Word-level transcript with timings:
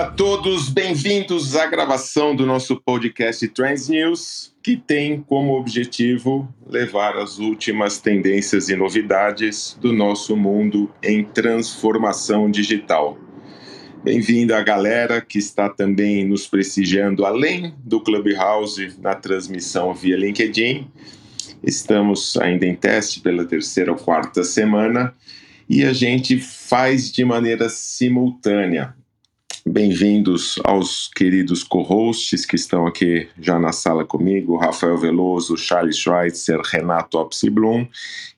Dia 0.00 0.06
a 0.06 0.10
todos, 0.12 0.70
bem-vindos 0.70 1.54
à 1.54 1.66
gravação 1.66 2.34
do 2.34 2.46
nosso 2.46 2.80
podcast 2.80 3.46
Trends 3.48 3.86
News, 3.86 4.54
que 4.62 4.74
tem 4.74 5.20
como 5.20 5.52
objetivo 5.52 6.48
levar 6.66 7.18
as 7.18 7.38
últimas 7.38 7.98
tendências 7.98 8.70
e 8.70 8.76
novidades 8.76 9.76
do 9.78 9.92
nosso 9.92 10.34
mundo 10.34 10.90
em 11.02 11.22
transformação 11.22 12.50
digital. 12.50 13.18
Bem-vinda 14.02 14.56
a 14.56 14.62
galera 14.62 15.20
que 15.20 15.38
está 15.38 15.68
também 15.68 16.26
nos 16.26 16.46
prestigiando 16.46 17.26
além 17.26 17.74
do 17.84 18.00
Clubhouse 18.00 18.94
na 19.02 19.14
transmissão 19.14 19.92
via 19.92 20.16
LinkedIn. 20.16 20.90
Estamos 21.62 22.38
ainda 22.38 22.64
em 22.64 22.74
teste 22.74 23.20
pela 23.20 23.44
terceira 23.44 23.92
ou 23.92 23.98
quarta 23.98 24.44
semana 24.44 25.12
e 25.68 25.84
a 25.84 25.92
gente 25.92 26.38
faz 26.38 27.12
de 27.12 27.22
maneira 27.22 27.68
simultânea. 27.68 28.98
Bem-vindos 29.66 30.58
aos 30.64 31.08
queridos 31.08 31.62
co-hosts 31.62 32.46
que 32.46 32.56
estão 32.56 32.86
aqui 32.86 33.28
já 33.38 33.58
na 33.58 33.72
sala 33.72 34.06
comigo, 34.06 34.56
Rafael 34.56 34.96
Veloso, 34.96 35.54
Charles 35.54 35.98
Schweitzer, 35.98 36.60
Renato 36.62 37.18
Opsiblum 37.18 37.86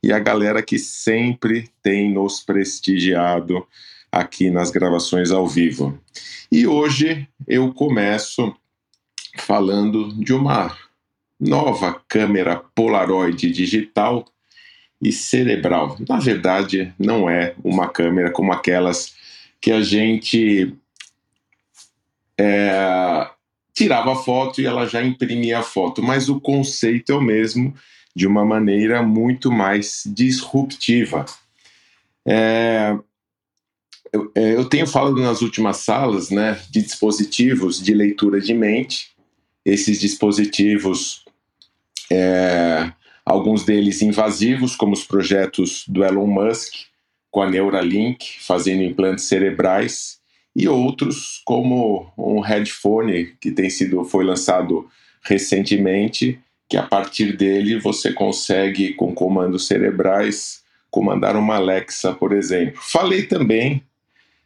e 0.02 0.12
a 0.12 0.18
galera 0.18 0.60
que 0.60 0.80
sempre 0.80 1.70
tem 1.80 2.12
nos 2.12 2.40
prestigiado 2.40 3.64
aqui 4.10 4.50
nas 4.50 4.72
gravações 4.72 5.30
ao 5.30 5.46
vivo. 5.46 5.96
E 6.50 6.66
hoje 6.66 7.28
eu 7.46 7.72
começo 7.72 8.52
falando 9.38 10.12
de 10.14 10.34
uma 10.34 10.76
nova 11.38 12.02
câmera 12.08 12.56
Polaroid 12.74 13.48
digital 13.48 14.24
e 15.00 15.12
cerebral. 15.12 15.96
Na 16.08 16.18
verdade, 16.18 16.92
não 16.98 17.30
é 17.30 17.54
uma 17.62 17.88
câmera 17.88 18.32
como 18.32 18.52
aquelas 18.52 19.14
que 19.60 19.70
a 19.70 19.80
gente 19.80 20.76
é, 22.38 23.28
tirava 23.74 24.12
a 24.12 24.16
foto 24.16 24.60
e 24.60 24.66
ela 24.66 24.86
já 24.86 25.02
imprimia 25.02 25.60
a 25.60 25.62
foto, 25.62 26.02
mas 26.02 26.28
o 26.28 26.40
conceito 26.40 27.12
é 27.12 27.14
o 27.14 27.20
mesmo, 27.20 27.74
de 28.14 28.26
uma 28.26 28.44
maneira 28.44 29.02
muito 29.02 29.50
mais 29.50 30.02
disruptiva. 30.06 31.24
É, 32.26 32.96
eu, 34.12 34.30
é, 34.34 34.54
eu, 34.54 34.64
tenho 34.66 34.86
falado 34.86 35.16
nas 35.16 35.40
últimas 35.40 35.78
salas 35.78 36.30
né, 36.30 36.60
de 36.70 36.82
dispositivos 36.82 37.80
de 37.80 37.94
leitura 37.94 38.40
de 38.40 38.52
mente. 38.52 39.10
Esses 39.64 39.98
dispositivos, 40.00 41.24
é, 42.10 42.92
alguns 43.24 43.64
deles 43.64 44.02
invasivos, 44.02 44.76
como 44.76 44.92
os 44.92 45.04
projetos 45.04 45.84
do 45.88 46.04
Elon 46.04 46.26
Musk, 46.26 46.74
com 47.30 47.40
a 47.40 47.48
Neuralink, 47.48 48.38
fazendo 48.40 48.82
implantes 48.82 49.24
cerebrais, 49.24 50.20
e 50.54 50.68
outros 50.68 51.40
como 51.44 52.12
um 52.16 52.40
headphone 52.40 53.34
que 53.40 53.50
tem 53.50 53.70
sido 53.70 54.04
foi 54.04 54.24
lançado 54.24 54.88
recentemente, 55.22 56.38
que 56.68 56.76
a 56.76 56.82
partir 56.82 57.36
dele 57.36 57.78
você 57.78 58.12
consegue 58.12 58.94
com 58.94 59.14
comandos 59.14 59.66
cerebrais 59.66 60.62
comandar 60.90 61.36
uma 61.36 61.56
Alexa, 61.56 62.12
por 62.12 62.32
exemplo. 62.32 62.80
Falei 62.82 63.22
também 63.26 63.82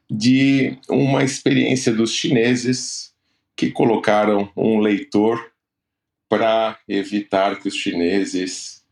de 0.09 0.79
uma 0.89 1.25
experiência 1.25 1.93
dos 1.93 2.13
chineses 2.13 3.13
que 3.57 3.71
colocaram 3.71 4.49
um 4.57 4.79
leitor 4.79 5.53
para 6.29 6.79
evitar 6.89 7.59
que 7.59 7.69
os 7.69 7.75
chineses 7.75 8.85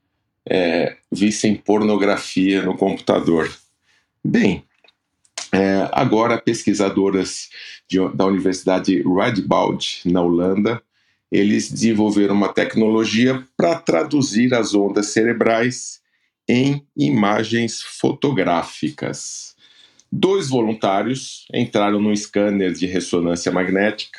é, 0.48 0.96
vissem 1.10 1.54
pornografia 1.54 2.62
no 2.62 2.76
computador. 2.76 3.50
Bem, 4.24 4.64
é, 5.54 5.88
agora, 5.92 6.36
pesquisadoras 6.36 7.48
de, 7.88 7.96
da 8.12 8.26
Universidade 8.26 9.00
Radboud, 9.02 10.00
na 10.04 10.20
Holanda, 10.20 10.82
eles 11.30 11.70
desenvolveram 11.70 12.34
uma 12.34 12.52
tecnologia 12.52 13.40
para 13.56 13.76
traduzir 13.76 14.52
as 14.52 14.74
ondas 14.74 15.06
cerebrais 15.06 16.00
em 16.48 16.84
imagens 16.96 17.80
fotográficas. 17.80 19.54
Dois 20.10 20.48
voluntários 20.48 21.46
entraram 21.54 22.00
no 22.00 22.14
scanner 22.16 22.72
de 22.72 22.86
ressonância 22.86 23.52
magnética 23.52 24.18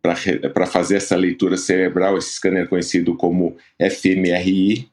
para 0.00 0.66
fazer 0.66 0.96
essa 0.96 1.14
leitura 1.14 1.58
cerebral, 1.58 2.16
esse 2.16 2.36
scanner 2.36 2.66
conhecido 2.66 3.14
como 3.14 3.54
fMRI, 3.78 4.88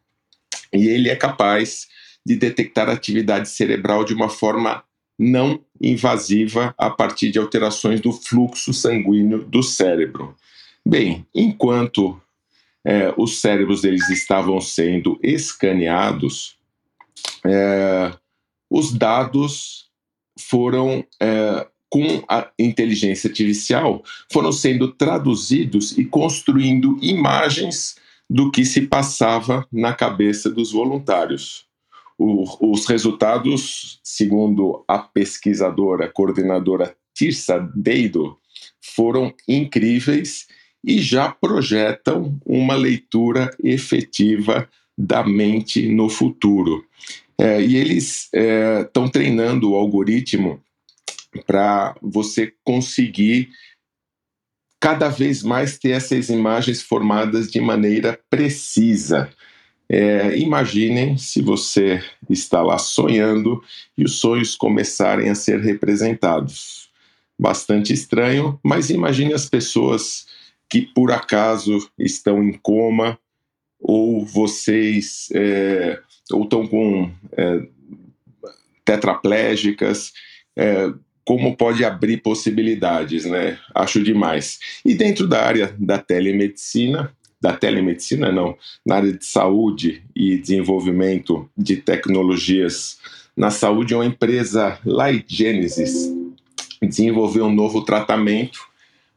e 0.73 0.87
ele 0.89 1.09
é 1.09 1.15
capaz 1.15 1.87
de 2.25 2.35
detectar 2.35 2.89
a 2.89 2.93
atividade 2.93 3.47
cerebral 3.47 4.03
de 4.03 4.13
uma 4.13 4.27
forma 4.27 4.83
não 5.17 5.59
invasiva 5.81 6.73
a 6.77 6.89
partir 6.89 7.31
de 7.31 7.39
alterações 7.39 7.99
do 7.99 8.11
fluxo 8.11 8.73
sanguíneo 8.73 9.43
do 9.43 9.63
cérebro. 9.63 10.35
Bem, 10.85 11.25
enquanto 11.33 12.21
é, 12.85 13.13
os 13.17 13.41
cérebros 13.41 13.81
deles 13.81 14.09
estavam 14.09 14.61
sendo 14.61 15.19
escaneados, 15.21 16.57
é, 17.45 18.13
os 18.69 18.93
dados 18.93 19.89
foram, 20.39 21.03
é, 21.21 21.67
com 21.89 22.23
a 22.29 22.49
inteligência 22.59 23.29
artificial, 23.29 24.03
foram 24.31 24.51
sendo 24.51 24.91
traduzidos 24.91 25.97
e 25.97 26.05
construindo 26.05 26.97
imagens 27.01 27.95
do 28.29 28.51
que 28.51 28.65
se 28.65 28.87
passava 28.87 29.67
na 29.71 29.93
cabeça 29.93 30.49
dos 30.49 30.71
voluntários. 30.71 31.66
O, 32.17 32.71
os 32.71 32.85
resultados, 32.87 33.99
segundo 34.03 34.83
a 34.87 34.99
pesquisadora, 34.99 36.09
coordenadora 36.09 36.95
Tirsa 37.13 37.59
Deido, 37.75 38.37
foram 38.81 39.33
incríveis 39.47 40.47
e 40.83 40.99
já 40.99 41.29
projetam 41.29 42.39
uma 42.45 42.75
leitura 42.75 43.51
efetiva 43.63 44.69
da 44.97 45.23
mente 45.23 45.87
no 45.87 46.09
futuro. 46.09 46.83
É, 47.37 47.61
e 47.61 47.75
eles 47.75 48.29
estão 48.83 49.05
é, 49.05 49.09
treinando 49.11 49.71
o 49.71 49.75
algoritmo 49.75 50.59
para 51.45 51.95
você 52.01 52.53
conseguir 52.63 53.49
cada 54.79 55.09
vez 55.09 55.43
mais 55.43 55.77
ter 55.77 55.91
essas 55.91 56.29
imagens 56.29 56.81
formadas 56.81 57.51
de 57.51 57.59
maneira 57.59 58.19
precisa. 58.29 59.29
É, 59.89 60.37
imaginem 60.37 61.17
se 61.17 61.41
você 61.41 62.03
está 62.29 62.61
lá 62.61 62.77
sonhando 62.77 63.63
e 63.97 64.03
os 64.03 64.19
sonhos 64.19 64.55
começarem 64.55 65.29
a 65.29 65.35
ser 65.35 65.59
representados. 65.61 66.89
Bastante 67.39 67.93
estranho, 67.93 68.59
mas 68.63 68.89
imagine 68.89 69.33
as 69.33 69.47
pessoas 69.47 70.25
que 70.69 70.81
por 70.81 71.11
acaso 71.11 71.89
estão 71.97 72.43
em 72.43 72.53
coma 72.53 73.17
ou 73.79 74.25
vocês 74.25 75.29
é, 75.33 75.99
ou 76.31 76.43
estão 76.43 76.67
com 76.67 77.11
é, 77.31 77.67
tetraplégicas, 78.83 80.11
é, 80.55 80.91
como 81.23 81.55
pode 81.57 81.83
abrir 81.83 82.21
possibilidades, 82.21 83.25
né? 83.25 83.59
Acho 83.75 84.01
demais. 84.01 84.59
E 84.85 84.95
dentro 84.95 85.27
da 85.27 85.45
área 85.45 85.75
da 85.77 85.97
telemedicina, 85.97 87.13
da 87.39 87.53
telemedicina, 87.55 88.31
não, 88.31 88.57
na 88.85 88.95
área 88.95 89.13
de 89.13 89.25
saúde 89.25 90.03
e 90.15 90.37
desenvolvimento 90.37 91.49
de 91.57 91.77
tecnologias 91.77 92.97
na 93.37 93.51
saúde, 93.51 93.93
uma 93.93 94.05
empresa 94.05 94.79
Light 94.83 95.25
Genesis 95.27 96.11
desenvolveu 96.81 97.45
um 97.45 97.53
novo 97.53 97.83
tratamento, 97.83 98.59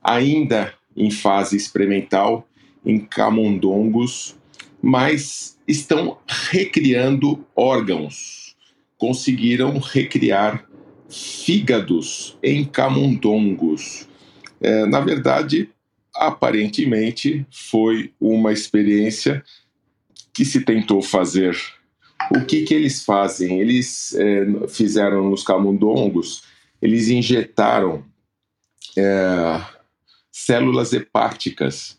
ainda 0.02 0.74
em 0.94 1.10
fase 1.10 1.56
experimental, 1.56 2.46
em 2.84 3.00
camundongos, 3.00 4.36
mas 4.82 5.58
estão 5.66 6.18
recriando 6.50 7.44
órgãos. 7.56 8.54
Conseguiram 8.98 9.78
recriar 9.78 10.66
fígados 11.08 12.36
em 12.42 12.64
camundongos. 12.64 14.06
É, 14.60 14.84
na 14.84 15.00
verdade, 15.00 15.70
aparentemente 16.20 17.46
foi 17.50 18.12
uma 18.20 18.52
experiência 18.52 19.42
que 20.32 20.44
se 20.44 20.60
tentou 20.60 21.00
fazer. 21.00 21.56
O 22.30 22.44
que, 22.44 22.62
que 22.62 22.74
eles 22.74 23.02
fazem? 23.02 23.58
Eles 23.60 24.14
é, 24.14 24.68
fizeram 24.68 25.28
nos 25.30 25.42
camundongos, 25.42 26.42
eles 26.80 27.08
injetaram 27.08 28.04
é, 28.96 29.60
células 30.30 30.92
hepáticas 30.92 31.98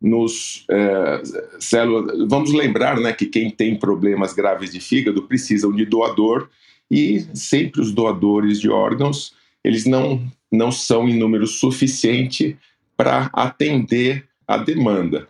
nos 0.00 0.64
é, 0.70 1.22
células. 1.58 2.28
Vamos 2.28 2.52
lembrar, 2.52 3.00
né, 3.00 3.12
que 3.12 3.26
quem 3.26 3.50
tem 3.50 3.74
problemas 3.74 4.34
graves 4.34 4.70
de 4.70 4.80
fígado 4.80 5.22
precisam 5.22 5.72
de 5.72 5.86
doador 5.86 6.50
e 6.90 7.26
sempre 7.34 7.80
os 7.80 7.90
doadores 7.90 8.60
de 8.60 8.68
órgãos 8.68 9.34
eles 9.66 9.84
não 9.84 10.24
não 10.52 10.70
são 10.70 11.08
em 11.08 11.18
número 11.18 11.44
suficiente 11.44 12.56
para 12.96 13.30
atender 13.32 14.26
a 14.46 14.56
demanda. 14.56 15.28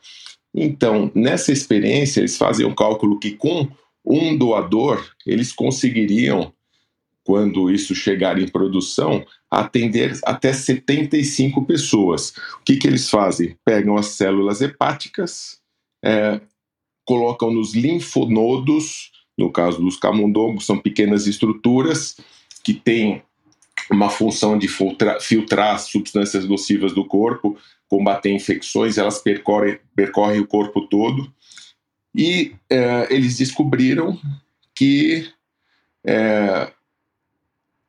Então, 0.54 1.10
nessa 1.14 1.52
experiência, 1.52 2.20
eles 2.20 2.36
fazem 2.36 2.64
um 2.64 2.74
cálculo 2.74 3.18
que 3.18 3.32
com 3.32 3.68
um 4.04 4.36
doador 4.36 5.04
eles 5.26 5.52
conseguiriam, 5.52 6.52
quando 7.24 7.70
isso 7.70 7.94
chegar 7.94 8.40
em 8.40 8.48
produção, 8.48 9.26
atender 9.50 10.18
até 10.24 10.52
75 10.52 11.64
pessoas. 11.64 12.30
O 12.60 12.64
que, 12.64 12.76
que 12.76 12.86
eles 12.86 13.10
fazem? 13.10 13.56
Pegam 13.64 13.96
as 13.96 14.06
células 14.06 14.60
hepáticas, 14.60 15.60
é, 16.04 16.40
colocam 17.04 17.50
nos 17.50 17.74
linfonodos, 17.74 19.10
no 19.36 19.50
caso 19.50 19.80
dos 19.80 19.96
camundongos, 19.96 20.64
são 20.64 20.78
pequenas 20.78 21.26
estruturas 21.26 22.16
que 22.62 22.72
têm 22.72 23.22
uma 23.90 24.10
função 24.10 24.58
de 24.58 24.68
filtrar, 24.68 25.20
filtrar 25.20 25.78
substâncias 25.78 26.46
nocivas 26.46 26.92
do 26.92 27.04
corpo, 27.04 27.56
combater 27.88 28.30
infecções, 28.30 28.98
elas 28.98 29.18
percorrem, 29.18 29.78
percorrem 29.94 30.40
o 30.40 30.46
corpo 30.46 30.86
todo. 30.88 31.32
E 32.14 32.54
é, 32.70 33.06
eles 33.14 33.36
descobriram 33.36 34.18
que 34.74 35.28
é, 36.04 36.72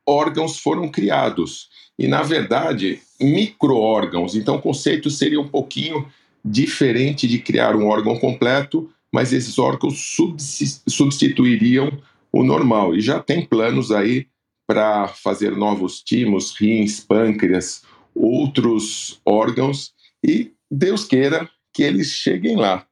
órgãos 0.06 0.58
foram 0.58 0.88
criados. 0.88 1.68
E, 1.98 2.06
na 2.06 2.22
verdade, 2.22 3.00
micro-órgãos. 3.20 4.36
Então, 4.36 4.56
o 4.56 4.62
conceito 4.62 5.10
seria 5.10 5.40
um 5.40 5.48
pouquinho 5.48 6.06
diferente 6.44 7.26
de 7.26 7.38
criar 7.38 7.74
um 7.74 7.86
órgão 7.86 8.18
completo, 8.18 8.90
mas 9.12 9.32
esses 9.32 9.58
órgãos 9.58 10.16
substituiriam 10.86 11.90
o 12.30 12.44
normal. 12.44 12.94
E 12.94 13.00
já 13.00 13.18
tem 13.18 13.44
planos 13.44 13.90
aí 13.90 14.26
para 14.68 15.08
fazer 15.08 15.56
novos 15.56 16.02
timos, 16.02 16.54
rins, 16.54 17.00
pâncreas, 17.00 17.82
outros 18.14 19.18
órgãos 19.24 19.94
e 20.22 20.52
Deus 20.70 21.06
queira 21.06 21.48
que 21.72 21.82
eles 21.82 22.08
cheguem 22.08 22.54
lá. 22.54 22.86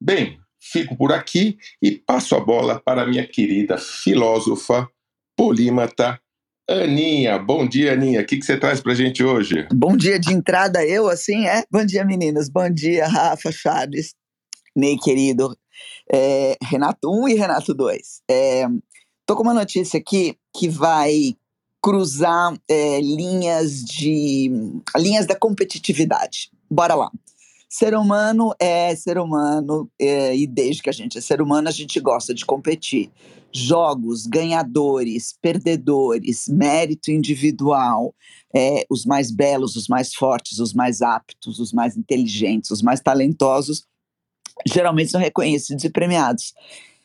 Bem, 0.00 0.40
fico 0.60 0.96
por 0.96 1.12
aqui 1.12 1.56
e 1.80 1.92
passo 1.92 2.34
a 2.34 2.40
bola 2.40 2.80
para 2.84 3.06
minha 3.06 3.24
querida 3.24 3.78
filósofa, 3.78 4.88
polímata, 5.36 6.20
Aninha. 6.68 7.38
Bom 7.38 7.66
dia, 7.66 7.92
Aninha. 7.92 8.20
O 8.20 8.26
que, 8.26 8.36
que 8.36 8.44
você 8.44 8.58
traz 8.58 8.80
para 8.80 8.94
gente 8.94 9.22
hoje? 9.22 9.66
Bom 9.72 9.96
dia 9.96 10.18
de 10.18 10.32
entrada, 10.32 10.84
eu 10.84 11.08
assim, 11.08 11.46
é? 11.46 11.62
Bom 11.70 11.84
dia, 11.84 12.04
meninas. 12.04 12.48
Bom 12.48 12.68
dia, 12.68 13.06
Rafa, 13.06 13.52
Charles, 13.52 14.14
Ney, 14.76 14.98
querido. 14.98 15.56
É, 16.12 16.56
Renato 16.62 17.10
1 17.10 17.28
e 17.28 17.34
Renato 17.34 17.72
2. 17.72 18.22
É, 18.28 18.66
Tô 19.28 19.36
com 19.36 19.42
uma 19.42 19.52
notícia 19.52 20.00
aqui 20.00 20.38
que 20.56 20.70
vai 20.70 21.36
cruzar 21.82 22.58
é, 22.66 22.98
linhas 22.98 23.84
de 23.84 24.50
linhas 24.96 25.26
da 25.26 25.36
competitividade. 25.36 26.50
Bora 26.70 26.94
lá. 26.94 27.10
Ser 27.68 27.94
humano 27.94 28.54
é 28.58 28.96
ser 28.96 29.18
humano 29.18 29.90
é, 30.00 30.34
e 30.34 30.46
desde 30.46 30.80
que 30.80 30.88
a 30.88 30.94
gente 30.94 31.18
é 31.18 31.20
ser 31.20 31.42
humano 31.42 31.68
a 31.68 31.70
gente 31.70 32.00
gosta 32.00 32.32
de 32.32 32.46
competir. 32.46 33.10
Jogos, 33.52 34.26
ganhadores, 34.26 35.36
perdedores, 35.42 36.48
mérito 36.48 37.10
individual, 37.10 38.14
é, 38.56 38.86
os 38.88 39.04
mais 39.04 39.30
belos, 39.30 39.76
os 39.76 39.88
mais 39.88 40.14
fortes, 40.14 40.58
os 40.58 40.72
mais 40.72 41.02
aptos, 41.02 41.58
os 41.58 41.70
mais 41.70 41.98
inteligentes, 41.98 42.70
os 42.70 42.80
mais 42.80 42.98
talentosos, 42.98 43.84
geralmente 44.66 45.10
são 45.10 45.20
reconhecidos 45.20 45.84
e 45.84 45.90
premiados. 45.90 46.54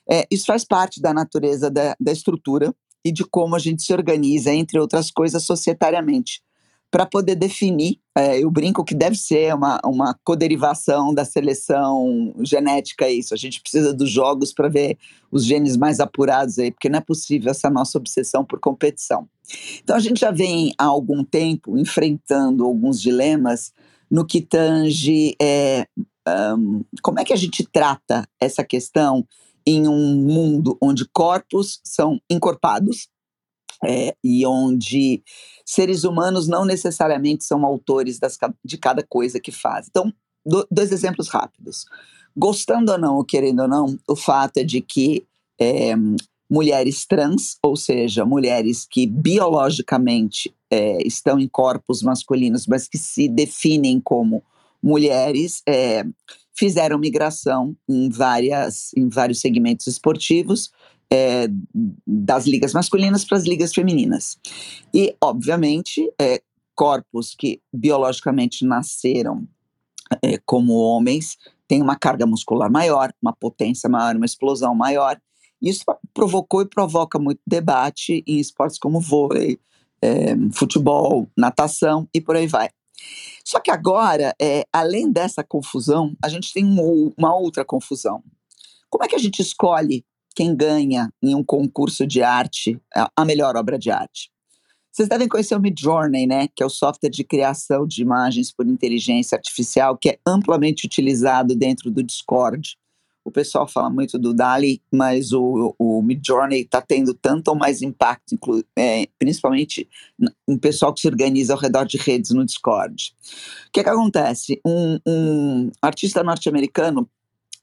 É, 0.10 0.26
isso 0.30 0.46
faz 0.46 0.66
parte 0.66 1.02
da 1.02 1.14
natureza 1.14 1.70
da, 1.70 1.96
da 2.00 2.12
estrutura 2.12 2.74
e 3.06 3.12
de 3.12 3.24
como 3.24 3.56
a 3.56 3.60
gente 3.60 3.84
se 3.84 3.94
organiza, 3.94 4.54
entre 4.54 4.80
outras 4.80 5.12
coisas, 5.12 5.44
societariamente, 5.44 6.42
para 6.90 7.06
poder 7.06 7.36
definir. 7.36 8.00
É, 8.16 8.40
eu 8.40 8.50
brinco 8.52 8.84
que 8.84 8.94
deve 8.94 9.16
ser 9.16 9.54
uma, 9.54 9.80
uma 9.84 10.18
coderivação 10.24 11.14
da 11.14 11.26
seleção 11.26 12.34
genética, 12.42 13.10
isso. 13.10 13.34
A 13.34 13.38
gente 13.38 13.62
precisa 13.62 13.94
dos 13.94 14.10
jogos 14.10 14.54
para 14.54 14.70
ver 14.70 14.98
os 15.32 15.44
genes 15.44 15.76
mais 15.76 16.00
apurados 16.00 16.60
aí, 16.60 16.72
porque 16.72 16.90
não 16.90 17.00
é 17.00 17.02
possível 17.02 17.52
essa 17.52 17.70
nossa 17.70 17.98
obsessão 17.98 18.46
por 18.46 18.60
competição. 18.60 19.28
Então, 19.84 19.96
a 19.96 20.00
gente 20.00 20.22
já 20.22 20.32
vem 20.32 20.74
há 20.78 20.86
algum 20.86 21.24
tempo 21.24 21.78
enfrentando 21.78 22.64
alguns 22.64 23.02
dilemas 23.02 23.74
no 24.10 24.26
que 24.26 24.42
tange 24.42 25.36
é, 25.42 25.88
um, 26.56 26.84
como 27.02 27.20
é 27.20 27.26
que 27.26 27.34
a 27.34 27.38
gente 27.38 27.66
trata 27.66 28.28
essa 28.40 28.64
questão 28.64 29.26
em 29.66 29.88
um 29.88 30.16
mundo 30.16 30.78
onde 30.82 31.08
corpos 31.08 31.80
são 31.84 32.20
encorpados 32.30 33.08
é, 33.84 34.16
e 34.24 34.46
onde 34.46 35.22
seres 35.66 36.04
humanos 36.04 36.48
não 36.48 36.66
necessariamente 36.66 37.44
são 37.44 37.66
autores 37.66 38.20
das, 38.20 38.38
de 38.64 38.78
cada 38.78 39.04
coisa 39.04 39.40
que 39.40 39.52
fazem. 39.52 39.90
Então, 39.90 40.14
do, 40.46 40.66
dois 40.72 40.92
exemplos 40.92 41.28
rápidos. 41.30 41.86
Gostando 42.36 42.92
ou 42.92 42.98
não, 42.98 43.18
ou 43.18 43.24
querendo 43.24 43.62
ou 43.62 43.68
não, 43.68 43.98
o 44.08 44.16
fato 44.16 44.58
é 44.58 44.64
de 44.64 44.82
que 44.82 45.26
é, 45.60 45.94
mulheres 46.50 47.06
trans, 47.06 47.58
ou 47.64 47.76
seja, 47.76 48.26
mulheres 48.26 48.86
que 48.90 49.06
biologicamente 49.06 50.54
é, 50.70 51.06
estão 51.06 51.40
em 51.40 51.48
corpos 51.48 52.02
masculinos, 52.02 52.66
mas 52.68 52.88
que 52.88 52.98
se 52.98 53.28
definem 53.28 54.00
como 54.00 54.44
mulheres, 54.82 55.62
é, 55.68 56.04
fizeram 56.56 56.98
migração 56.98 57.76
em, 57.90 58.10
várias, 58.10 58.92
em 58.96 59.10
vários 59.10 59.40
segmentos 59.40 59.88
esportivos, 59.88 60.72
é, 61.12 61.48
das 62.08 62.46
ligas 62.48 62.74
masculinas 62.74 63.24
para 63.24 63.38
as 63.38 63.44
ligas 63.44 63.74
femininas. 63.74 64.38
E, 64.94 65.16
obviamente, 65.22 66.12
é, 66.20 66.42
corpos 66.76 67.36
que 67.38 67.62
biologicamente 67.72 68.66
nasceram 68.66 69.48
é, 70.24 70.40
como 70.46 70.74
homens 70.74 71.38
têm 71.68 71.82
uma 71.82 71.96
carga 71.96 72.26
muscular 72.26 72.72
maior, 72.72 73.14
uma 73.22 73.34
potência 73.34 73.90
maior, 73.90 74.16
uma 74.16 74.26
explosão 74.26 74.74
maior. 74.74 75.20
Isso 75.62 75.84
provocou 76.14 76.62
e 76.62 76.66
provoca 76.66 77.18
muito 77.20 77.40
debate 77.48 78.24
em 78.28 78.40
esportes 78.40 78.78
como 78.78 79.00
vôlei, 79.00 79.60
é, 80.02 80.36
futebol, 80.52 81.28
natação 81.38 82.08
e 82.14 82.20
por 82.20 82.36
aí 82.36 82.48
vai. 82.48 82.70
Só 83.46 83.60
que 83.60 83.72
agora, 83.72 84.34
é, 84.42 84.66
além 84.72 85.12
dessa 85.12 85.44
confusão, 85.44 86.16
a 86.24 86.30
gente 86.30 86.54
tem 86.54 86.66
uma 86.66 87.36
outra 87.36 87.66
confusão. 87.66 88.24
Como 88.90 89.04
é 89.04 89.08
que 89.08 89.16
a 89.16 89.20
gente 89.20 89.42
escolhe 89.42 90.06
quem 90.36 90.56
ganha 90.56 91.12
em 91.22 91.36
um 91.36 91.44
concurso 91.44 92.08
de 92.08 92.24
arte 92.24 92.80
a 93.16 93.26
melhor 93.26 93.56
obra 93.56 93.78
de 93.78 93.92
arte? 93.92 94.32
Vocês 94.92 95.10
devem 95.10 95.28
conhecer 95.28 95.56
o 95.56 95.60
Midjourney, 95.60 96.28
né? 96.28 96.48
Que 96.56 96.62
é 96.62 96.66
o 96.66 96.70
software 96.70 97.10
de 97.10 97.24
criação 97.24 97.88
de 97.88 98.04
imagens 98.04 98.52
por 98.52 98.68
inteligência 98.68 99.36
artificial 99.36 99.98
que 99.98 100.10
é 100.10 100.20
amplamente 100.26 100.86
utilizado 100.86 101.56
dentro 101.56 101.90
do 101.90 102.04
Discord 102.04 102.78
o 103.26 103.32
pessoal 103.32 103.68
fala 103.68 103.90
muito 103.90 104.20
do 104.20 104.34
DALI, 104.34 104.82
mas 104.92 105.32
o, 105.32 105.74
o 105.80 106.02
Midjourney 106.02 106.62
está 106.62 106.82
tendo 106.82 107.14
tanto 107.14 107.50
ou 107.50 107.56
mais 107.56 107.82
impacto, 107.82 108.38
é, 108.78 109.08
principalmente 109.18 109.88
em 110.48 110.58
pessoal 110.58 110.94
que 110.94 111.02
se 111.02 111.08
organiza 111.08 111.54
ao 111.54 111.60
redor 111.60 111.86
de 111.86 111.98
redes 111.98 112.32
no 112.32 112.46
Discord. 112.46 113.16
O 113.68 113.72
que, 113.72 113.80
é 113.80 113.84
que 113.84 113.90
acontece? 113.90 114.60
Um, 114.66 115.00
um 115.08 115.72
artista 115.82 116.24
norte-americano 116.24 117.10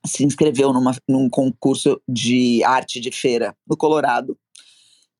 se 0.06 0.24
inscreveu 0.24 0.72
numa, 0.72 0.96
num 1.08 1.28
concurso 1.28 2.00
de 2.08 2.64
arte 2.64 3.00
de 3.00 3.10
feira 3.10 3.54
no 3.68 3.76
Colorado 3.76 4.36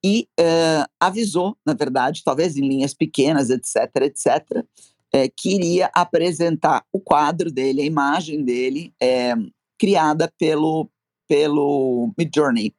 e 0.03 0.27
uh, 0.39 0.89
avisou, 0.99 1.55
na 1.63 1.73
verdade, 1.73 2.23
talvez 2.25 2.57
em 2.57 2.67
linhas 2.67 2.93
pequenas, 2.93 3.51
etc., 3.51 3.75
etc., 3.97 4.65
é, 5.13 5.27
que 5.27 5.55
iria 5.55 5.91
apresentar 5.93 6.85
o 6.91 6.99
quadro 6.99 7.51
dele, 7.51 7.81
a 7.81 7.85
imagem 7.85 8.43
dele, 8.43 8.93
é, 8.99 9.35
criada 9.81 10.31
pelo, 10.37 10.87
pelo 11.27 12.13
Midjourney. 12.15 12.71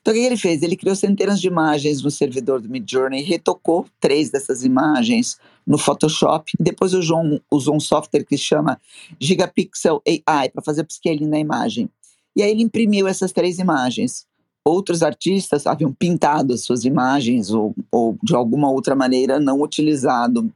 Então, 0.00 0.14
o 0.14 0.16
que 0.16 0.22
ele 0.22 0.38
fez? 0.38 0.62
Ele 0.62 0.74
criou 0.74 0.96
centenas 0.96 1.38
de 1.38 1.48
imagens 1.48 2.00
no 2.00 2.10
servidor 2.10 2.62
do 2.62 2.68
Midjourney, 2.70 3.22
retocou 3.22 3.84
três 4.00 4.30
dessas 4.30 4.64
imagens 4.64 5.38
no 5.66 5.76
Photoshop. 5.76 6.52
Depois 6.58 6.94
o 6.94 7.02
João 7.02 7.38
usou 7.50 7.76
um 7.76 7.80
software 7.80 8.24
que 8.24 8.38
chama 8.38 8.80
Gigapixel 9.20 10.00
AI 10.06 10.48
para 10.48 10.62
fazer 10.62 10.80
upscaling 10.80 11.26
na 11.26 11.38
imagem. 11.38 11.90
E 12.34 12.42
aí 12.42 12.52
ele 12.52 12.62
imprimiu 12.62 13.06
essas 13.06 13.32
três 13.32 13.58
imagens. 13.58 14.26
Outros 14.64 15.02
artistas 15.02 15.66
haviam 15.66 15.92
pintado 15.92 16.54
as 16.54 16.62
suas 16.62 16.86
imagens 16.86 17.50
ou, 17.50 17.74
ou 17.92 18.16
de 18.22 18.34
alguma 18.34 18.70
outra 18.70 18.94
maneira 18.94 19.38
não 19.38 19.60
utilizado 19.60 20.50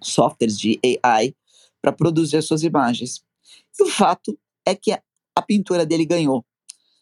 softwares 0.00 0.58
de 0.58 0.80
AI 1.02 1.34
para 1.82 1.92
produzir 1.92 2.38
as 2.38 2.46
suas 2.46 2.62
imagens. 2.62 3.22
E 3.78 3.82
o 3.82 3.86
fato 3.86 4.38
é 4.66 4.74
que 4.74 4.96
a, 5.36 5.42
pintura 5.42 5.84
dele 5.84 6.04
ganhou. 6.04 6.44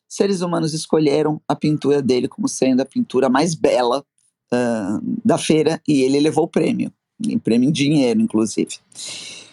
Seres 0.08 0.40
humanos 0.40 0.74
escolheram 0.74 1.40
a 1.48 1.56
pintura 1.56 2.02
dele 2.02 2.28
como 2.28 2.48
sendo 2.48 2.80
a 2.80 2.84
pintura 2.84 3.28
mais 3.28 3.54
bela 3.54 4.04
uh, 4.52 5.20
da 5.24 5.38
feira 5.38 5.80
e 5.88 6.02
ele 6.02 6.20
levou 6.20 6.44
o 6.44 6.48
prêmio, 6.48 6.92
em 7.26 7.38
prêmio 7.38 7.68
em 7.68 7.72
dinheiro, 7.72 8.20
inclusive. 8.20 8.76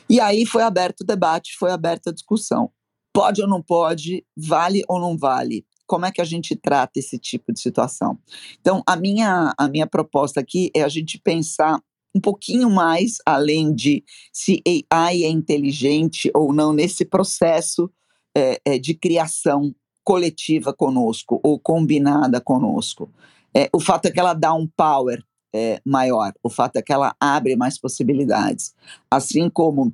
E 0.09 0.19
aí 0.19 0.45
foi 0.45 0.63
aberto 0.63 1.01
o 1.01 1.05
debate, 1.05 1.55
foi 1.57 1.71
aberta 1.71 2.09
a 2.09 2.13
discussão. 2.13 2.69
Pode 3.13 3.41
ou 3.41 3.47
não 3.47 3.61
pode? 3.61 4.25
Vale 4.35 4.83
ou 4.87 4.99
não 4.99 5.17
vale? 5.17 5.65
Como 5.87 6.05
é 6.05 6.11
que 6.11 6.21
a 6.21 6.25
gente 6.25 6.55
trata 6.55 6.99
esse 6.99 7.17
tipo 7.17 7.51
de 7.51 7.59
situação? 7.59 8.17
Então, 8.59 8.81
a 8.85 8.95
minha, 8.95 9.53
a 9.57 9.67
minha 9.67 9.87
proposta 9.87 10.39
aqui 10.39 10.71
é 10.75 10.83
a 10.83 10.87
gente 10.87 11.17
pensar 11.17 11.81
um 12.15 12.19
pouquinho 12.19 12.69
mais 12.69 13.17
além 13.25 13.73
de 13.73 14.03
se 14.33 14.61
AI 14.89 15.23
é 15.23 15.29
inteligente 15.29 16.29
ou 16.33 16.53
não 16.53 16.73
nesse 16.73 17.05
processo 17.05 17.89
é, 18.35 18.61
é, 18.65 18.77
de 18.77 18.93
criação 18.93 19.73
coletiva 20.03 20.73
conosco 20.73 21.39
ou 21.43 21.59
combinada 21.59 22.41
conosco. 22.41 23.09
É, 23.53 23.69
o 23.73 23.79
fato 23.79 24.05
é 24.05 24.11
que 24.11 24.19
ela 24.19 24.33
dá 24.33 24.53
um 24.53 24.67
power 24.67 25.23
é, 25.53 25.81
maior, 25.85 26.33
o 26.41 26.49
fato 26.49 26.77
é 26.77 26.81
que 26.81 26.93
ela 26.93 27.15
abre 27.19 27.55
mais 27.55 27.77
possibilidades. 27.77 28.73
Assim 29.09 29.49
como 29.49 29.93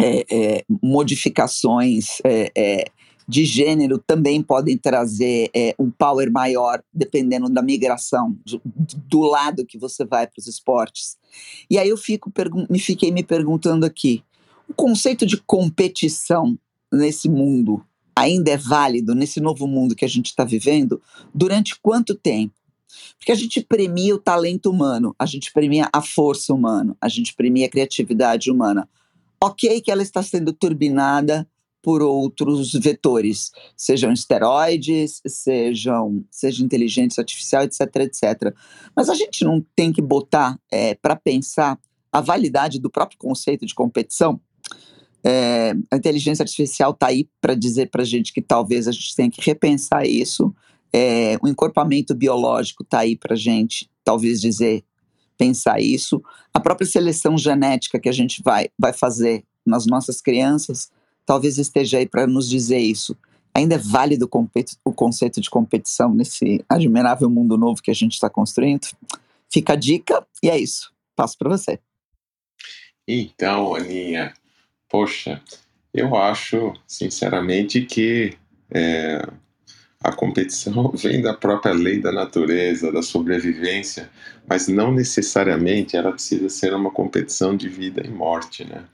é, 0.00 0.24
é, 0.30 0.64
modificações 0.82 2.18
é, 2.24 2.90
de 3.28 3.44
gênero 3.44 3.98
também 3.98 4.42
podem 4.42 4.78
trazer 4.78 5.50
um 5.78 5.90
power 5.90 6.30
maior, 6.30 6.82
dependendo 6.92 7.48
da 7.48 7.60
migração, 7.60 8.36
do, 8.44 8.60
do 9.08 9.20
lado 9.20 9.66
que 9.66 9.78
você 9.78 10.04
vai 10.04 10.26
para 10.26 10.38
os 10.38 10.46
esportes. 10.46 11.16
E 11.68 11.76
aí 11.76 11.88
eu 11.88 11.96
fico, 11.96 12.32
me 12.70 12.78
fiquei 12.78 13.10
me 13.10 13.24
perguntando 13.24 13.84
aqui, 13.84 14.22
o 14.68 14.74
conceito 14.74 15.26
de 15.26 15.36
competição 15.38 16.56
nesse 16.92 17.28
mundo 17.28 17.84
ainda 18.14 18.50
é 18.50 18.56
válido, 18.56 19.14
nesse 19.14 19.40
novo 19.40 19.66
mundo 19.66 19.94
que 19.94 20.04
a 20.04 20.08
gente 20.08 20.26
está 20.26 20.44
vivendo, 20.44 21.02
durante 21.34 21.78
quanto 21.80 22.14
tempo? 22.14 22.54
Porque 23.18 23.32
a 23.32 23.34
gente 23.34 23.60
premia 23.60 24.14
o 24.14 24.18
talento 24.18 24.70
humano, 24.70 25.14
a 25.18 25.26
gente 25.26 25.52
premia 25.52 25.88
a 25.92 26.00
força 26.00 26.54
humana, 26.54 26.96
a 27.00 27.08
gente 27.08 27.34
premia 27.34 27.66
a 27.66 27.70
criatividade 27.70 28.50
humana. 28.50 28.88
Ok 29.42 29.80
que 29.82 29.90
ela 29.90 30.02
está 30.02 30.22
sendo 30.22 30.52
turbinada 30.52 31.46
por 31.82 32.02
outros 32.02 32.72
vetores, 32.72 33.52
sejam 33.76 34.12
esteroides, 34.12 35.20
sejam 35.24 36.24
seja 36.30 36.64
inteligência 36.64 37.20
artificial, 37.20 37.62
etc, 37.62 37.80
etc. 37.96 38.54
Mas 38.94 39.08
a 39.08 39.14
gente 39.14 39.44
não 39.44 39.64
tem 39.76 39.92
que 39.92 40.02
botar 40.02 40.58
é, 40.68 40.94
para 40.94 41.14
pensar 41.14 41.78
a 42.10 42.20
validade 42.20 42.80
do 42.80 42.90
próprio 42.90 43.18
conceito 43.18 43.64
de 43.64 43.74
competição. 43.74 44.40
É, 45.26 45.74
a 45.90 45.96
inteligência 45.96 46.42
artificial 46.42 46.92
está 46.92 47.08
aí 47.08 47.28
para 47.40 47.54
dizer 47.54 47.90
para 47.90 48.02
a 48.02 48.04
gente 48.04 48.32
que 48.32 48.40
talvez 48.40 48.86
a 48.86 48.92
gente 48.92 49.16
tenha 49.16 49.30
que 49.30 49.40
repensar 49.40 50.06
isso. 50.06 50.54
É, 50.92 51.36
o 51.42 51.48
encorpamento 51.48 52.14
biológico 52.14 52.82
está 52.82 53.00
aí 53.00 53.16
para 53.16 53.34
a 53.34 53.36
gente, 53.36 53.90
talvez 54.04 54.40
dizer, 54.40 54.84
pensar 55.36 55.80
isso. 55.80 56.22
A 56.54 56.60
própria 56.60 56.86
seleção 56.86 57.36
genética 57.36 57.98
que 57.98 58.08
a 58.08 58.12
gente 58.12 58.42
vai, 58.42 58.68
vai 58.78 58.92
fazer 58.92 59.44
nas 59.66 59.84
nossas 59.84 60.20
crianças 60.20 60.90
talvez 61.26 61.58
esteja 61.58 61.98
aí 61.98 62.08
para 62.08 62.26
nos 62.26 62.48
dizer 62.48 62.78
isso. 62.78 63.16
Ainda 63.52 63.74
é 63.74 63.78
válido 63.78 64.30
o 64.84 64.92
conceito 64.92 65.40
de 65.40 65.50
competição 65.50 66.14
nesse 66.14 66.64
admirável 66.68 67.28
mundo 67.28 67.58
novo 67.58 67.82
que 67.82 67.90
a 67.90 67.94
gente 67.94 68.12
está 68.12 68.30
construindo? 68.30 68.86
Fica 69.52 69.72
a 69.72 69.76
dica 69.76 70.26
e 70.42 70.48
é 70.48 70.58
isso. 70.58 70.92
Passo 71.16 71.36
para 71.36 71.50
você. 71.50 71.80
Então, 73.08 73.74
Aninha, 73.74 74.34
poxa, 74.88 75.42
eu 75.92 76.14
acho, 76.16 76.74
sinceramente, 76.86 77.82
que 77.82 78.36
é, 78.70 79.26
a 80.02 80.12
competição 80.12 80.92
vem 80.94 81.20
da 81.20 81.34
própria 81.34 81.72
lei 81.72 82.00
da 82.00 82.12
natureza, 82.12 82.92
da 82.92 83.02
sobrevivência, 83.02 84.10
mas 84.48 84.68
não 84.68 84.92
necessariamente 84.92 85.96
ela 85.96 86.12
precisa 86.12 86.48
ser 86.48 86.74
uma 86.74 86.90
competição 86.90 87.56
de 87.56 87.68
vida 87.68 88.02
e 88.04 88.10
morte, 88.10 88.64
né? 88.64 88.84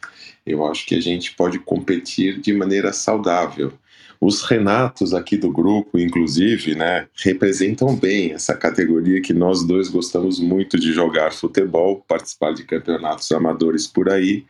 Eu 0.44 0.66
acho 0.66 0.86
que 0.86 0.94
a 0.94 1.00
gente 1.00 1.34
pode 1.34 1.58
competir 1.60 2.40
de 2.40 2.52
maneira 2.52 2.92
saudável. 2.92 3.72
Os 4.20 4.42
Renatos 4.42 5.14
aqui 5.14 5.36
do 5.36 5.50
grupo, 5.50 5.98
inclusive, 5.98 6.74
né, 6.74 7.08
representam 7.24 7.94
bem 7.94 8.32
essa 8.32 8.54
categoria 8.54 9.20
que 9.20 9.32
nós 9.32 9.64
dois 9.64 9.88
gostamos 9.88 10.40
muito 10.40 10.78
de 10.78 10.92
jogar 10.92 11.32
futebol, 11.32 12.04
participar 12.06 12.54
de 12.54 12.64
campeonatos 12.64 13.30
amadores 13.32 13.86
por 13.86 14.08
aí. 14.08 14.44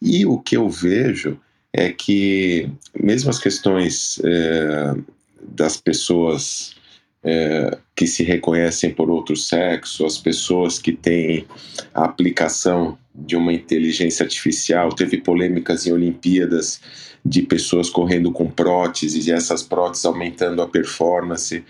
E 0.00 0.24
o 0.24 0.38
que 0.38 0.56
eu 0.56 0.68
vejo 0.68 1.38
é 1.72 1.90
que, 1.90 2.68
mesmo 2.98 3.30
as 3.30 3.38
questões 3.38 4.20
é, 4.24 4.94
das 5.42 5.76
pessoas 5.76 6.74
é, 7.22 7.78
que 7.94 8.06
se 8.06 8.22
reconhecem 8.22 8.92
por 8.92 9.10
outro 9.10 9.36
sexo, 9.36 10.06
as 10.06 10.18
pessoas 10.18 10.78
que 10.78 10.92
têm 10.92 11.46
a 11.94 12.04
aplicação 12.04 12.98
de 13.14 13.36
uma 13.36 13.52
inteligência 13.52 14.24
artificial. 14.24 14.90
Teve 14.90 15.18
polêmicas 15.18 15.86
em 15.86 15.92
Olimpíadas 15.92 16.80
de 17.24 17.42
pessoas 17.42 17.90
correndo 17.90 18.32
com 18.32 18.50
próteses 18.50 19.26
e 19.26 19.32
essas 19.32 19.62
próteses 19.62 20.06
aumentando 20.06 20.62
a 20.62 20.68
performance. 20.68 21.62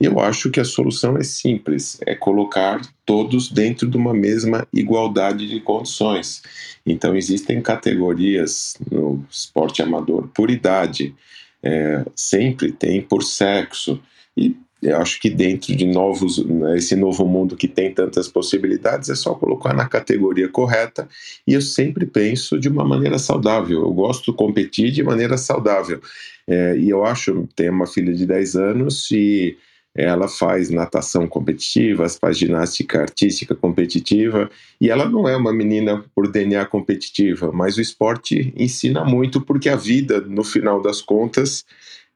Eu 0.00 0.20
acho 0.20 0.50
que 0.50 0.60
a 0.60 0.64
solução 0.64 1.16
é 1.16 1.22
simples, 1.22 1.98
é 2.06 2.14
colocar 2.14 2.80
todos 3.04 3.50
dentro 3.50 3.88
de 3.88 3.96
uma 3.96 4.12
mesma 4.12 4.66
igualdade 4.72 5.48
de 5.48 5.60
condições. 5.60 6.42
Então 6.84 7.16
existem 7.16 7.62
categorias 7.62 8.76
no 8.90 9.24
esporte 9.30 9.82
amador 9.82 10.28
por 10.34 10.50
idade, 10.50 11.14
é, 11.62 12.04
sempre 12.14 12.70
tem 12.72 13.00
por 13.00 13.22
sexo 13.22 14.00
e 14.36 14.54
eu 14.82 14.98
acho 14.98 15.18
que 15.20 15.30
dentro 15.30 15.74
de 15.74 15.86
novos, 15.86 16.44
né, 16.44 16.76
esse 16.76 16.94
novo 16.94 17.26
mundo 17.26 17.56
que 17.56 17.66
tem 17.66 17.92
tantas 17.92 18.28
possibilidades, 18.28 19.08
é 19.08 19.14
só 19.14 19.34
colocar 19.34 19.72
na 19.72 19.88
categoria 19.88 20.48
correta. 20.48 21.08
E 21.46 21.54
eu 21.54 21.62
sempre 21.62 22.04
penso 22.04 22.60
de 22.60 22.68
uma 22.68 22.84
maneira 22.84 23.18
saudável. 23.18 23.80
Eu 23.80 23.92
gosto 23.92 24.30
de 24.30 24.36
competir 24.36 24.92
de 24.92 25.02
maneira 25.02 25.38
saudável. 25.38 26.00
É, 26.46 26.76
e 26.76 26.90
eu 26.90 27.04
acho, 27.04 27.48
tenho 27.56 27.72
uma 27.72 27.86
filha 27.86 28.12
de 28.12 28.26
10 28.26 28.54
anos 28.54 29.10
e 29.10 29.56
ela 29.96 30.28
faz 30.28 30.68
natação 30.68 31.26
competitiva, 31.26 32.06
faz 32.08 32.36
ginástica 32.36 33.00
artística 33.00 33.54
competitiva, 33.54 34.50
e 34.80 34.90
ela 34.90 35.08
não 35.08 35.26
é 35.26 35.34
uma 35.34 35.52
menina 35.52 36.04
por 36.14 36.30
DNA 36.30 36.66
competitiva, 36.66 37.50
mas 37.50 37.78
o 37.78 37.80
esporte 37.80 38.52
ensina 38.56 39.04
muito 39.04 39.40
porque 39.40 39.68
a 39.70 39.76
vida, 39.76 40.20
no 40.20 40.44
final 40.44 40.82
das 40.82 41.00
contas, 41.00 41.64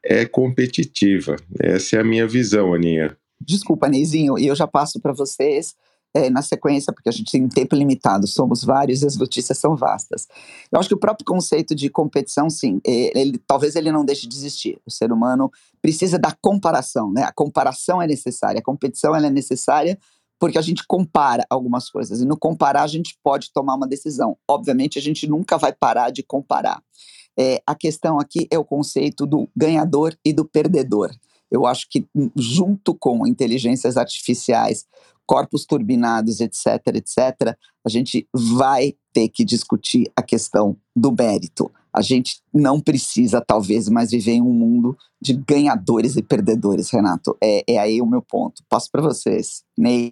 é 0.03 0.25
competitiva. 0.25 1.35
Essa 1.59 1.97
é 1.97 1.99
a 2.01 2.03
minha 2.03 2.27
visão, 2.27 2.73
Aninha. 2.73 3.17
Desculpa, 3.39 3.89
Neizinho, 3.89 4.37
e 4.37 4.45
eu 4.45 4.55
já 4.55 4.67
passo 4.67 4.99
para 4.99 5.13
vocês 5.13 5.75
é, 6.13 6.29
na 6.29 6.41
sequência, 6.41 6.91
porque 6.93 7.09
a 7.09 7.11
gente 7.11 7.31
tem 7.31 7.47
tempo 7.47 7.75
limitado, 7.75 8.27
somos 8.27 8.63
vários 8.63 9.01
e 9.01 9.05
as 9.05 9.17
notícias 9.17 9.57
são 9.57 9.75
vastas. 9.75 10.27
Eu 10.71 10.79
acho 10.79 10.89
que 10.89 10.95
o 10.95 10.99
próprio 10.99 11.25
conceito 11.25 11.73
de 11.73 11.89
competição, 11.89 12.49
sim, 12.49 12.81
é, 12.85 13.19
ele, 13.19 13.37
talvez 13.47 13.75
ele 13.75 13.91
não 13.91 14.03
deixe 14.03 14.27
de 14.27 14.35
existir. 14.35 14.79
O 14.85 14.91
ser 14.91 15.11
humano 15.11 15.49
precisa 15.81 16.19
da 16.19 16.31
comparação, 16.41 17.11
né? 17.11 17.23
A 17.23 17.31
comparação 17.31 18.01
é 18.01 18.07
necessária, 18.07 18.59
a 18.59 18.63
competição 18.63 19.15
é 19.15 19.29
necessária 19.29 19.97
porque 20.39 20.57
a 20.57 20.61
gente 20.61 20.83
compara 20.87 21.45
algumas 21.49 21.87
coisas 21.87 22.19
e 22.19 22.25
no 22.25 22.35
comparar 22.35 22.81
a 22.81 22.87
gente 22.87 23.15
pode 23.23 23.53
tomar 23.53 23.75
uma 23.75 23.87
decisão. 23.87 24.35
Obviamente 24.49 24.97
a 24.97 25.01
gente 25.01 25.27
nunca 25.27 25.55
vai 25.55 25.71
parar 25.71 26.09
de 26.09 26.23
comparar. 26.23 26.81
É, 27.37 27.61
a 27.65 27.75
questão 27.75 28.19
aqui 28.19 28.47
é 28.51 28.57
o 28.57 28.65
conceito 28.65 29.25
do 29.25 29.47
ganhador 29.55 30.17
e 30.25 30.33
do 30.33 30.43
perdedor. 30.43 31.11
Eu 31.51 31.65
acho 31.65 31.87
que, 31.89 32.07
hum, 32.15 32.31
junto 32.35 32.95
com 32.95 33.27
inteligências 33.27 33.97
artificiais, 33.97 34.85
corpos 35.31 35.65
turbinados, 35.65 36.41
etc., 36.41 36.87
etc., 36.87 37.55
a 37.85 37.89
gente 37.89 38.27
vai 38.33 38.93
ter 39.13 39.29
que 39.29 39.45
discutir 39.45 40.11
a 40.13 40.21
questão 40.21 40.75
do 40.93 41.09
mérito. 41.09 41.71
A 41.95 42.01
gente 42.01 42.41
não 42.53 42.81
precisa, 42.81 43.39
talvez, 43.39 43.87
mais 43.87 44.11
viver 44.11 44.33
em 44.33 44.41
um 44.41 44.51
mundo 44.51 44.93
de 45.21 45.33
ganhadores 45.33 46.17
e 46.17 46.21
perdedores, 46.21 46.89
Renato. 46.89 47.37
É, 47.41 47.63
é 47.65 47.77
aí 47.79 48.01
o 48.01 48.05
meu 48.05 48.21
ponto. 48.21 48.61
Passo 48.69 48.89
para 48.91 49.01
vocês. 49.01 49.63
Ney. 49.77 50.11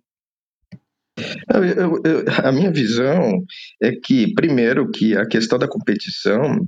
Eu, 1.54 1.66
eu, 1.66 2.02
eu, 2.06 2.26
a 2.42 2.52
minha 2.54 2.72
visão 2.72 3.44
é 3.84 3.92
que, 3.92 4.34
primeiro, 4.34 4.90
que 4.90 5.18
a 5.18 5.28
questão 5.28 5.60
da 5.60 5.68
competição 5.68 6.66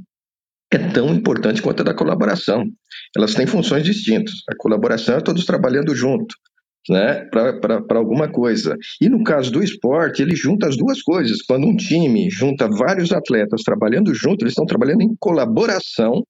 é 0.74 0.78
tão 0.78 1.08
importante 1.14 1.62
quanto 1.62 1.84
a 1.84 1.86
da 1.86 1.94
colaboração. 1.94 2.66
Elas 3.16 3.34
têm 3.34 3.48
funções 3.48 3.86
distintas. 3.86 4.34
A 4.50 4.56
colaboração 4.58 5.16
é 5.16 5.22
todos 5.22 5.46
trabalhando 5.46 5.96
junto. 5.96 6.36
Né, 6.90 7.26
para 7.32 7.98
alguma 7.98 8.32
coisa. 8.32 8.76
E 9.00 9.10
no 9.10 9.24
caso 9.24 9.52
do 9.52 9.64
esporte, 9.64 10.22
ele 10.22 10.36
junta 10.36 10.68
as 10.68 10.78
duas 10.78 11.02
coisas. 11.02 11.42
Quando 11.42 11.68
um 11.68 11.76
time 11.76 12.30
junta 12.30 12.68
vários 12.68 13.12
atletas 13.12 13.62
trabalhando 13.64 14.14
junto, 14.14 14.44
eles 14.44 14.54
estão 14.54 14.66
trabalhando 14.66 15.02
em 15.02 15.16
colaboração 15.20 16.24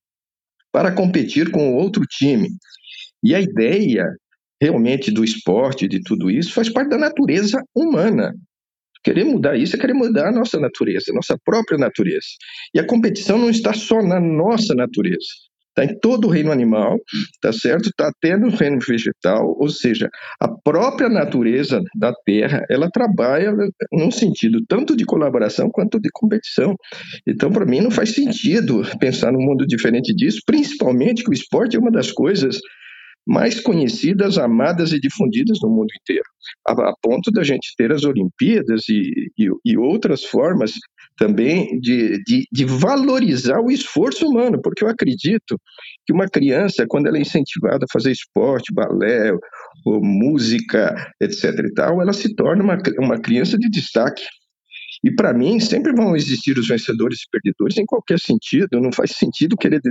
para 0.71 0.91
competir 0.91 1.51
com 1.51 1.75
outro 1.75 2.03
time. 2.09 2.49
E 3.23 3.35
a 3.35 3.41
ideia 3.41 4.05
realmente 4.61 5.11
do 5.11 5.23
esporte, 5.23 5.87
de 5.87 6.01
tudo 6.01 6.29
isso, 6.29 6.53
faz 6.53 6.69
parte 6.69 6.89
da 6.89 6.97
natureza 6.97 7.59
humana. 7.75 8.31
Querer 9.03 9.23
mudar 9.23 9.57
isso 9.57 9.75
é 9.75 9.79
querer 9.79 9.95
mudar 9.95 10.29
a 10.29 10.31
nossa 10.31 10.59
natureza, 10.59 11.05
a 11.09 11.15
nossa 11.15 11.35
própria 11.43 11.77
natureza. 11.77 12.27
E 12.73 12.79
a 12.79 12.85
competição 12.85 13.39
não 13.39 13.49
está 13.49 13.73
só 13.73 14.03
na 14.03 14.19
nossa 14.19 14.75
natureza. 14.75 15.25
Está 15.71 15.85
em 15.85 15.97
todo 15.99 16.27
o 16.27 16.29
reino 16.29 16.51
animal, 16.51 16.99
tá 17.41 17.53
certo? 17.53 17.87
Está 17.87 18.09
até 18.09 18.35
no 18.35 18.49
reino 18.49 18.77
vegetal, 18.85 19.55
ou 19.57 19.69
seja, 19.69 20.09
a 20.39 20.47
própria 20.47 21.07
natureza 21.07 21.81
da 21.95 22.13
Terra, 22.25 22.65
ela 22.69 22.89
trabalha 22.91 23.53
num 23.91 24.11
sentido 24.11 24.59
tanto 24.67 24.97
de 24.97 25.05
colaboração 25.05 25.69
quanto 25.71 25.97
de 25.99 26.09
competição. 26.11 26.75
Então, 27.25 27.49
para 27.51 27.65
mim, 27.65 27.79
não 27.79 27.89
faz 27.89 28.13
sentido 28.13 28.81
pensar 28.99 29.31
num 29.31 29.41
mundo 29.41 29.65
diferente 29.65 30.13
disso, 30.13 30.41
principalmente 30.45 31.23
que 31.23 31.29
o 31.29 31.33
esporte 31.33 31.77
é 31.77 31.79
uma 31.79 31.91
das 31.91 32.11
coisas 32.11 32.59
mais 33.25 33.59
conhecidas, 33.59 34.37
amadas 34.37 34.91
e 34.91 34.99
difundidas 34.99 35.59
no 35.61 35.69
mundo 35.69 35.89
inteiro, 36.01 36.25
a, 36.67 36.71
a 36.71 36.93
ponto 37.01 37.31
da 37.31 37.43
gente 37.43 37.73
ter 37.77 37.91
as 37.91 38.03
Olimpíadas 38.03 38.89
e, 38.89 39.31
e, 39.37 39.49
e 39.65 39.77
outras 39.77 40.23
formas 40.23 40.73
também 41.17 41.79
de, 41.79 42.21
de, 42.23 42.47
de, 42.51 42.65
valorizar 42.65 43.59
o 43.59 43.69
esforço 43.69 44.27
humano, 44.27 44.59
porque 44.61 44.83
eu 44.83 44.89
acredito 44.89 45.59
que 46.05 46.13
uma 46.13 46.27
criança, 46.27 46.85
quando 46.87 47.07
ela 47.07 47.17
é 47.17 47.21
incentivada 47.21 47.85
a 47.85 47.91
fazer 47.91 48.11
esporte, 48.11 48.73
balé, 48.73 49.31
música, 49.85 50.95
etc. 51.21 51.43
e 51.59 51.73
tal, 51.73 52.01
ela 52.01 52.13
se 52.13 52.33
torna 52.33 52.63
uma, 52.63 52.77
uma 52.99 53.19
criança 53.19 53.57
de 53.57 53.69
destaque. 53.69 54.23
E 55.03 55.13
para 55.13 55.33
mim, 55.33 55.59
sempre 55.59 55.93
vão 55.93 56.15
existir 56.15 56.57
os 56.57 56.67
vencedores 56.67 57.19
e 57.21 57.29
perdedores 57.31 57.77
em 57.77 57.85
qualquer 57.85 58.19
sentido. 58.19 58.79
Não 58.79 58.91
faz 58.91 59.11
sentido 59.11 59.57
querer 59.57 59.81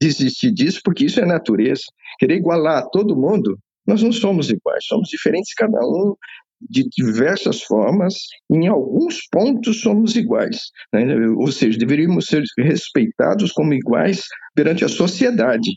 desistir 0.00 0.52
disso, 0.52 0.80
porque 0.84 1.06
isso 1.06 1.20
é 1.20 1.26
natureza. 1.26 1.82
Querer 2.18 2.36
igualar 2.36 2.86
todo 2.90 3.16
mundo, 3.16 3.58
nós 3.86 4.02
não 4.02 4.12
somos 4.12 4.50
iguais, 4.50 4.84
somos 4.86 5.08
diferentes, 5.08 5.54
cada 5.54 5.78
um 5.80 6.14
de 6.60 6.88
diversas 6.90 7.62
formas, 7.62 8.14
em 8.50 8.66
alguns 8.66 9.20
pontos 9.30 9.80
somos 9.80 10.16
iguais. 10.16 10.70
Né? 10.92 11.04
Ou 11.36 11.50
seja, 11.52 11.78
deveríamos 11.78 12.26
ser 12.26 12.42
respeitados 12.58 13.52
como 13.52 13.72
iguais 13.72 14.24
perante 14.54 14.84
a 14.84 14.88
sociedade, 14.88 15.70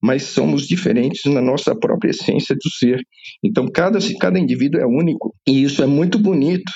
mas 0.00 0.24
somos 0.24 0.66
diferentes 0.68 1.24
na 1.32 1.40
nossa 1.40 1.74
própria 1.74 2.10
essência 2.10 2.54
do 2.54 2.70
ser. 2.70 3.00
Então, 3.42 3.66
cada, 3.66 3.98
cada 4.20 4.38
indivíduo 4.38 4.80
é 4.80 4.86
único, 4.86 5.34
e 5.46 5.62
isso 5.62 5.82
é 5.82 5.86
muito 5.86 6.18
bonito. 6.18 6.70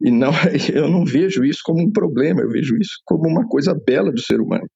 E 0.00 0.10
não, 0.10 0.32
eu 0.72 0.88
não 0.88 1.04
vejo 1.04 1.44
isso 1.44 1.60
como 1.64 1.82
um 1.82 1.90
problema, 1.90 2.42
eu 2.42 2.50
vejo 2.50 2.76
isso 2.76 3.00
como 3.04 3.28
uma 3.28 3.46
coisa 3.48 3.74
bela 3.86 4.12
do 4.12 4.20
ser 4.20 4.40
humano. 4.40 4.66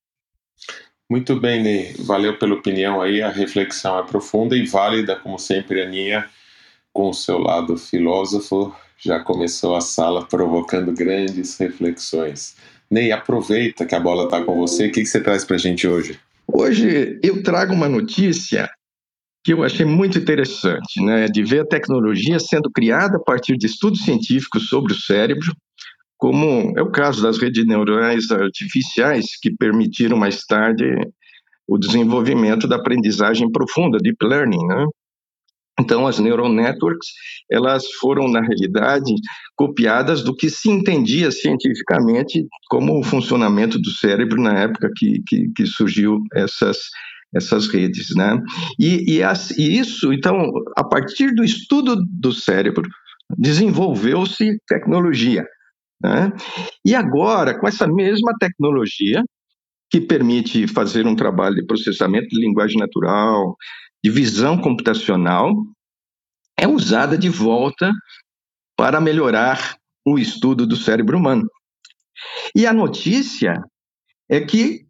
Muito 1.11 1.41
bem, 1.41 1.63
Ney. 1.63 1.95
Valeu 1.99 2.39
pela 2.39 2.55
opinião 2.55 3.03
aí. 3.03 3.21
A 3.21 3.31
reflexão 3.31 3.99
é 3.99 4.03
profunda 4.05 4.57
e 4.57 4.65
válida, 4.65 5.17
como 5.17 5.39
sempre, 5.39 5.83
Aninha, 5.83 6.29
com 6.93 7.09
o 7.11 7.15
seu 7.15 7.39
lado 7.39 7.77
filósofo, 7.77 8.73
já 8.97 9.19
começou 9.19 9.75
a 9.75 9.81
sala 9.81 10.25
provocando 10.25 10.93
grandes 10.93 11.59
reflexões. 11.59 12.55
Ney, 12.89 13.11
aproveita 13.11 13.85
que 13.87 13.95
a 13.95 14.01
bola 14.01 14.25
está 14.25 14.45
com 14.45 14.57
você. 14.57 14.87
O 14.87 14.93
que, 14.93 15.01
que 15.01 15.07
você 15.07 15.21
traz 15.21 15.45
para 15.45 15.57
a 15.57 15.59
gente 15.59 15.87
hoje? 15.87 16.19
Hoje 16.47 17.19
eu 17.23 17.43
trago 17.43 17.73
uma 17.73 17.89
notícia 17.89 18.71
que 19.43 19.53
eu 19.53 19.63
achei 19.65 19.87
muito 19.87 20.19
interessante, 20.19 21.03
né, 21.03 21.27
de 21.27 21.43
ver 21.43 21.61
a 21.61 21.67
tecnologia 21.67 22.39
sendo 22.39 22.71
criada 22.71 23.17
a 23.17 23.23
partir 23.23 23.57
de 23.57 23.67
estudos 23.67 24.03
científicos 24.03 24.69
sobre 24.69 24.93
o 24.93 24.97
cérebro, 24.97 25.53
como 26.19 26.75
é 26.77 26.83
o 26.83 26.91
caso 26.91 27.23
das 27.23 27.39
redes 27.39 27.67
neurais 27.67 28.31
artificiais 28.31 29.27
que 29.41 29.55
permitiram 29.57 30.19
mais 30.19 30.45
tarde 30.45 30.85
o 31.67 31.79
desenvolvimento 31.79 32.69
da 32.69 32.77
aprendizagem 32.77 33.51
profunda, 33.51 33.97
deep 33.99 34.19
learning, 34.23 34.67
né? 34.67 34.85
Então, 35.81 36.07
as 36.07 36.19
neural 36.19 36.53
networks, 36.53 37.09
elas 37.51 37.87
foram, 38.01 38.29
na 38.29 38.41
realidade, 38.41 39.15
copiadas 39.57 40.23
do 40.23 40.35
que 40.35 40.51
se 40.51 40.69
entendia 40.69 41.31
cientificamente 41.31 42.47
como 42.69 42.99
o 42.99 43.03
funcionamento 43.03 43.79
do 43.79 43.91
cérebro 43.91 44.43
na 44.43 44.59
época 44.59 44.91
que, 44.95 45.23
que, 45.27 45.51
que 45.57 45.67
surgiu 45.67 46.19
essas, 46.35 46.77
essas 47.35 47.69
redes, 47.69 48.15
né? 48.17 48.39
E, 48.79 49.17
e, 49.17 49.23
as, 49.23 49.51
e 49.53 49.79
isso, 49.79 50.13
então, 50.13 50.51
a 50.77 50.85
partir 50.85 51.33
do 51.35 51.45
estudo 51.45 51.97
do 52.09 52.33
cérebro, 52.33 52.89
desenvolveu-se 53.39 54.59
tecnologia, 54.67 55.45
né? 56.03 56.33
E 56.85 56.95
agora, 56.95 57.59
com 57.59 57.69
essa 57.69 57.87
mesma 57.87 58.33
tecnologia, 58.39 59.23
que 59.91 60.01
permite 60.01 60.67
fazer 60.69 61.07
um 61.07 61.17
trabalho 61.17 61.57
de 61.57 61.67
processamento 61.67 62.29
de 62.29 62.41
linguagem 62.41 62.79
natural, 62.79 63.57
de 64.03 64.11
visão 64.11 64.57
computacional, 64.57 65.53
é 66.59 66.67
usada 66.67 67.19
de 67.19 67.29
volta 67.29 67.91
para 68.77 69.01
melhorar 69.01 69.77
o 70.07 70.19
estudo 70.19 70.67
do 70.67 70.77
cérebro 70.77 71.19
humano. 71.19 71.47
E 72.55 72.67
a 72.67 72.73
notícia 72.73 73.55
é 74.29 74.41
que 74.41 74.87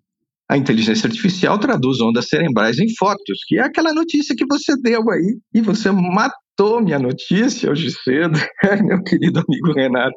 a 0.51 0.57
inteligência 0.57 1.07
artificial 1.07 1.57
traduz 1.61 2.01
ondas 2.01 2.27
cerebrais 2.27 2.77
em 2.81 2.93
fotos, 2.99 3.39
que 3.47 3.57
é 3.57 3.63
aquela 3.63 3.95
notícia 3.95 4.35
que 4.35 4.45
você 4.45 4.77
deu 4.83 5.09
aí, 5.09 5.39
e 5.55 5.61
você 5.61 5.93
matou 5.93 6.81
minha 6.83 6.99
notícia 6.99 7.71
hoje 7.71 7.93
cedo, 7.93 8.37
meu 8.85 9.01
querido 9.05 9.39
amigo 9.39 9.73
Renato. 9.73 10.17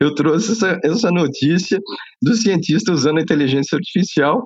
Eu 0.00 0.12
trouxe 0.16 0.52
essa, 0.52 0.76
essa 0.82 1.12
notícia 1.12 1.78
do 2.20 2.34
cientista 2.34 2.90
usando 2.90 3.18
a 3.18 3.22
inteligência 3.22 3.76
artificial 3.76 4.44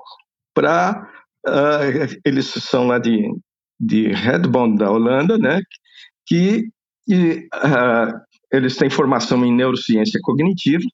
para. 0.53 1.11
Uh, 1.47 1.49
ah, 1.49 2.07
eles 2.23 2.45
são 2.45 2.85
lá 2.85 2.99
de, 2.99 3.27
de 3.79 4.09
Redbond, 4.09 4.77
da 4.77 4.91
Holanda, 4.91 5.39
né? 5.39 5.59
Que 6.27 6.65
e, 7.07 7.47
uh, 7.55 8.13
eles 8.53 8.75
têm 8.75 8.91
formação 8.91 9.43
em 9.43 9.55
neurociência 9.55 10.19
cognitiva, 10.23 10.85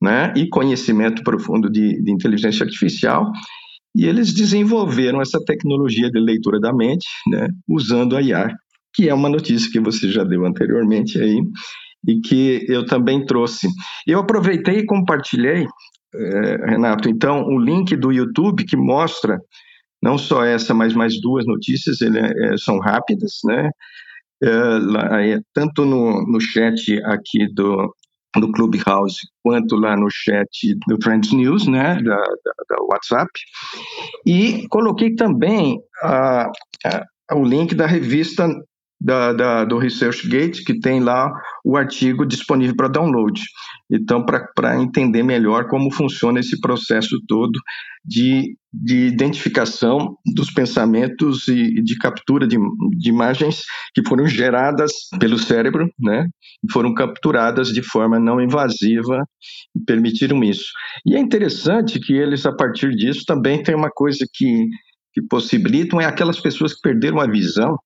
né? 0.00 0.32
E 0.34 0.48
conhecimento 0.48 1.22
profundo 1.22 1.70
de, 1.70 2.02
de 2.02 2.10
inteligência 2.10 2.64
artificial 2.64 3.30
e 3.94 4.06
eles 4.06 4.32
desenvolveram 4.34 5.20
essa 5.20 5.38
tecnologia 5.44 6.10
de 6.10 6.18
leitura 6.18 6.58
da 6.58 6.72
mente, 6.72 7.06
né, 7.28 7.48
usando 7.68 8.16
a 8.16 8.22
IA, 8.22 8.50
que 8.92 9.08
é 9.08 9.14
uma 9.14 9.28
notícia 9.28 9.70
que 9.70 9.80
você 9.80 10.10
já 10.10 10.24
deu 10.24 10.44
anteriormente 10.44 11.20
aí, 11.20 11.40
e 12.06 12.20
que 12.20 12.66
eu 12.68 12.84
também 12.84 13.24
trouxe. 13.24 13.68
Eu 14.06 14.18
aproveitei 14.18 14.78
e 14.78 14.86
compartilhei, 14.86 15.66
é, 16.14 16.70
Renato, 16.70 17.08
então, 17.08 17.44
o 17.44 17.58
link 17.58 17.96
do 17.96 18.12
YouTube 18.12 18.64
que 18.64 18.76
mostra 18.76 19.38
não 20.02 20.18
só 20.18 20.44
essa, 20.44 20.74
mas 20.74 20.92
mais 20.92 21.18
duas 21.20 21.46
notícias, 21.46 22.00
ele, 22.02 22.18
é, 22.18 22.56
são 22.58 22.78
rápidas, 22.78 23.38
né? 23.44 23.70
É, 24.42 25.38
tanto 25.54 25.86
no, 25.86 26.22
no 26.30 26.38
chat 26.38 27.00
aqui 27.04 27.46
do, 27.54 27.90
do 28.40 28.50
Clubhouse 28.52 29.16
quanto 29.42 29.76
lá 29.76 29.96
no 29.96 30.08
chat 30.10 30.74
do 30.86 30.98
Friends 31.02 31.32
News, 31.32 31.66
né, 31.66 31.94
da, 32.02 32.16
da, 32.16 32.54
da 32.68 32.82
WhatsApp, 32.82 33.30
e 34.26 34.66
coloquei 34.68 35.14
também 35.14 35.78
a, 36.02 36.50
a, 36.84 37.36
o 37.36 37.44
link 37.44 37.74
da 37.74 37.86
revista 37.86 38.48
da, 39.04 39.34
da, 39.34 39.64
do 39.66 39.76
ResearchGate, 39.76 40.64
que 40.64 40.80
tem 40.80 40.98
lá 40.98 41.30
o 41.62 41.76
artigo 41.76 42.24
disponível 42.24 42.74
para 42.74 42.88
download. 42.88 43.38
Então, 43.90 44.24
para 44.24 44.80
entender 44.80 45.22
melhor 45.22 45.68
como 45.68 45.92
funciona 45.92 46.40
esse 46.40 46.58
processo 46.58 47.20
todo 47.28 47.52
de, 48.02 48.56
de 48.72 49.06
identificação 49.06 50.16
dos 50.34 50.50
pensamentos 50.50 51.46
e 51.48 51.82
de 51.82 51.98
captura 51.98 52.46
de, 52.46 52.56
de 52.98 53.10
imagens 53.10 53.60
que 53.94 54.02
foram 54.08 54.26
geradas 54.26 54.90
pelo 55.20 55.38
cérebro, 55.38 55.86
né? 56.00 56.26
foram 56.72 56.94
capturadas 56.94 57.68
de 57.68 57.82
forma 57.82 58.18
não 58.18 58.40
invasiva 58.40 59.22
e 59.76 59.84
permitiram 59.84 60.42
isso. 60.42 60.72
E 61.04 61.14
é 61.14 61.18
interessante 61.18 62.00
que 62.00 62.14
eles, 62.14 62.46
a 62.46 62.56
partir 62.56 62.90
disso, 62.92 63.24
também 63.26 63.62
tem 63.62 63.74
uma 63.74 63.90
coisa 63.90 64.24
que, 64.32 64.66
que 65.12 65.20
possibilitam, 65.28 66.00
é 66.00 66.06
aquelas 66.06 66.40
pessoas 66.40 66.72
que 66.72 66.80
perderam 66.80 67.20
a 67.20 67.26
visão 67.26 67.76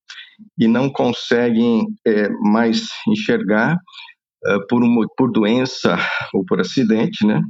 e 0.58 0.68
não 0.68 0.90
conseguem 0.90 1.84
é, 2.06 2.28
mais 2.50 2.86
enxergar 3.08 3.74
uh, 3.74 4.66
por, 4.68 4.82
uma, 4.82 5.06
por 5.16 5.30
doença 5.30 5.96
ou 6.32 6.44
por 6.44 6.60
acidente, 6.60 7.26
né? 7.26 7.40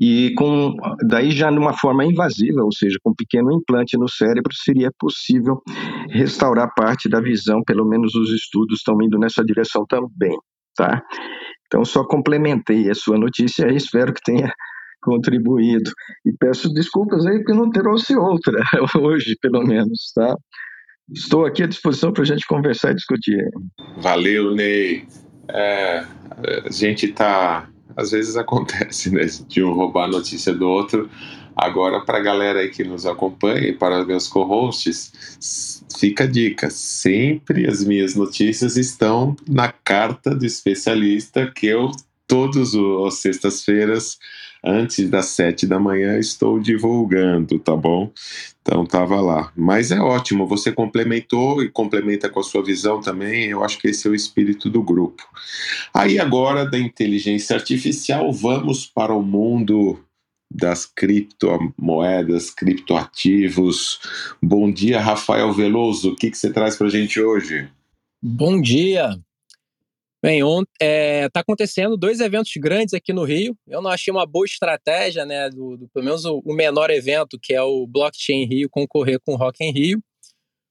E 0.00 0.34
com 0.34 0.74
daí 1.06 1.30
já 1.30 1.48
numa 1.50 1.72
forma 1.72 2.04
invasiva, 2.04 2.64
ou 2.64 2.72
seja, 2.72 2.98
com 3.02 3.10
um 3.10 3.14
pequeno 3.14 3.52
implante 3.52 3.96
no 3.96 4.08
cérebro, 4.08 4.52
seria 4.52 4.90
possível 4.98 5.62
restaurar 6.10 6.74
parte 6.74 7.08
da 7.08 7.20
visão, 7.20 7.62
pelo 7.64 7.84
menos 7.84 8.14
os 8.16 8.30
estudos 8.30 8.78
estão 8.78 9.00
indo 9.00 9.16
nessa 9.16 9.44
direção 9.44 9.84
também, 9.88 10.36
tá? 10.76 11.00
Então 11.66 11.84
só 11.84 12.04
complementei 12.04 12.90
a 12.90 12.94
sua 12.94 13.16
notícia 13.16 13.70
e 13.70 13.76
espero 13.76 14.12
que 14.12 14.20
tenha 14.24 14.52
contribuído. 15.02 15.90
E 16.26 16.32
peço 16.38 16.72
desculpas 16.72 17.24
aí 17.26 17.38
porque 17.38 17.54
não 17.54 17.70
trouxe 17.70 18.16
outra 18.16 18.60
hoje, 19.00 19.36
pelo 19.40 19.62
menos, 19.62 20.12
tá? 20.14 20.34
Estou 21.10 21.44
aqui 21.44 21.62
à 21.62 21.66
disposição 21.66 22.12
para 22.12 22.22
a 22.22 22.26
gente 22.26 22.46
conversar 22.46 22.92
e 22.92 22.94
discutir. 22.94 23.44
Valeu, 23.98 24.54
Ney. 24.54 25.06
É, 25.48 26.06
a 26.64 26.70
gente 26.70 27.08
tá. 27.08 27.68
Às 27.96 28.12
vezes 28.12 28.36
acontece, 28.36 29.10
né? 29.10 29.26
De 29.48 29.62
um 29.62 29.72
roubar 29.72 30.04
a 30.04 30.08
notícia 30.08 30.54
do 30.54 30.68
outro. 30.68 31.10
Agora, 31.54 32.00
para 32.00 32.18
a 32.18 32.22
galera 32.22 32.60
aí 32.60 32.70
que 32.70 32.82
nos 32.82 33.04
acompanha 33.04 33.68
e 33.68 33.72
para 33.72 34.04
meus 34.04 34.26
co-hosts, 34.26 35.84
fica 35.98 36.24
a 36.24 36.26
dica: 36.26 36.70
sempre 36.70 37.68
as 37.68 37.84
minhas 37.84 38.14
notícias 38.14 38.76
estão 38.76 39.36
na 39.48 39.70
carta 39.70 40.34
do 40.34 40.46
especialista 40.46 41.50
que 41.54 41.66
eu, 41.66 41.90
todas 42.26 42.72
as 43.06 43.14
sextas-feiras, 43.18 44.18
antes 44.64 45.10
das 45.10 45.26
sete 45.26 45.66
da 45.66 45.78
manhã, 45.78 46.18
estou 46.18 46.58
divulgando, 46.58 47.58
tá 47.58 47.76
bom? 47.76 48.10
Então 48.62 48.86
tava 48.86 49.20
lá. 49.20 49.52
Mas 49.56 49.90
é 49.90 50.00
ótimo, 50.00 50.46
você 50.46 50.72
complementou 50.72 51.62
e 51.62 51.68
complementa 51.68 52.28
com 52.30 52.40
a 52.40 52.44
sua 52.44 52.64
visão 52.64 53.00
também. 53.00 53.46
Eu 53.48 53.64
acho 53.64 53.78
que 53.78 53.88
esse 53.88 54.06
é 54.06 54.10
o 54.10 54.14
espírito 54.14 54.70
do 54.70 54.82
grupo. 54.82 55.22
Aí 55.92 56.18
agora 56.18 56.64
da 56.64 56.78
inteligência 56.78 57.56
artificial, 57.56 58.32
vamos 58.32 58.86
para 58.86 59.12
o 59.12 59.22
mundo 59.22 59.98
das 60.48 60.86
criptomoedas, 60.86 62.50
criptoativos. 62.50 63.98
Bom 64.40 64.70
dia, 64.70 65.00
Rafael 65.00 65.52
Veloso. 65.52 66.12
O 66.12 66.16
que, 66.16 66.30
que 66.30 66.38
você 66.38 66.52
traz 66.52 66.76
para 66.76 66.86
a 66.86 66.90
gente 66.90 67.20
hoje? 67.20 67.68
Bom 68.22 68.60
dia. 68.60 69.18
Bem, 70.24 70.38
está 70.38 70.64
é, 70.80 71.28
tá 71.30 71.40
acontecendo 71.40 71.96
dois 71.96 72.20
eventos 72.20 72.52
grandes 72.56 72.94
aqui 72.94 73.12
no 73.12 73.24
Rio. 73.24 73.56
Eu 73.66 73.82
não 73.82 73.90
achei 73.90 74.12
uma 74.12 74.24
boa 74.24 74.46
estratégia, 74.46 75.26
né, 75.26 75.50
do, 75.50 75.76
do 75.76 75.88
pelo 75.88 76.04
menos 76.04 76.24
o, 76.24 76.40
o, 76.44 76.54
menor 76.54 76.90
evento, 76.90 77.36
que 77.42 77.52
é 77.52 77.60
o 77.60 77.88
Blockchain 77.88 78.46
Rio, 78.46 78.70
concorrer 78.70 79.18
com 79.26 79.32
o 79.32 79.36
Rock 79.36 79.64
em 79.64 79.72
Rio. 79.72 80.00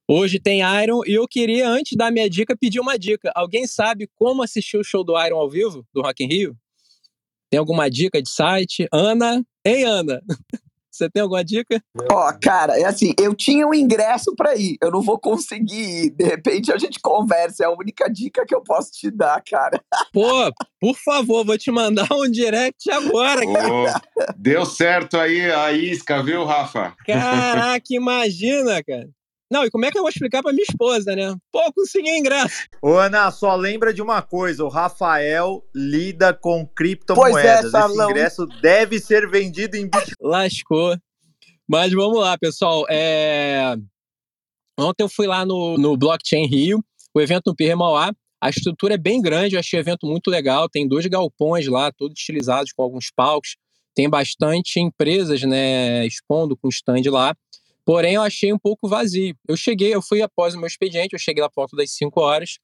Hoje 0.09 0.39
tem 0.39 0.61
Iron 0.81 1.01
e 1.05 1.15
eu 1.17 1.27
queria, 1.27 1.67
antes 1.67 1.97
da 1.97 2.09
minha 2.09 2.29
dica, 2.29 2.55
pedir 2.57 2.79
uma 2.79 2.97
dica. 2.97 3.29
Alguém 3.35 3.67
sabe 3.67 4.09
como 4.15 4.41
assistir 4.41 4.77
o 4.77 4.85
show 4.85 5.03
do 5.03 5.21
Iron 5.21 5.39
ao 5.39 5.49
vivo, 5.49 5.85
do 5.93 6.01
Rock 6.01 6.23
em 6.23 6.27
Rio? 6.27 6.55
Tem 7.49 7.59
alguma 7.59 7.89
dica 7.89 8.21
de 8.21 8.29
site? 8.29 8.87
Ana? 8.89 9.43
Hein, 9.65 9.83
Ana? 9.83 10.21
Você 10.91 11.09
tem 11.09 11.21
alguma 11.21 11.43
dica? 11.43 11.81
Ó, 12.11 12.29
oh, 12.29 12.39
cara, 12.41 12.77
é 12.77 12.83
assim, 12.83 13.13
eu 13.17 13.33
tinha 13.33 13.65
um 13.65 13.73
ingresso 13.73 14.35
para 14.35 14.55
ir, 14.55 14.77
eu 14.81 14.91
não 14.91 15.01
vou 15.01 15.17
conseguir 15.17 16.05
ir. 16.05 16.09
De 16.11 16.25
repente 16.25 16.71
a 16.71 16.77
gente 16.77 16.99
conversa, 16.99 17.63
é 17.63 17.67
a 17.67 17.71
única 17.71 18.09
dica 18.09 18.45
que 18.45 18.53
eu 18.53 18.61
posso 18.61 18.91
te 18.91 19.09
dar, 19.09 19.41
cara. 19.49 19.81
Pô, 20.11 20.51
por 20.79 20.95
favor, 20.97 21.45
vou 21.45 21.57
te 21.57 21.71
mandar 21.71 22.07
um 22.11 22.29
direct 22.29 22.91
agora, 22.91 23.41
cara. 23.41 23.71
Oh, 23.71 24.33
deu 24.35 24.65
certo 24.65 25.17
aí 25.17 25.49
a 25.49 25.71
isca, 25.71 26.21
viu, 26.21 26.43
Rafa? 26.43 26.93
Caraca, 27.05 27.85
imagina, 27.91 28.83
cara. 28.83 29.09
Não, 29.51 29.65
e 29.65 29.69
como 29.69 29.83
é 29.85 29.91
que 29.91 29.97
eu 29.97 30.01
vou 30.01 30.09
explicar 30.09 30.41
pra 30.41 30.53
minha 30.53 30.63
esposa, 30.63 31.13
né? 31.13 31.35
Pô, 31.51 31.59
consegui 31.73 32.09
ingresso. 32.09 32.67
Ô, 32.81 32.93
Ana, 32.93 33.29
só 33.31 33.53
lembra 33.53 33.93
de 33.93 34.01
uma 34.01 34.21
coisa: 34.21 34.63
o 34.63 34.69
Rafael 34.69 35.61
lida 35.75 36.33
com 36.33 36.65
criptomoedas. 36.65 37.69
Pois 37.69 37.73
é, 37.73 37.85
Esse 37.85 38.03
ingresso 38.03 38.45
deve 38.61 38.97
ser 38.97 39.29
vendido 39.29 39.75
em 39.75 39.89
Bitcoin. 39.89 40.15
Lascou. 40.21 40.97
Mas 41.67 41.91
vamos 41.91 42.17
lá, 42.17 42.37
pessoal. 42.37 42.85
É... 42.89 43.75
Ontem 44.79 45.03
eu 45.03 45.09
fui 45.09 45.27
lá 45.27 45.45
no, 45.45 45.77
no 45.77 45.97
Blockchain 45.97 46.47
Rio, 46.47 46.83
o 47.13 47.19
evento 47.19 47.47
no 47.47 47.55
Pirre 47.55 47.75
Mauá. 47.75 48.13
A 48.41 48.49
estrutura 48.49 48.93
é 48.93 48.97
bem 48.97 49.21
grande, 49.21 49.55
eu 49.55 49.59
achei 49.59 49.77
o 49.77 49.81
evento 49.81 50.07
muito 50.07 50.29
legal. 50.29 50.69
Tem 50.69 50.87
dois 50.87 51.05
galpões 51.07 51.67
lá, 51.67 51.91
todos 51.91 52.17
estilizados 52.17 52.71
com 52.71 52.81
alguns 52.81 53.11
palcos. 53.13 53.57
Tem 53.93 54.09
bastante 54.09 54.79
empresas, 54.79 55.43
né, 55.43 56.05
expondo 56.07 56.55
com 56.55 56.69
stand 56.69 57.03
lá. 57.11 57.35
Porém, 57.91 58.13
eu 58.13 58.21
achei 58.21 58.53
um 58.53 58.57
pouco 58.57 58.87
vazio. 58.87 59.35
Eu 59.45 59.57
cheguei, 59.57 59.93
eu 59.93 60.01
fui 60.01 60.21
após 60.21 60.55
o 60.55 60.57
meu 60.57 60.65
expediente, 60.65 61.09
eu 61.11 61.19
cheguei 61.19 61.43
lá 61.43 61.49
por 61.49 61.55
volta 61.63 61.75
das 61.75 61.91
5 61.91 62.21
horas, 62.21 62.57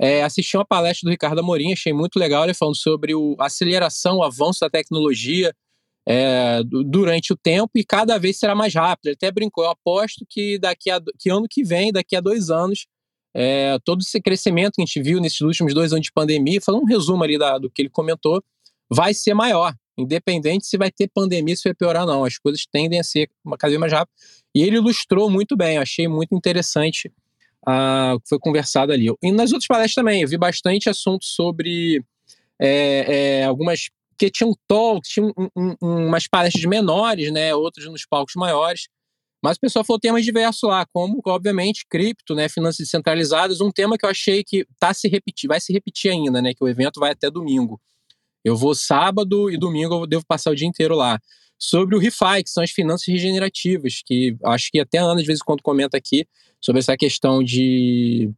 é, 0.00 0.24
assisti 0.24 0.56
uma 0.56 0.64
palestra 0.64 1.06
do 1.06 1.12
Ricardo 1.12 1.38
Amorim, 1.38 1.72
achei 1.72 1.92
muito 1.92 2.18
legal, 2.18 2.42
ele 2.42 2.54
falando 2.54 2.74
sobre 2.74 3.12
a 3.38 3.46
aceleração, 3.46 4.16
o 4.16 4.24
avanço 4.24 4.58
da 4.62 4.68
tecnologia 4.68 5.54
é, 6.04 6.60
durante 6.64 7.32
o 7.32 7.36
tempo 7.36 7.70
e 7.76 7.84
cada 7.84 8.18
vez 8.18 8.36
será 8.36 8.52
mais 8.52 8.74
rápido. 8.74 9.06
Ele 9.06 9.14
até 9.14 9.30
brincou, 9.30 9.62
eu 9.62 9.70
aposto 9.70 10.26
que 10.28 10.58
daqui 10.58 10.90
a 10.90 11.00
que 11.20 11.30
ano 11.30 11.46
que 11.48 11.62
vem, 11.62 11.92
daqui 11.92 12.16
a 12.16 12.20
dois 12.20 12.50
anos, 12.50 12.88
é, 13.32 13.78
todo 13.84 14.00
esse 14.00 14.20
crescimento 14.20 14.72
que 14.74 14.82
a 14.82 14.84
gente 14.84 15.00
viu 15.00 15.20
nesses 15.20 15.40
últimos 15.40 15.72
dois 15.72 15.92
anos 15.92 16.04
de 16.04 16.12
pandemia, 16.12 16.60
falando 16.60 16.82
um 16.82 16.86
resumo 16.86 17.22
ali 17.22 17.38
da, 17.38 17.58
do 17.58 17.70
que 17.70 17.80
ele 17.80 17.90
comentou, 17.90 18.42
vai 18.90 19.14
ser 19.14 19.34
maior 19.34 19.72
independente 19.96 20.66
se 20.66 20.76
vai 20.76 20.90
ter 20.90 21.08
pandemia, 21.08 21.56
se 21.56 21.64
vai 21.64 21.74
piorar, 21.74 22.06
não. 22.06 22.24
As 22.24 22.38
coisas 22.38 22.66
tendem 22.66 23.00
a 23.00 23.04
ser 23.04 23.30
cada 23.58 23.70
vez 23.70 23.80
mais 23.80 23.92
rápido. 23.92 24.14
E 24.54 24.62
ele 24.62 24.76
ilustrou 24.76 25.30
muito 25.30 25.56
bem, 25.56 25.78
achei 25.78 26.08
muito 26.08 26.34
interessante 26.34 27.12
uh, 27.66 28.14
o 28.14 28.20
que 28.20 28.28
foi 28.28 28.38
conversado 28.38 28.92
ali. 28.92 29.06
E 29.22 29.32
nas 29.32 29.52
outras 29.52 29.66
palestras 29.66 29.94
também, 29.94 30.22
eu 30.22 30.28
vi 30.28 30.36
bastante 30.36 30.88
assunto 30.88 31.24
sobre 31.24 32.04
é, 32.60 33.40
é, 33.40 33.44
algumas. 33.44 33.88
que 34.18 34.30
tinham 34.30 34.52
talks, 34.68 35.10
tinham 35.10 35.32
um, 35.36 35.48
um, 35.56 36.06
umas 36.06 36.26
palestras 36.28 36.64
menores, 36.64 37.32
né, 37.32 37.54
outras 37.54 37.86
nos 37.86 38.06
palcos 38.06 38.34
maiores. 38.36 38.88
Mas 39.42 39.58
o 39.58 39.60
pessoal 39.60 39.84
falou 39.84 40.00
temas 40.00 40.24
diversos 40.24 40.66
lá, 40.66 40.86
como, 40.86 41.20
obviamente, 41.26 41.84
cripto, 41.86 42.34
né, 42.34 42.48
finanças 42.48 42.78
descentralizadas, 42.78 43.60
um 43.60 43.70
tema 43.70 43.98
que 43.98 44.06
eu 44.06 44.08
achei 44.08 44.42
que 44.42 44.66
tá 44.78 44.94
se 44.94 45.06
repetir, 45.06 45.48
vai 45.48 45.60
se 45.60 45.70
repetir 45.70 46.10
ainda, 46.10 46.40
né, 46.40 46.54
que 46.54 46.64
o 46.64 46.68
evento 46.68 46.98
vai 46.98 47.10
até 47.12 47.30
domingo. 47.30 47.78
Eu 48.44 48.56
vou 48.56 48.74
sábado 48.74 49.50
e 49.50 49.56
domingo 49.56 49.94
eu 49.94 50.06
devo 50.06 50.24
passar 50.26 50.50
o 50.50 50.54
dia 50.54 50.68
inteiro 50.68 50.94
lá. 50.94 51.18
Sobre 51.58 51.96
o 51.96 51.98
ReFi, 51.98 52.44
que 52.44 52.50
são 52.50 52.62
as 52.62 52.70
finanças 52.70 53.06
regenerativas, 53.06 54.02
que 54.04 54.36
acho 54.44 54.70
que 54.70 54.78
até 54.78 54.98
a 54.98 55.04
Ana, 55.04 55.20
de 55.20 55.26
vez 55.26 55.38
em 55.38 55.44
quando, 55.44 55.62
comenta 55.62 55.96
aqui 55.96 56.26
sobre 56.60 56.80
essa 56.80 56.96
questão 56.96 57.42
de 57.42 58.30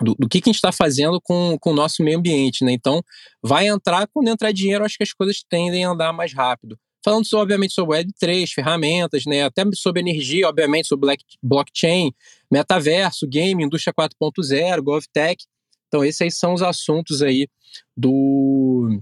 do, 0.00 0.14
do, 0.18 0.28
que, 0.28 0.40
que 0.40 0.48
a 0.48 0.52
gente 0.52 0.56
está 0.56 0.72
fazendo 0.72 1.20
com, 1.20 1.56
com 1.60 1.70
o 1.70 1.74
nosso 1.74 2.02
meio 2.02 2.18
ambiente, 2.18 2.64
né? 2.64 2.72
Então, 2.72 3.02
vai 3.42 3.68
entrar, 3.68 4.06
quando 4.08 4.28
entrar 4.28 4.52
dinheiro, 4.52 4.84
acho 4.84 4.96
que 4.96 5.04
as 5.04 5.12
coisas 5.12 5.42
tendem 5.48 5.84
a 5.84 5.90
andar 5.90 6.12
mais 6.12 6.32
rápido. 6.32 6.78
Falando, 7.04 7.26
sobre, 7.26 7.42
obviamente, 7.42 7.72
sobre 7.72 7.98
Web3, 7.98 8.52
ferramentas, 8.52 9.24
né? 9.26 9.44
Até 9.44 9.64
sobre 9.74 10.00
energia, 10.00 10.48
obviamente, 10.48 10.88
sobre 10.88 11.06
black, 11.06 11.24
blockchain, 11.42 12.12
metaverso, 12.50 13.26
game, 13.26 13.64
indústria 13.64 13.94
4.0, 13.94 14.82
GovTech. 14.82 15.44
Então, 15.88 16.04
esses 16.04 16.20
aí 16.20 16.30
são 16.30 16.54
os 16.54 16.62
assuntos 16.62 17.22
aí 17.22 17.48
do, 17.96 19.00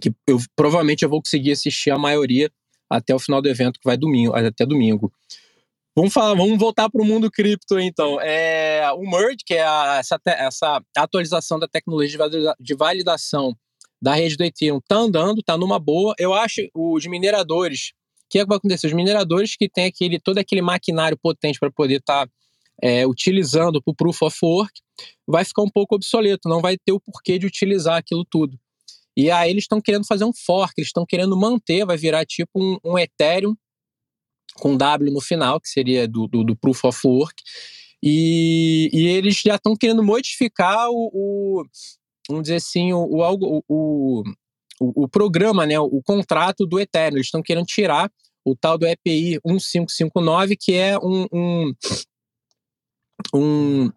que 0.00 0.12
eu 0.26 0.38
provavelmente 0.56 1.02
eu 1.04 1.08
vou 1.08 1.20
conseguir 1.20 1.52
assistir 1.52 1.90
a 1.90 1.98
maioria 1.98 2.50
até 2.88 3.14
o 3.14 3.18
final 3.18 3.40
do 3.40 3.48
evento, 3.48 3.80
que 3.80 3.86
vai 3.86 3.96
domingo, 3.96 4.34
até 4.34 4.66
domingo. 4.66 5.12
Vamos 5.94 6.12
falar, 6.12 6.34
vamos 6.34 6.58
voltar 6.58 6.88
para 6.88 7.02
o 7.02 7.04
mundo 7.04 7.30
cripto 7.30 7.78
então. 7.78 8.18
É, 8.20 8.90
o 8.92 9.02
Merge, 9.02 9.38
que 9.44 9.54
é 9.54 9.62
a, 9.62 9.98
essa, 9.98 10.18
essa 10.26 10.82
atualização 10.96 11.58
da 11.58 11.68
tecnologia 11.68 12.18
de 12.58 12.74
validação 12.74 13.54
da 14.00 14.14
rede 14.14 14.36
do 14.36 14.42
Ethereum, 14.42 14.78
está 14.78 14.96
andando, 14.96 15.40
está 15.40 15.56
numa 15.56 15.78
boa. 15.78 16.14
Eu 16.18 16.32
acho 16.32 16.62
os 16.74 17.06
mineradores, 17.06 17.92
o 18.24 18.30
que, 18.30 18.38
é 18.38 18.42
que 18.42 18.48
vai 18.48 18.56
acontecer? 18.56 18.86
Os 18.86 18.92
mineradores 18.94 19.54
que 19.54 19.68
têm 19.68 19.84
aquele, 19.84 20.18
todo 20.18 20.38
aquele 20.38 20.62
maquinário 20.62 21.16
potente 21.16 21.60
para 21.60 21.70
poder 21.70 22.00
estar 22.00 22.26
tá, 22.26 22.32
é, 22.82 23.06
utilizando 23.06 23.82
para 23.82 23.92
o 23.92 23.94
Proof 23.94 24.22
of 24.22 24.38
Work, 24.42 24.72
vai 25.26 25.44
ficar 25.44 25.62
um 25.62 25.70
pouco 25.70 25.94
obsoleto, 25.94 26.48
não 26.48 26.60
vai 26.60 26.76
ter 26.78 26.92
o 26.92 27.00
porquê 27.00 27.38
de 27.38 27.46
utilizar 27.46 27.96
aquilo 27.96 28.24
tudo. 28.24 28.58
E 29.16 29.30
aí 29.30 29.50
eles 29.50 29.64
estão 29.64 29.80
querendo 29.80 30.06
fazer 30.06 30.24
um 30.24 30.32
fork, 30.32 30.72
eles 30.76 30.88
estão 30.88 31.04
querendo 31.06 31.36
manter, 31.36 31.84
vai 31.84 31.96
virar 31.96 32.24
tipo 32.24 32.50
um, 32.56 32.78
um, 32.84 32.98
Ethereum 32.98 33.54
com 34.54 34.76
W 34.76 35.12
no 35.12 35.20
final, 35.20 35.60
que 35.60 35.68
seria 35.68 36.08
do, 36.08 36.26
do, 36.26 36.44
do 36.44 36.56
Proof 36.56 36.84
of 36.84 37.06
Work. 37.06 37.42
E, 38.02 38.90
e 38.92 39.06
eles 39.06 39.40
já 39.44 39.56
estão 39.56 39.76
querendo 39.76 40.02
modificar 40.02 40.88
o, 40.90 41.10
o, 41.12 41.64
vamos 42.28 42.44
dizer 42.44 42.56
assim, 42.56 42.92
o, 42.92 42.98
o, 42.98 43.62
o, 43.68 44.22
o, 44.80 45.08
programa, 45.08 45.66
né, 45.66 45.78
o 45.78 46.02
contrato 46.02 46.66
do 46.66 46.80
Ethereum. 46.80 47.16
Eles 47.16 47.26
estão 47.26 47.42
querendo 47.42 47.66
tirar 47.66 48.10
o 48.44 48.56
tal 48.56 48.76
do 48.76 48.86
EPI 48.86 49.38
1559, 49.44 50.56
que 50.56 50.74
é 50.74 50.98
um, 50.98 51.26
um, 51.32 51.74
um 53.34 53.92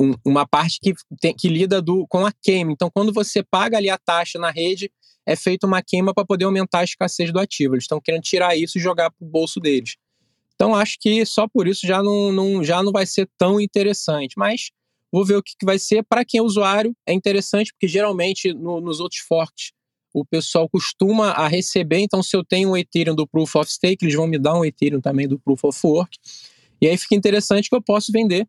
um, 0.00 0.14
uma 0.24 0.46
parte 0.46 0.78
que, 0.80 0.94
tem, 1.20 1.34
que 1.34 1.48
lida 1.48 1.80
do, 1.80 2.06
com 2.08 2.26
a 2.26 2.32
queima. 2.32 2.72
Então, 2.72 2.90
quando 2.90 3.12
você 3.12 3.42
paga 3.42 3.76
ali 3.76 3.90
a 3.90 3.98
taxa 3.98 4.38
na 4.38 4.50
rede, 4.50 4.90
é 5.26 5.36
feita 5.36 5.66
uma 5.66 5.82
queima 5.82 6.12
para 6.12 6.24
poder 6.24 6.44
aumentar 6.44 6.80
a 6.80 6.84
escassez 6.84 7.32
do 7.32 7.38
ativo. 7.38 7.74
Eles 7.74 7.84
estão 7.84 8.00
querendo 8.00 8.22
tirar 8.22 8.56
isso 8.56 8.78
e 8.78 8.80
jogar 8.80 9.10
para 9.10 9.24
o 9.24 9.28
bolso 9.28 9.60
deles. 9.60 9.96
Então, 10.54 10.74
acho 10.74 10.96
que 11.00 11.24
só 11.24 11.48
por 11.48 11.66
isso 11.66 11.86
já 11.86 12.02
não, 12.02 12.32
não, 12.32 12.64
já 12.64 12.82
não 12.82 12.92
vai 12.92 13.06
ser 13.06 13.28
tão 13.38 13.60
interessante. 13.60 14.34
Mas 14.36 14.70
vou 15.10 15.24
ver 15.24 15.36
o 15.36 15.42
que, 15.42 15.54
que 15.58 15.66
vai 15.66 15.78
ser. 15.78 16.02
Para 16.02 16.24
quem 16.24 16.38
é 16.38 16.42
usuário, 16.42 16.94
é 17.06 17.12
interessante, 17.12 17.72
porque 17.72 17.88
geralmente 17.88 18.52
no, 18.52 18.80
nos 18.80 19.00
outros 19.00 19.20
forks 19.20 19.72
o 20.14 20.24
pessoal 20.24 20.68
costuma 20.68 21.30
a 21.30 21.48
receber. 21.48 21.98
Então, 21.98 22.22
se 22.22 22.36
eu 22.36 22.44
tenho 22.44 22.70
um 22.70 22.76
Ethereum 22.76 23.14
do 23.14 23.26
Proof 23.26 23.56
of 23.56 23.72
Stake, 23.72 24.04
eles 24.04 24.14
vão 24.14 24.26
me 24.26 24.38
dar 24.38 24.54
um 24.54 24.64
Ethereum 24.64 25.00
também 25.00 25.26
do 25.26 25.38
Proof 25.38 25.64
of 25.64 25.78
Work. 25.84 26.18
E 26.80 26.88
aí 26.88 26.96
fica 26.98 27.14
interessante 27.14 27.68
que 27.68 27.76
eu 27.76 27.82
posso 27.82 28.12
vender 28.12 28.46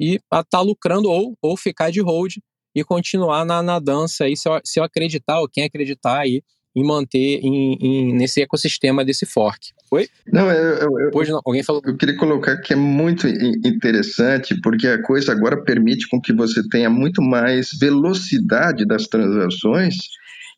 e 0.00 0.16
estar 0.16 0.44
tá 0.44 0.60
lucrando 0.60 1.08
ou, 1.08 1.36
ou 1.40 1.56
ficar 1.56 1.90
de 1.90 2.00
hold 2.00 2.36
e 2.74 2.84
continuar 2.84 3.44
na, 3.44 3.62
na 3.62 3.78
dança 3.78 4.24
aí, 4.24 4.36
se 4.36 4.48
eu, 4.48 4.60
se 4.64 4.80
eu 4.80 4.84
acreditar, 4.84 5.40
ou 5.40 5.48
quem 5.48 5.64
acreditar 5.64 6.18
aí, 6.18 6.42
em 6.76 6.84
manter 6.84 7.38
em, 7.40 7.78
em, 7.80 8.14
nesse 8.14 8.42
ecossistema 8.42 9.04
desse 9.04 9.24
fork. 9.24 9.68
Oi? 9.92 10.08
Não, 10.26 10.50
eu, 10.50 10.98
eu, 10.98 11.10
pois 11.12 11.28
não, 11.28 11.40
alguém 11.44 11.62
falou. 11.62 11.80
Eu 11.84 11.96
queria 11.96 12.16
colocar 12.16 12.56
que 12.56 12.72
é 12.72 12.76
muito 12.76 13.28
interessante, 13.28 14.60
porque 14.60 14.88
a 14.88 15.00
coisa 15.00 15.30
agora 15.30 15.62
permite 15.62 16.08
com 16.08 16.20
que 16.20 16.32
você 16.32 16.66
tenha 16.68 16.90
muito 16.90 17.22
mais 17.22 17.70
velocidade 17.78 18.84
das 18.84 19.06
transações 19.06 19.94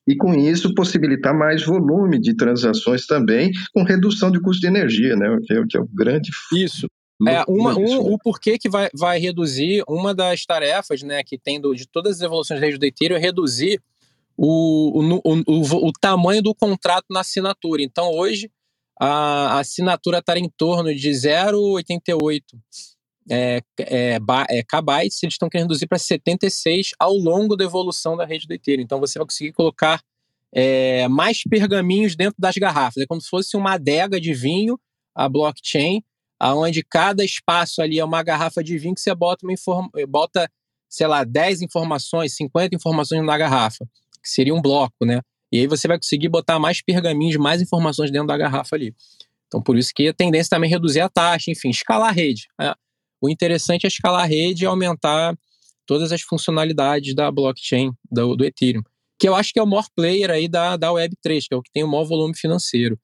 e 0.08 0.16
com 0.16 0.34
isso 0.34 0.72
possibilitar 0.74 1.36
mais 1.36 1.64
volume 1.64 2.18
de 2.18 2.34
transações 2.34 3.06
também, 3.06 3.50
com 3.74 3.82
redução 3.82 4.30
de 4.30 4.40
custo 4.40 4.60
de 4.60 4.68
energia, 4.68 5.16
né? 5.16 5.36
Que 5.44 5.52
é, 5.52 5.62
que 5.68 5.76
é 5.76 5.80
o 5.80 5.88
grande. 5.92 6.30
Isso. 6.52 6.86
É, 7.26 7.42
uma, 7.48 7.78
um, 7.78 8.12
o 8.12 8.18
porquê 8.18 8.58
que 8.58 8.68
vai, 8.68 8.90
vai 8.94 9.18
reduzir, 9.18 9.82
uma 9.88 10.14
das 10.14 10.44
tarefas 10.44 11.02
né, 11.02 11.22
que 11.24 11.38
tem 11.38 11.58
do, 11.58 11.74
de 11.74 11.88
todas 11.88 12.16
as 12.16 12.22
evoluções 12.22 12.60
da 12.60 12.66
rede 12.66 12.78
do 12.78 12.84
Ethereum 12.84 13.16
é 13.16 13.20
reduzir 13.20 13.82
o, 14.36 15.00
o, 15.00 15.42
o, 15.46 15.88
o, 15.88 15.92
tamanho 15.92 16.42
do 16.42 16.54
contrato 16.54 17.06
na 17.08 17.20
assinatura. 17.20 17.82
Então, 17.82 18.10
hoje, 18.10 18.50
a, 19.00 19.54
a 19.56 19.60
assinatura 19.60 20.18
está 20.18 20.38
em 20.38 20.50
torno 20.58 20.94
de 20.94 21.08
0,88 21.08 22.42
é, 23.30 23.62
é, 23.80 24.18
é, 24.50 24.62
kbytes, 24.62 25.22
eles 25.22 25.34
estão 25.34 25.48
querendo 25.48 25.68
reduzir 25.68 25.86
para 25.86 25.98
76 25.98 26.90
ao 26.98 27.14
longo 27.14 27.56
da 27.56 27.64
evolução 27.64 28.14
da 28.14 28.26
rede 28.26 28.46
do 28.46 28.52
Ethereum. 28.52 28.82
Então, 28.82 29.00
você 29.00 29.18
vai 29.18 29.26
conseguir 29.26 29.52
colocar 29.52 30.02
é, 30.54 31.08
mais 31.08 31.42
pergaminhos 31.42 32.14
dentro 32.14 32.36
das 32.38 32.56
garrafas. 32.56 33.02
É 33.02 33.06
como 33.06 33.20
se 33.20 33.28
fosse 33.28 33.56
uma 33.56 33.72
adega 33.72 34.20
de 34.20 34.34
vinho, 34.34 34.78
a 35.14 35.28
blockchain, 35.28 36.02
aonde 36.38 36.82
cada 36.82 37.24
espaço 37.24 37.80
ali 37.80 37.98
é 37.98 38.04
uma 38.04 38.22
garrafa 38.22 38.62
de 38.62 38.78
vinho 38.78 38.94
que 38.94 39.00
você 39.00 39.14
bota, 39.14 39.46
uma 39.46 39.90
bota 40.08 40.50
sei 40.88 41.06
lá, 41.06 41.24
10 41.24 41.62
informações, 41.62 42.36
50 42.36 42.74
informações 42.76 43.24
na 43.24 43.36
garrafa 43.36 43.86
que 44.26 44.30
seria 44.30 44.54
um 44.54 44.60
bloco, 44.60 45.04
né? 45.04 45.20
E 45.52 45.60
aí 45.60 45.66
você 45.68 45.86
vai 45.86 45.96
conseguir 45.96 46.28
botar 46.28 46.58
mais 46.58 46.82
pergaminhos, 46.82 47.36
mais 47.36 47.62
informações 47.62 48.10
dentro 48.10 48.26
da 48.26 48.36
garrafa 48.36 48.74
ali. 48.74 48.94
Então, 49.46 49.62
por 49.62 49.78
isso 49.78 49.92
que 49.94 50.08
a 50.08 50.12
tendência 50.12 50.50
também 50.50 50.68
é 50.68 50.72
reduzir 50.72 51.00
a 51.00 51.08
taxa, 51.08 51.52
enfim, 51.52 51.70
escalar 51.70 52.08
a 52.08 52.12
rede. 52.12 52.48
Né? 52.58 52.74
O 53.20 53.30
interessante 53.30 53.84
é 53.84 53.88
escalar 53.88 54.24
a 54.24 54.26
rede 54.26 54.64
e 54.64 54.66
aumentar 54.66 55.38
todas 55.86 56.10
as 56.10 56.20
funcionalidades 56.20 57.14
da 57.14 57.30
blockchain, 57.30 57.92
do, 58.10 58.34
do 58.34 58.44
Ethereum. 58.44 58.82
Que 59.18 59.28
eu 59.28 59.36
acho 59.36 59.52
que 59.52 59.60
é 59.60 59.62
o 59.62 59.66
maior 59.66 59.86
player 59.94 60.30
aí 60.30 60.48
da, 60.48 60.76
da 60.76 60.88
Web3, 60.88 61.44
que 61.48 61.54
é 61.54 61.56
o 61.56 61.62
que 61.62 61.70
tem 61.72 61.84
o 61.84 61.88
maior 61.88 62.04
volume 62.04 62.36
financeiro. 62.36 62.98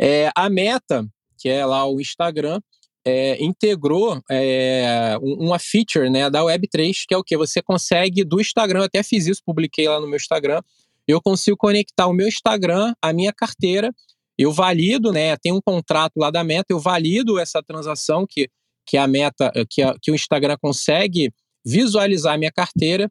É, 0.00 0.30
a 0.34 0.48
Meta, 0.48 1.06
que 1.46 1.50
é 1.50 1.64
lá 1.64 1.88
o 1.88 2.00
Instagram, 2.00 2.60
é, 3.04 3.40
integrou 3.40 4.20
é, 4.28 5.16
uma 5.22 5.60
feature 5.60 6.10
né, 6.10 6.28
da 6.28 6.40
Web3, 6.40 7.04
que 7.06 7.14
é 7.14 7.16
o 7.16 7.22
que? 7.22 7.36
Você 7.36 7.62
consegue 7.62 8.24
do 8.24 8.40
Instagram, 8.40 8.80
eu 8.80 8.84
até 8.86 9.00
fiz 9.00 9.28
isso, 9.28 9.40
publiquei 9.46 9.88
lá 9.88 10.00
no 10.00 10.08
meu 10.08 10.16
Instagram, 10.16 10.60
eu 11.06 11.22
consigo 11.22 11.56
conectar 11.56 12.08
o 12.08 12.12
meu 12.12 12.26
Instagram 12.26 12.92
à 13.00 13.12
minha 13.12 13.32
carteira, 13.32 13.94
eu 14.36 14.50
valido, 14.50 15.12
né, 15.12 15.36
tem 15.36 15.52
um 15.52 15.60
contrato 15.64 16.16
lá 16.16 16.32
da 16.32 16.42
Meta, 16.42 16.66
eu 16.70 16.80
valido 16.80 17.38
essa 17.38 17.62
transação 17.62 18.26
que, 18.28 18.48
que 18.84 18.96
a 18.96 19.06
Meta, 19.06 19.52
que, 19.70 19.82
a, 19.82 19.94
que 20.02 20.10
o 20.10 20.16
Instagram 20.16 20.56
consegue 20.60 21.32
visualizar 21.64 22.34
a 22.34 22.38
minha 22.38 22.50
carteira, 22.50 23.08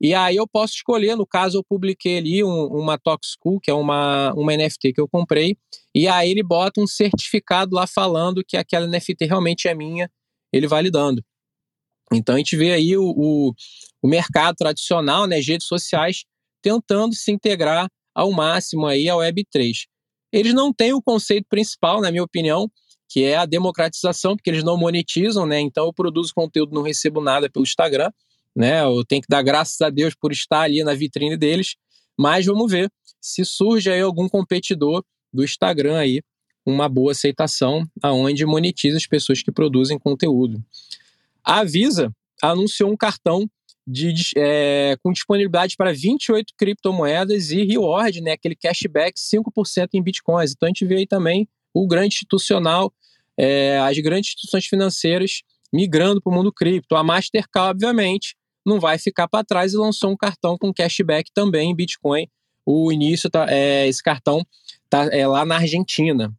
e 0.00 0.14
aí 0.14 0.36
eu 0.36 0.46
posso 0.46 0.74
escolher, 0.74 1.16
no 1.16 1.26
caso 1.26 1.58
eu 1.58 1.64
publiquei 1.64 2.18
ali 2.18 2.44
um, 2.44 2.66
uma 2.66 2.96
Toxcool, 2.96 3.58
que 3.60 3.70
é 3.70 3.74
uma, 3.74 4.32
uma 4.34 4.56
NFT 4.56 4.92
que 4.92 5.00
eu 5.00 5.08
comprei, 5.08 5.56
e 5.94 6.06
aí 6.06 6.30
ele 6.30 6.42
bota 6.42 6.80
um 6.80 6.86
certificado 6.86 7.74
lá 7.74 7.86
falando 7.86 8.44
que 8.46 8.56
aquela 8.56 8.86
NFT 8.86 9.24
realmente 9.24 9.66
é 9.66 9.74
minha, 9.74 10.08
ele 10.52 10.68
validando. 10.68 11.22
Então 12.12 12.36
a 12.36 12.38
gente 12.38 12.56
vê 12.56 12.72
aí 12.72 12.96
o, 12.96 13.02
o, 13.02 13.52
o 14.00 14.08
mercado 14.08 14.54
tradicional, 14.56 15.26
né, 15.26 15.40
redes 15.40 15.66
sociais, 15.66 16.24
tentando 16.62 17.14
se 17.14 17.32
integrar 17.32 17.88
ao 18.14 18.30
máximo 18.30 18.86
aí 18.86 19.08
à 19.08 19.14
Web3. 19.14 19.86
Eles 20.32 20.54
não 20.54 20.72
têm 20.72 20.92
o 20.92 21.02
conceito 21.02 21.46
principal, 21.48 22.00
na 22.00 22.10
minha 22.10 22.22
opinião, 22.22 22.70
que 23.08 23.24
é 23.24 23.36
a 23.36 23.46
democratização, 23.46 24.36
porque 24.36 24.50
eles 24.50 24.62
não 24.62 24.76
monetizam, 24.76 25.44
né? 25.46 25.58
Então 25.60 25.86
eu 25.86 25.92
produzo 25.92 26.32
conteúdo, 26.34 26.74
não 26.74 26.82
recebo 26.82 27.20
nada 27.20 27.50
pelo 27.50 27.64
Instagram 27.64 28.10
né? 28.58 28.82
Eu 28.82 29.04
tenho 29.04 29.22
que 29.22 29.28
dar 29.28 29.40
graças 29.40 29.80
a 29.80 29.88
Deus 29.88 30.16
por 30.16 30.32
estar 30.32 30.62
ali 30.62 30.82
na 30.82 30.92
vitrine 30.92 31.36
deles, 31.36 31.76
mas 32.18 32.44
vamos 32.44 32.70
ver 32.70 32.90
se 33.20 33.44
surge 33.44 33.88
aí 33.88 34.00
algum 34.00 34.28
competidor 34.28 35.04
do 35.32 35.44
Instagram 35.44 35.96
aí 35.96 36.20
uma 36.66 36.88
boa 36.88 37.12
aceitação, 37.12 37.88
aonde 38.02 38.44
monetiza 38.44 38.96
as 38.96 39.06
pessoas 39.06 39.42
que 39.42 39.50
produzem 39.50 39.98
conteúdo. 39.98 40.62
A 41.42 41.64
Visa 41.64 42.12
anunciou 42.42 42.90
um 42.90 42.96
cartão 42.96 43.48
de, 43.86 44.12
é, 44.36 44.96
com 45.02 45.12
disponibilidade 45.12 45.76
para 45.76 45.94
28 45.94 46.52
criptomoedas 46.58 47.50
e 47.50 47.64
reward, 47.64 48.20
né, 48.20 48.32
aquele 48.32 48.54
cashback 48.54 49.18
5% 49.18 49.88
em 49.94 50.02
bitcoins. 50.02 50.52
Então 50.52 50.66
a 50.66 50.70
gente 50.70 50.84
vê 50.84 50.96
aí 50.96 51.06
também 51.06 51.48
o 51.72 51.86
grande 51.86 52.14
institucional, 52.14 52.92
é, 53.38 53.78
as 53.78 53.96
grandes 53.98 54.30
instituições 54.30 54.66
financeiras 54.66 55.42
migrando 55.72 56.20
para 56.20 56.30
o 56.30 56.34
mundo 56.34 56.52
cripto. 56.52 56.96
A 56.96 57.02
Mastercard, 57.02 57.70
obviamente, 57.70 58.36
não 58.68 58.78
vai 58.78 58.98
ficar 58.98 59.28
para 59.28 59.44
trás 59.44 59.72
e 59.72 59.76
lançou 59.76 60.10
um 60.10 60.16
cartão 60.16 60.56
com 60.58 60.72
cashback 60.72 61.30
também 61.32 61.70
em 61.70 61.74
Bitcoin. 61.74 62.28
O 62.64 62.92
início 62.92 63.30
tá, 63.30 63.46
é, 63.48 63.88
esse 63.88 64.02
cartão 64.02 64.44
tá 64.90 65.06
é, 65.06 65.26
lá 65.26 65.44
na 65.44 65.56
Argentina. 65.56 66.32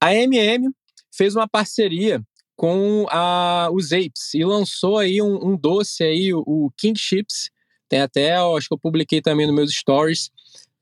A 0.00 0.14
MM 0.14 0.68
fez 1.16 1.34
uma 1.34 1.48
parceria 1.48 2.22
com 2.56 3.06
a, 3.08 3.68
os 3.72 3.92
Apes 3.92 4.34
e 4.34 4.44
lançou 4.44 4.98
aí 4.98 5.22
um, 5.22 5.52
um 5.52 5.56
doce 5.56 6.04
aí, 6.04 6.34
o, 6.34 6.42
o, 6.46 6.70
King 6.76 6.98
Chips. 6.98 7.50
Tem 7.88 8.00
até, 8.00 8.34
acho 8.34 8.68
que 8.68 8.74
eu 8.74 8.78
publiquei 8.78 9.20
também 9.22 9.46
nos 9.46 9.54
meus 9.54 9.72
stories 9.72 10.30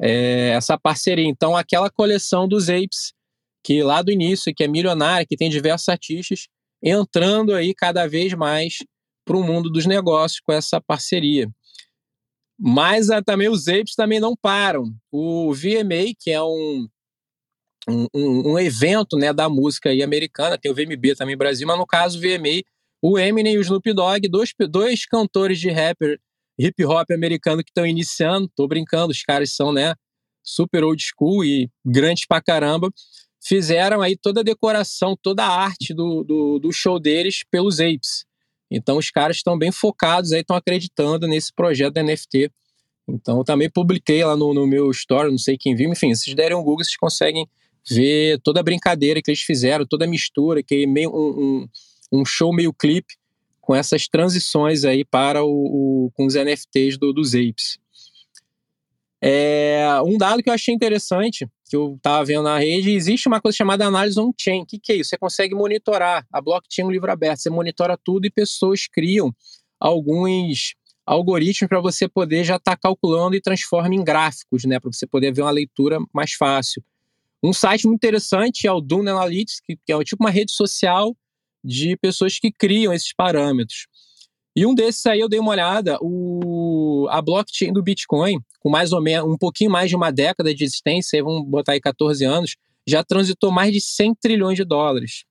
é, 0.00 0.50
essa 0.50 0.78
parceria. 0.78 1.26
Então, 1.26 1.56
aquela 1.56 1.90
coleção 1.90 2.48
dos 2.48 2.68
Apes 2.68 3.12
que 3.62 3.82
lá 3.82 4.02
do 4.02 4.10
início, 4.10 4.52
que 4.54 4.64
é 4.64 4.68
milionária, 4.68 5.26
que 5.26 5.36
tem 5.36 5.48
diversos 5.48 5.88
artistas, 5.88 6.48
entrando 6.82 7.54
aí 7.54 7.72
cada 7.74 8.06
vez 8.08 8.34
mais 8.34 8.78
para 9.24 9.36
o 9.36 9.42
mundo 9.42 9.70
dos 9.70 9.86
negócios 9.86 10.40
com 10.40 10.52
essa 10.52 10.80
parceria. 10.80 11.48
Mas 12.58 13.10
ah, 13.10 13.22
também 13.22 13.48
os 13.48 13.66
apes 13.68 13.94
também 13.94 14.20
não 14.20 14.36
param. 14.36 14.84
O 15.10 15.52
VMA, 15.52 16.14
que 16.18 16.30
é 16.30 16.42
um, 16.42 16.86
um, 17.88 18.06
um, 18.14 18.58
evento 18.58 19.16
né, 19.16 19.32
da 19.32 19.48
música 19.48 19.90
aí 19.90 20.02
americana, 20.02 20.58
tem 20.58 20.70
o 20.70 20.74
VMB 20.74 21.16
também 21.16 21.34
no 21.34 21.38
Brasil, 21.38 21.66
mas 21.66 21.78
no 21.78 21.86
caso 21.86 22.18
o 22.18 22.20
VMA, 22.20 22.62
o 23.02 23.18
Eminem 23.18 23.54
e 23.54 23.58
o 23.58 23.62
Snoop 23.62 23.92
Dogg, 23.92 24.28
dois, 24.28 24.52
dois 24.70 25.04
cantores 25.06 25.58
de 25.58 25.70
rapper, 25.70 26.20
hip 26.58 26.84
hop 26.84 27.10
americano 27.10 27.64
que 27.64 27.70
estão 27.70 27.84
iniciando, 27.86 28.50
tô 28.54 28.68
brincando, 28.68 29.10
os 29.10 29.22
caras 29.22 29.54
são 29.54 29.72
né, 29.72 29.94
super 30.42 30.84
old 30.84 31.02
school 31.02 31.44
e 31.44 31.68
grandes 31.84 32.26
pra 32.26 32.40
caramba, 32.40 32.90
fizeram 33.44 34.00
aí 34.00 34.16
toda 34.16 34.40
a 34.40 34.44
decoração, 34.44 35.16
toda 35.20 35.44
a 35.44 35.48
arte 35.48 35.92
do, 35.92 36.22
do, 36.22 36.58
do 36.60 36.72
show 36.72 37.00
deles 37.00 37.42
pelos 37.50 37.80
apes. 37.80 38.24
Então 38.74 38.98
os 38.98 39.10
caras 39.10 39.36
estão 39.36 39.58
bem 39.58 39.70
focados 39.70 40.32
aí, 40.32 40.40
estão 40.40 40.56
acreditando 40.56 41.26
nesse 41.26 41.52
projeto 41.52 41.94
da 41.94 42.02
NFT. 42.02 42.50
Então 43.08 43.38
eu 43.38 43.44
também 43.44 43.68
publiquei 43.70 44.24
lá 44.24 44.36
no, 44.36 44.54
no 44.54 44.66
meu 44.66 44.90
story, 44.90 45.30
não 45.30 45.38
sei 45.38 45.56
quem 45.58 45.74
viu, 45.74 45.90
enfim, 45.90 46.14
se 46.14 46.24
vocês 46.24 46.36
derem 46.36 46.56
um 46.56 46.62
Google, 46.62 46.84
vocês 46.84 46.96
conseguem 46.96 47.46
ver 47.88 48.40
toda 48.42 48.60
a 48.60 48.62
brincadeira 48.62 49.20
que 49.20 49.30
eles 49.30 49.42
fizeram, 49.42 49.84
toda 49.84 50.04
a 50.04 50.08
mistura, 50.08 50.62
que 50.62 50.84
é 50.84 50.86
meio 50.86 51.10
um, 51.10 51.66
um, 52.12 52.20
um 52.20 52.24
show 52.24 52.52
meio 52.52 52.72
clipe 52.72 53.14
com 53.60 53.74
essas 53.74 54.08
transições 54.08 54.84
aí 54.84 55.04
para 55.04 55.44
o, 55.44 56.06
o 56.06 56.10
com 56.14 56.26
os 56.26 56.34
NFTs 56.34 56.98
do, 56.98 57.12
dos 57.12 57.34
apes. 57.34 57.78
É, 59.24 59.86
um 60.04 60.18
dado 60.18 60.42
que 60.42 60.50
eu 60.50 60.54
achei 60.54 60.74
interessante, 60.74 61.46
que 61.70 61.76
eu 61.76 61.94
estava 61.94 62.24
vendo 62.24 62.42
na 62.42 62.58
rede, 62.58 62.90
existe 62.90 63.28
uma 63.28 63.40
coisa 63.40 63.56
chamada 63.56 63.86
análise 63.86 64.18
on-chain. 64.18 64.62
O 64.62 64.66
que, 64.66 64.80
que 64.80 64.92
é 64.92 64.96
isso? 64.96 65.10
Você 65.10 65.18
consegue 65.18 65.54
monitorar. 65.54 66.26
A 66.32 66.40
blockchain 66.40 66.82
é 66.82 66.86
um 66.88 66.90
livro 66.90 67.10
aberto, 67.10 67.38
você 67.38 67.48
monitora 67.48 67.96
tudo 67.96 68.26
e 68.26 68.30
pessoas 68.30 68.88
criam 68.88 69.32
alguns 69.78 70.74
algoritmos 71.06 71.68
para 71.68 71.80
você 71.80 72.08
poder 72.08 72.42
já 72.42 72.56
estar 72.56 72.76
tá 72.76 72.76
calculando 72.76 73.36
e 73.36 73.40
transforma 73.40 73.94
em 73.94 74.02
gráficos, 74.02 74.64
né? 74.64 74.80
Para 74.80 74.90
você 74.92 75.06
poder 75.06 75.32
ver 75.32 75.42
uma 75.42 75.50
leitura 75.50 75.98
mais 76.12 76.32
fácil. 76.32 76.82
Um 77.42 77.52
site 77.52 77.86
muito 77.86 77.98
interessante 77.98 78.66
é 78.66 78.72
o 78.72 78.80
Dune 78.80 79.10
Analytics, 79.10 79.60
que, 79.60 79.76
que 79.76 79.92
é 79.92 80.04
tipo 80.04 80.22
uma 80.22 80.30
rede 80.30 80.52
social 80.52 81.16
de 81.64 81.96
pessoas 81.96 82.38
que 82.38 82.50
criam 82.50 82.92
esses 82.92 83.12
parâmetros. 83.14 83.86
E 84.54 84.66
um 84.66 84.74
desses 84.74 85.04
aí 85.06 85.20
eu 85.20 85.28
dei 85.28 85.40
uma 85.40 85.50
olhada, 85.50 85.98
o, 86.02 87.06
a 87.10 87.22
blockchain 87.22 87.72
do 87.72 87.82
Bitcoin, 87.82 88.38
com 88.60 88.68
mais 88.68 88.92
ou 88.92 89.00
menos 89.00 89.28
um 89.28 89.38
pouquinho 89.38 89.70
mais 89.70 89.88
de 89.88 89.96
uma 89.96 90.10
década 90.10 90.54
de 90.54 90.62
existência, 90.62 91.22
vamos 91.22 91.48
botar 91.48 91.72
aí 91.72 91.80
14 91.80 92.24
anos, 92.24 92.56
já 92.86 93.02
transitou 93.02 93.50
mais 93.50 93.72
de 93.72 93.80
100 93.80 94.14
trilhões 94.16 94.56
de 94.56 94.64
dólares. 94.64 95.24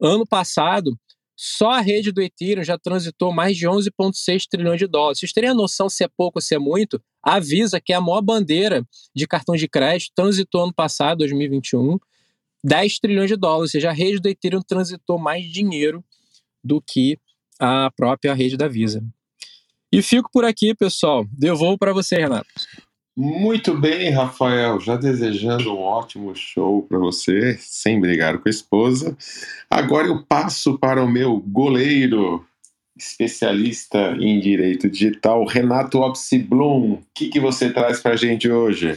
Ano 0.00 0.24
passado, 0.24 0.96
só 1.40 1.70
a 1.70 1.80
rede 1.80 2.12
do 2.12 2.20
Ethereum 2.20 2.64
já 2.64 2.76
transitou 2.76 3.32
mais 3.32 3.56
de 3.56 3.66
11,6 3.66 4.44
trilhões 4.48 4.78
de 4.78 4.86
dólares. 4.86 5.20
Vocês 5.20 5.32
teriam 5.32 5.54
noção 5.54 5.88
se 5.88 6.04
é 6.04 6.08
pouco 6.08 6.38
ou 6.38 6.42
se 6.42 6.54
é 6.54 6.58
muito? 6.58 7.00
A 7.22 7.38
Visa, 7.38 7.80
que 7.80 7.92
é 7.92 7.96
a 7.96 8.00
maior 8.00 8.22
bandeira 8.22 8.84
de 9.14 9.26
cartão 9.26 9.54
de 9.54 9.68
crédito, 9.68 10.12
transitou 10.16 10.64
ano 10.64 10.74
passado, 10.74 11.18
2021, 11.18 11.96
10 12.64 12.98
trilhões 12.98 13.28
de 13.28 13.36
dólares. 13.36 13.62
Ou 13.62 13.68
seja, 13.68 13.90
a 13.90 13.92
rede 13.92 14.18
do 14.18 14.28
Ethereum 14.28 14.62
transitou 14.62 15.18
mais 15.18 15.44
dinheiro 15.44 16.04
do 16.62 16.82
que 16.82 17.18
a 17.58 17.90
própria 17.94 18.34
rede 18.34 18.56
da 18.56 18.68
Visa. 18.68 19.02
E 19.92 20.02
fico 20.02 20.30
por 20.32 20.44
aqui, 20.44 20.74
pessoal. 20.74 21.26
Devolvo 21.32 21.78
para 21.78 21.92
você, 21.92 22.16
Renato. 22.16 22.48
Muito 23.16 23.74
bem, 23.74 24.10
Rafael. 24.10 24.78
Já 24.78 24.96
desejando 24.96 25.74
um 25.74 25.80
ótimo 25.80 26.36
show 26.36 26.82
para 26.82 26.98
você, 26.98 27.56
sem 27.58 28.00
brigar 28.00 28.38
com 28.38 28.48
a 28.48 28.50
esposa. 28.50 29.16
Agora 29.68 30.06
eu 30.06 30.22
passo 30.22 30.78
para 30.78 31.02
o 31.02 31.10
meu 31.10 31.38
goleiro, 31.40 32.46
especialista 32.96 34.16
em 34.20 34.38
direito 34.38 34.88
digital, 34.88 35.44
Renato 35.46 35.98
Opsiblum. 35.98 36.92
O 36.92 37.02
que, 37.12 37.28
que 37.28 37.40
você 37.40 37.72
traz 37.72 38.00
para 38.00 38.12
a 38.12 38.16
gente 38.16 38.48
hoje? 38.48 38.96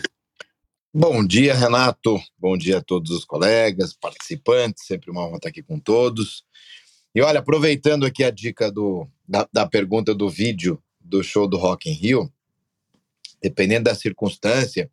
Bom 0.94 1.26
dia, 1.26 1.56
Renato. 1.56 2.20
Bom 2.38 2.58
dia 2.58 2.78
a 2.78 2.84
todos 2.84 3.12
os 3.12 3.26
colegas, 3.26 3.94
participantes. 3.94 4.86
Sempre 4.86 5.10
uma 5.10 5.26
honra 5.26 5.38
estar 5.38 5.50
aqui 5.50 5.64
com 5.64 5.80
todos. 5.80 6.44
E 7.14 7.22
olha, 7.22 7.40
aproveitando 7.40 8.06
aqui 8.06 8.24
a 8.24 8.32
dica 8.32 8.72
do, 8.72 9.08
da, 9.28 9.48
da 9.52 9.68
pergunta 9.68 10.16
do 10.16 10.30
vídeo 10.30 10.82
do 11.00 11.24
show 11.24 11.48
do 11.48 11.58
Rock 11.58 11.90
in 11.90 11.94
Rio, 11.94 12.32
dependendo 13.42 13.86
da 13.86 13.96
circunstância, 13.96 14.90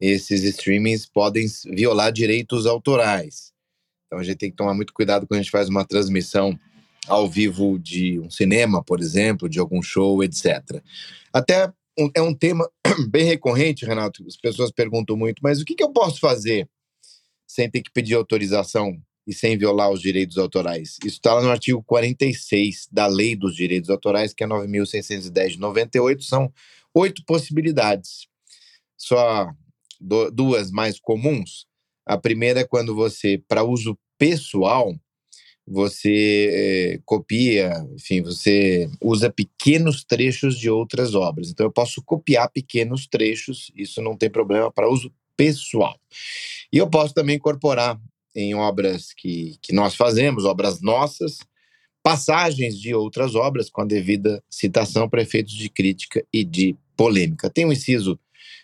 esses 0.00 0.42
streamings 0.42 1.06
podem 1.06 1.46
violar 1.66 2.12
direitos 2.12 2.66
autorais. 2.66 3.52
Então 4.06 4.18
a 4.18 4.22
gente 4.22 4.36
tem 4.36 4.50
que 4.50 4.56
tomar 4.56 4.74
muito 4.74 4.92
cuidado 4.92 5.26
quando 5.26 5.40
a 5.40 5.42
gente 5.42 5.50
faz 5.50 5.68
uma 5.68 5.84
transmissão 5.84 6.58
ao 7.06 7.28
vivo 7.28 7.78
de 7.78 8.18
um 8.20 8.28
cinema, 8.28 8.82
por 8.82 9.00
exemplo, 9.00 9.48
de 9.48 9.58
algum 9.58 9.82
show, 9.82 10.22
etc. 10.22 10.82
Até 11.32 11.72
é 12.14 12.20
um 12.20 12.34
tema 12.34 12.68
bem 13.08 13.24
recorrente, 13.24 13.86
Renato. 13.86 14.24
As 14.26 14.36
pessoas 14.36 14.70
perguntam 14.70 15.16
muito, 15.16 15.40
mas 15.42 15.60
o 15.60 15.64
que, 15.64 15.74
que 15.74 15.82
eu 15.82 15.92
posso 15.92 16.20
fazer 16.20 16.68
sem 17.46 17.70
ter 17.70 17.80
que 17.80 17.90
pedir 17.90 18.14
autorização 18.14 19.00
e 19.26 19.34
sem 19.34 19.58
violar 19.58 19.90
os 19.90 20.00
direitos 20.00 20.38
autorais? 20.38 20.96
Isso 21.04 21.16
está 21.16 21.34
lá 21.34 21.42
no 21.42 21.50
artigo 21.50 21.82
46 21.82 22.88
da 22.90 23.06
Lei 23.06 23.34
dos 23.34 23.56
Direitos 23.56 23.90
Autorais, 23.90 24.32
que 24.32 24.44
é 24.44 24.46
9.610 24.46 25.48
de 25.50 25.58
98. 25.58 26.22
São 26.22 26.52
oito 26.94 27.24
possibilidades. 27.24 28.26
Só 28.96 29.50
duas 30.32 30.70
mais 30.70 31.00
comuns. 31.00 31.66
A 32.06 32.16
primeira 32.16 32.60
é 32.60 32.64
quando 32.64 32.94
você, 32.94 33.42
para 33.48 33.64
uso 33.64 33.98
pessoal, 34.18 34.94
você 35.66 36.48
é, 36.52 37.00
copia, 37.04 37.72
enfim, 37.92 38.22
você 38.22 38.88
usa 39.02 39.28
pequenos 39.28 40.04
trechos 40.04 40.58
de 40.58 40.70
outras 40.70 41.14
obras. 41.14 41.50
Então, 41.50 41.66
eu 41.66 41.72
posso 41.72 42.00
copiar 42.02 42.48
pequenos 42.50 43.08
trechos, 43.08 43.72
isso 43.74 44.00
não 44.00 44.16
tem 44.16 44.30
problema 44.30 44.70
para 44.70 44.88
uso 44.88 45.12
pessoal. 45.36 45.98
E 46.72 46.78
eu 46.78 46.88
posso 46.88 47.12
também 47.12 47.36
incorporar 47.36 48.00
em 48.36 48.54
obras 48.54 49.14
que, 49.16 49.56
que 49.62 49.72
nós 49.72 49.94
fazemos, 49.94 50.44
obras 50.44 50.82
nossas, 50.82 51.38
passagens 52.02 52.78
de 52.78 52.94
outras 52.94 53.34
obras 53.34 53.70
com 53.70 53.80
a 53.80 53.86
devida 53.86 54.44
citação 54.48 55.08
para 55.08 55.22
efeitos 55.22 55.54
de 55.54 55.70
crítica 55.70 56.24
e 56.32 56.44
de 56.44 56.76
polêmica. 56.94 57.48
Tem 57.48 57.64
um 57.64 57.72
inciso 57.72 58.20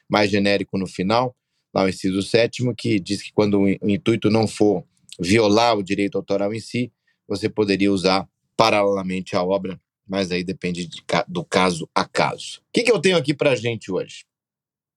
mais 0.09 0.31
genérico 0.31 0.77
no 0.77 0.87
final, 0.87 1.35
lá 1.75 1.85
o 1.85 1.89
inciso 1.89 2.23
sétimo, 2.23 2.75
que 2.75 3.01
diz 3.01 3.23
que 3.23 3.33
quando 3.33 3.61
o 3.61 3.91
intuito 3.91 4.31
não 4.31 4.47
for 4.47 4.85
violar 5.19 5.77
o 5.77 5.83
direito 5.83 6.19
autoral 6.19 6.53
em 6.53 6.61
si, 6.61 6.93
você 7.27 7.49
poderia 7.49 7.91
usar 7.91 8.29
paralelamente 8.57 9.35
a 9.35 9.43
obra, 9.43 9.81
mas 10.07 10.31
aí 10.31 10.45
depende 10.45 10.87
de, 10.87 11.03
do 11.27 11.45
caso 11.45 11.89
a 11.95 12.05
caso. 12.05 12.59
O 12.59 12.73
que, 12.73 12.83
que 12.83 12.93
eu 12.93 13.01
tenho 13.01 13.17
aqui 13.17 13.33
para 13.33 13.57
gente 13.57 13.91
hoje? 13.91 14.25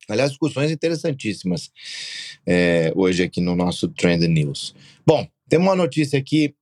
Aliás, 0.07 0.31
discussões 0.31 0.71
interessantíssimas 0.71 1.71
é, 2.45 2.91
hoje 2.95 3.23
aqui 3.23 3.41
no 3.41 3.55
nosso 3.55 3.87
Trend 3.87 4.27
News. 4.27 4.75
Bom, 5.05 5.27
tem 5.49 5.59
uma 5.59 5.75
notícia 5.75 6.19
aqui 6.19 6.55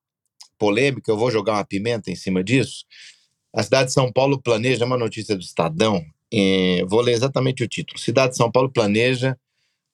polêmica, 0.58 1.12
eu 1.12 1.18
vou 1.18 1.30
jogar 1.30 1.54
uma 1.54 1.66
pimenta 1.66 2.10
em 2.10 2.16
cima 2.16 2.44
disso. 2.44 2.86
A 3.54 3.62
cidade 3.62 3.88
de 3.88 3.94
São 3.94 4.12
Paulo 4.12 4.42
planeja, 4.42 4.86
uma 4.86 4.98
notícia 4.98 5.36
do 5.36 5.42
Estadão, 5.42 6.04
é, 6.34 6.84
vou 6.86 7.02
ler 7.02 7.12
exatamente 7.12 7.64
o 7.64 7.68
título. 7.68 8.00
Cidade 8.00 8.32
de 8.32 8.38
São 8.38 8.52
Paulo 8.52 8.70
planeja, 8.70 9.38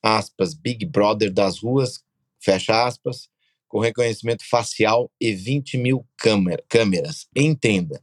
aspas, 0.02 0.54
Big 0.54 0.86
Brother 0.86 1.32
das 1.32 1.60
ruas, 1.60 2.02
fecha 2.40 2.86
aspas, 2.86 3.30
com 3.68 3.80
reconhecimento 3.80 4.48
facial 4.48 5.12
e 5.20 5.34
20 5.34 5.78
mil 5.78 6.06
câmera, 6.16 6.64
câmeras. 6.70 7.28
Entenda. 7.36 8.02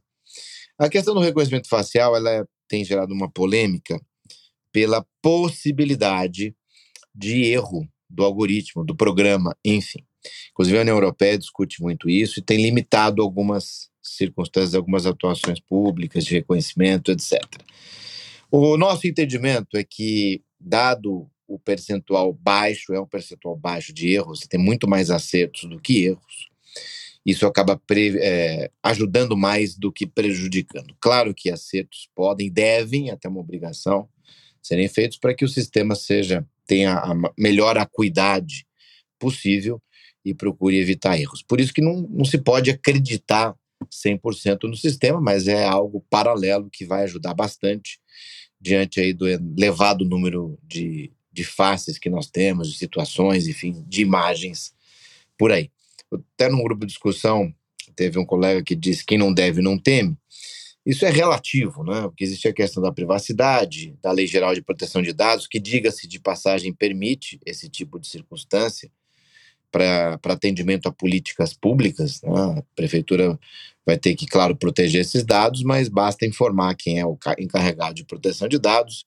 A 0.77 0.89
questão 0.89 1.15
do 1.15 1.21
reconhecimento 1.21 1.67
facial 1.67 2.15
ela 2.15 2.29
é, 2.29 2.43
tem 2.67 2.85
gerado 2.85 3.13
uma 3.13 3.29
polêmica 3.29 3.99
pela 4.71 5.05
possibilidade 5.21 6.55
de 7.13 7.43
erro 7.43 7.87
do 8.09 8.23
algoritmo, 8.23 8.85
do 8.85 8.95
programa, 8.95 9.55
enfim. 9.63 10.03
Inclusive, 10.51 10.77
a 10.77 10.81
União 10.81 10.95
Europeia 10.95 11.37
discute 11.37 11.81
muito 11.81 12.09
isso 12.09 12.39
e 12.39 12.43
tem 12.43 12.61
limitado 12.61 13.21
algumas 13.21 13.89
circunstâncias, 14.01 14.75
algumas 14.75 15.05
atuações 15.05 15.59
públicas 15.59 16.25
de 16.25 16.35
reconhecimento, 16.35 17.11
etc. 17.11 17.41
O 18.49 18.77
nosso 18.77 19.07
entendimento 19.07 19.75
é 19.77 19.83
que, 19.83 20.41
dado 20.59 21.29
o 21.47 21.59
percentual 21.59 22.33
baixo, 22.33 22.93
é 22.93 22.99
um 22.99 23.07
percentual 23.07 23.55
baixo 23.55 23.93
de 23.93 24.09
erros, 24.09 24.39
tem 24.41 24.59
muito 24.59 24.87
mais 24.87 25.09
acertos 25.09 25.69
do 25.69 25.79
que 25.79 26.05
erros, 26.05 26.49
isso 27.25 27.45
acaba 27.45 27.79
é, 28.21 28.71
ajudando 28.81 29.35
mais 29.35 29.75
do 29.75 29.91
que 29.91 30.07
prejudicando. 30.07 30.95
Claro 30.99 31.33
que 31.35 31.49
acertos 31.49 32.09
podem, 32.15 32.49
devem, 32.49 33.11
até 33.11 33.27
uma 33.27 33.41
obrigação, 33.41 34.07
serem 34.67 34.87
feitos 34.87 35.17
para 35.17 35.33
que 35.33 35.45
o 35.45 35.49
sistema 35.49 35.95
seja 35.95 36.45
tenha 36.65 36.95
a 36.95 37.13
melhor 37.37 37.77
acuidade 37.77 38.65
possível 39.17 39.81
e 40.23 40.33
procure 40.33 40.77
evitar 40.77 41.17
erros. 41.17 41.41
Por 41.41 41.61
isso 41.61 41.73
que 41.73 41.81
não, 41.81 42.01
não 42.01 42.25
se 42.25 42.37
pode 42.37 42.69
acreditar 42.69 43.55
100% 43.85 44.63
no 44.63 44.75
sistema, 44.75 45.21
mas 45.21 45.47
é 45.47 45.63
algo 45.63 46.05
paralelo 46.09 46.69
que 46.69 46.85
vai 46.85 47.03
ajudar 47.03 47.33
bastante 47.33 47.99
diante 48.59 48.99
aí 48.99 49.13
do 49.13 49.27
elevado 49.27 50.03
número 50.03 50.59
de, 50.63 51.11
de 51.31 51.43
faces 51.43 51.97
que 51.97 52.09
nós 52.09 52.29
temos, 52.29 52.71
de 52.71 52.77
situações, 52.77 53.47
enfim, 53.47 53.85
de 53.87 54.01
imagens 54.01 54.73
por 55.37 55.51
aí. 55.51 55.71
Até 56.11 56.49
num 56.49 56.63
grupo 56.63 56.85
de 56.85 56.91
discussão, 56.91 57.53
teve 57.95 58.19
um 58.19 58.25
colega 58.25 58.63
que 58.63 58.75
disse 58.75 59.05
quem 59.05 59.17
não 59.17 59.33
deve 59.33 59.61
não 59.61 59.77
teme. 59.77 60.17
Isso 60.87 61.05
é 61.05 61.09
relativo, 61.09 61.83
né? 61.83 62.03
porque 62.03 62.23
existe 62.23 62.47
a 62.47 62.53
questão 62.53 62.81
da 62.81 62.93
privacidade, 62.93 63.93
da 64.01 64.09
Lei 64.09 64.25
Geral 64.25 64.55
de 64.55 64.61
Proteção 64.61 65.01
de 65.01 65.11
Dados, 65.11 65.45
que, 65.45 65.59
diga-se 65.59 66.07
de 66.07 66.17
passagem, 66.17 66.71
permite 66.71 67.41
esse 67.45 67.67
tipo 67.67 67.99
de 67.99 68.07
circunstância, 68.07 68.89
para 69.69 70.17
atendimento 70.23 70.87
a 70.87 70.91
políticas 70.93 71.53
públicas. 71.53 72.21
Né? 72.21 72.29
A 72.31 72.63
prefeitura 72.73 73.37
vai 73.85 73.97
ter 73.97 74.15
que, 74.15 74.25
claro, 74.25 74.55
proteger 74.55 75.01
esses 75.01 75.25
dados, 75.25 75.61
mas 75.61 75.89
basta 75.89 76.25
informar 76.25 76.73
quem 76.75 76.99
é 76.99 77.05
o 77.05 77.17
encarregado 77.37 77.95
de 77.95 78.05
proteção 78.05 78.47
de 78.47 78.57
dados 78.57 79.05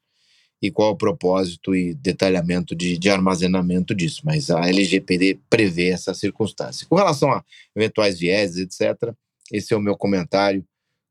e 0.60 0.70
qual 0.70 0.92
o 0.92 0.98
propósito 0.98 1.74
e 1.74 1.94
detalhamento 1.94 2.76
de, 2.76 2.98
de 2.98 3.08
armazenamento 3.08 3.94
disso. 3.94 4.20
Mas 4.22 4.50
a 4.50 4.68
LGPD 4.68 5.40
prevê 5.48 5.88
essa 5.88 6.12
circunstância. 6.12 6.86
Com 6.86 6.96
relação 6.96 7.32
a 7.32 7.42
eventuais 7.74 8.18
vieses, 8.18 8.58
etc., 8.58 9.14
esse 9.50 9.72
é 9.72 9.76
o 9.78 9.80
meu 9.80 9.96
comentário 9.96 10.62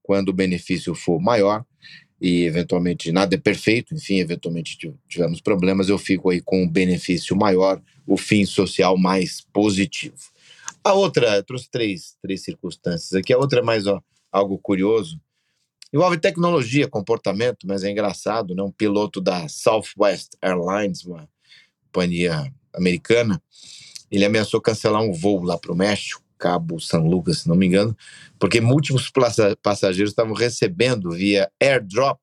quando 0.10 0.30
o 0.30 0.34
benefício 0.34 0.96
for 0.96 1.22
maior 1.22 1.64
e 2.20 2.44
eventualmente 2.44 3.12
nada 3.12 3.36
é 3.36 3.38
perfeito, 3.38 3.94
enfim, 3.94 4.20
eventualmente 4.20 4.76
tivemos 5.08 5.40
problemas, 5.40 5.88
eu 5.88 6.00
fico 6.00 6.32
aí 6.32 6.42
com 6.42 6.64
o 6.64 6.68
benefício 6.68 7.36
maior, 7.36 7.80
o 8.08 8.18
fim 8.18 8.44
social 8.44 8.98
mais 8.98 9.46
positivo. 9.54 10.18
A 10.84 10.94
outra, 10.94 11.44
trouxe 11.44 11.70
três, 11.70 12.18
três 12.24 12.42
circunstâncias 12.42 13.14
aqui, 13.14 13.32
a 13.32 13.38
outra 13.38 13.60
é 13.60 13.62
mais 13.62 13.86
ó, 13.86 14.02
algo 14.32 14.58
curioso, 14.58 15.22
envolve 15.94 16.18
tecnologia, 16.18 16.88
comportamento, 16.88 17.68
mas 17.68 17.84
é 17.84 17.92
engraçado, 17.92 18.56
né? 18.56 18.64
um 18.64 18.72
piloto 18.72 19.22
da 19.22 19.48
Southwest 19.48 20.30
Airlines, 20.42 21.06
uma 21.06 21.30
companhia 21.86 22.52
americana, 22.74 23.40
ele 24.10 24.26
ameaçou 24.26 24.60
cancelar 24.60 25.04
um 25.04 25.14
voo 25.14 25.44
lá 25.44 25.56
para 25.56 25.72
o 25.72 25.76
México, 25.76 26.24
Cabo 26.40 26.80
São 26.80 27.06
Lucas, 27.06 27.40
se 27.40 27.50
não 27.50 27.56
me 27.56 27.68
engano, 27.68 27.96
porque 28.40 28.62
múltiplos 28.62 29.12
passageiros 29.62 30.12
estavam 30.12 30.34
recebendo 30.34 31.12
via 31.12 31.52
airdrop 31.62 32.20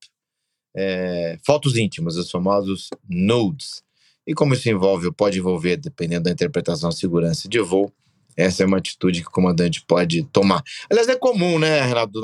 é, 0.75 1.39
fotos 1.45 1.77
íntimas, 1.77 2.17
os 2.17 2.31
famosos 2.31 2.89
nudes. 3.09 3.83
E 4.27 4.35
como 4.35 4.55
isso 4.55 4.69
envolve, 4.69 5.07
ou 5.07 5.13
pode 5.13 5.39
envolver, 5.39 5.77
dependendo 5.77 6.25
da 6.25 6.31
interpretação 6.31 6.91
segurança 6.91 7.49
de 7.49 7.61
voo, 7.61 7.93
essa 8.37 8.63
é 8.63 8.67
uma 8.67 8.79
atitude 8.79 9.23
que 9.23 9.29
o 9.29 9.33
comandante 9.33 9.83
pode 9.87 10.23
tomar. 10.25 10.63
Aliás, 10.91 11.09
é 11.09 11.17
comum, 11.17 11.59
né, 11.59 11.81
Renato, 11.81 12.21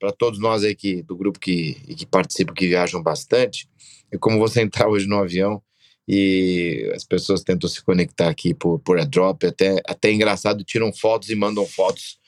para 0.00 0.12
todos 0.12 0.38
nós 0.38 0.64
aí 0.64 0.74
que, 0.74 1.02
do 1.02 1.16
grupo 1.16 1.38
que, 1.38 1.74
que 1.94 2.06
participam, 2.06 2.54
que 2.54 2.68
viajam 2.68 3.02
bastante, 3.02 3.68
é 4.10 4.16
como 4.16 4.38
você 4.38 4.62
entrar 4.62 4.88
hoje 4.88 5.06
no 5.06 5.18
avião 5.18 5.62
e 6.14 6.92
as 6.94 7.04
pessoas 7.04 7.42
tentam 7.42 7.66
se 7.70 7.82
conectar 7.82 8.28
aqui 8.28 8.52
por, 8.52 8.78
por 8.80 8.98
airdrop, 8.98 9.44
até, 9.44 9.80
até 9.86 10.10
é 10.10 10.12
engraçado, 10.12 10.62
tiram 10.62 10.92
fotos 10.92 11.30
e 11.30 11.34
mandam 11.34 11.66
fotos 11.66 12.18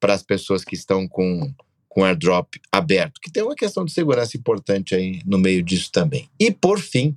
para 0.00 0.12
as 0.12 0.20
pessoas 0.20 0.64
que 0.64 0.74
estão 0.74 1.06
com, 1.06 1.54
com 1.88 2.04
airdrop 2.04 2.56
aberto, 2.72 3.20
que 3.20 3.30
tem 3.30 3.44
uma 3.44 3.54
questão 3.54 3.84
de 3.84 3.92
segurança 3.92 4.36
importante 4.36 4.96
aí 4.96 5.22
no 5.24 5.38
meio 5.38 5.62
disso 5.62 5.92
também. 5.92 6.28
E 6.40 6.50
por 6.50 6.80
fim, 6.80 7.16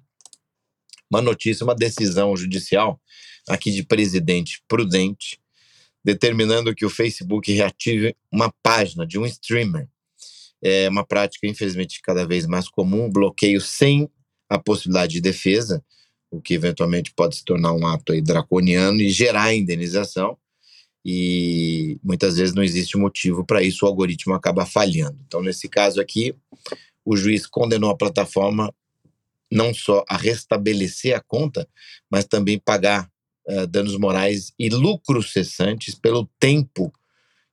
uma 1.09 1.19
notícia, 1.19 1.63
uma 1.63 1.73
decisão 1.73 2.37
judicial 2.37 3.01
aqui 3.49 3.71
de 3.71 3.81
presidente 3.81 4.61
prudente, 4.67 5.39
determinando 6.05 6.75
que 6.75 6.85
o 6.85 6.91
Facebook 6.91 7.51
reative 7.51 8.15
uma 8.31 8.53
página 8.61 9.07
de 9.07 9.17
um 9.17 9.25
streamer. 9.25 9.89
É 10.61 10.87
uma 10.89 11.03
prática, 11.03 11.47
infelizmente, 11.47 12.01
cada 12.03 12.23
vez 12.23 12.45
mais 12.45 12.69
comum, 12.69 13.09
bloqueio 13.09 13.59
sem 13.59 14.07
a 14.47 14.59
possibilidade 14.59 15.13
de 15.13 15.21
defesa, 15.21 15.83
o 16.33 16.41
que 16.41 16.55
eventualmente 16.55 17.13
pode 17.13 17.35
se 17.35 17.45
tornar 17.45 17.73
um 17.73 17.85
ato 17.85 18.19
draconiano 18.19 18.99
e 18.99 19.09
gerar 19.09 19.53
indenização. 19.53 20.35
E 21.05 21.99
muitas 22.03 22.37
vezes 22.37 22.55
não 22.55 22.63
existe 22.63 22.97
motivo 22.97 23.45
para 23.45 23.61
isso, 23.61 23.85
o 23.85 23.87
algoritmo 23.87 24.33
acaba 24.33 24.65
falhando. 24.65 25.19
Então, 25.27 25.43
nesse 25.43 25.69
caso 25.69 26.01
aqui, 26.01 26.33
o 27.05 27.15
juiz 27.15 27.45
condenou 27.45 27.91
a 27.91 27.97
plataforma 27.97 28.73
não 29.51 29.73
só 29.73 30.03
a 30.09 30.17
restabelecer 30.17 31.15
a 31.15 31.21
conta, 31.21 31.67
mas 32.09 32.25
também 32.25 32.57
pagar 32.57 33.07
uh, 33.47 33.67
danos 33.67 33.95
morais 33.97 34.53
e 34.57 34.69
lucros 34.69 35.31
cessantes 35.31 35.93
pelo 35.93 36.27
tempo 36.39 36.91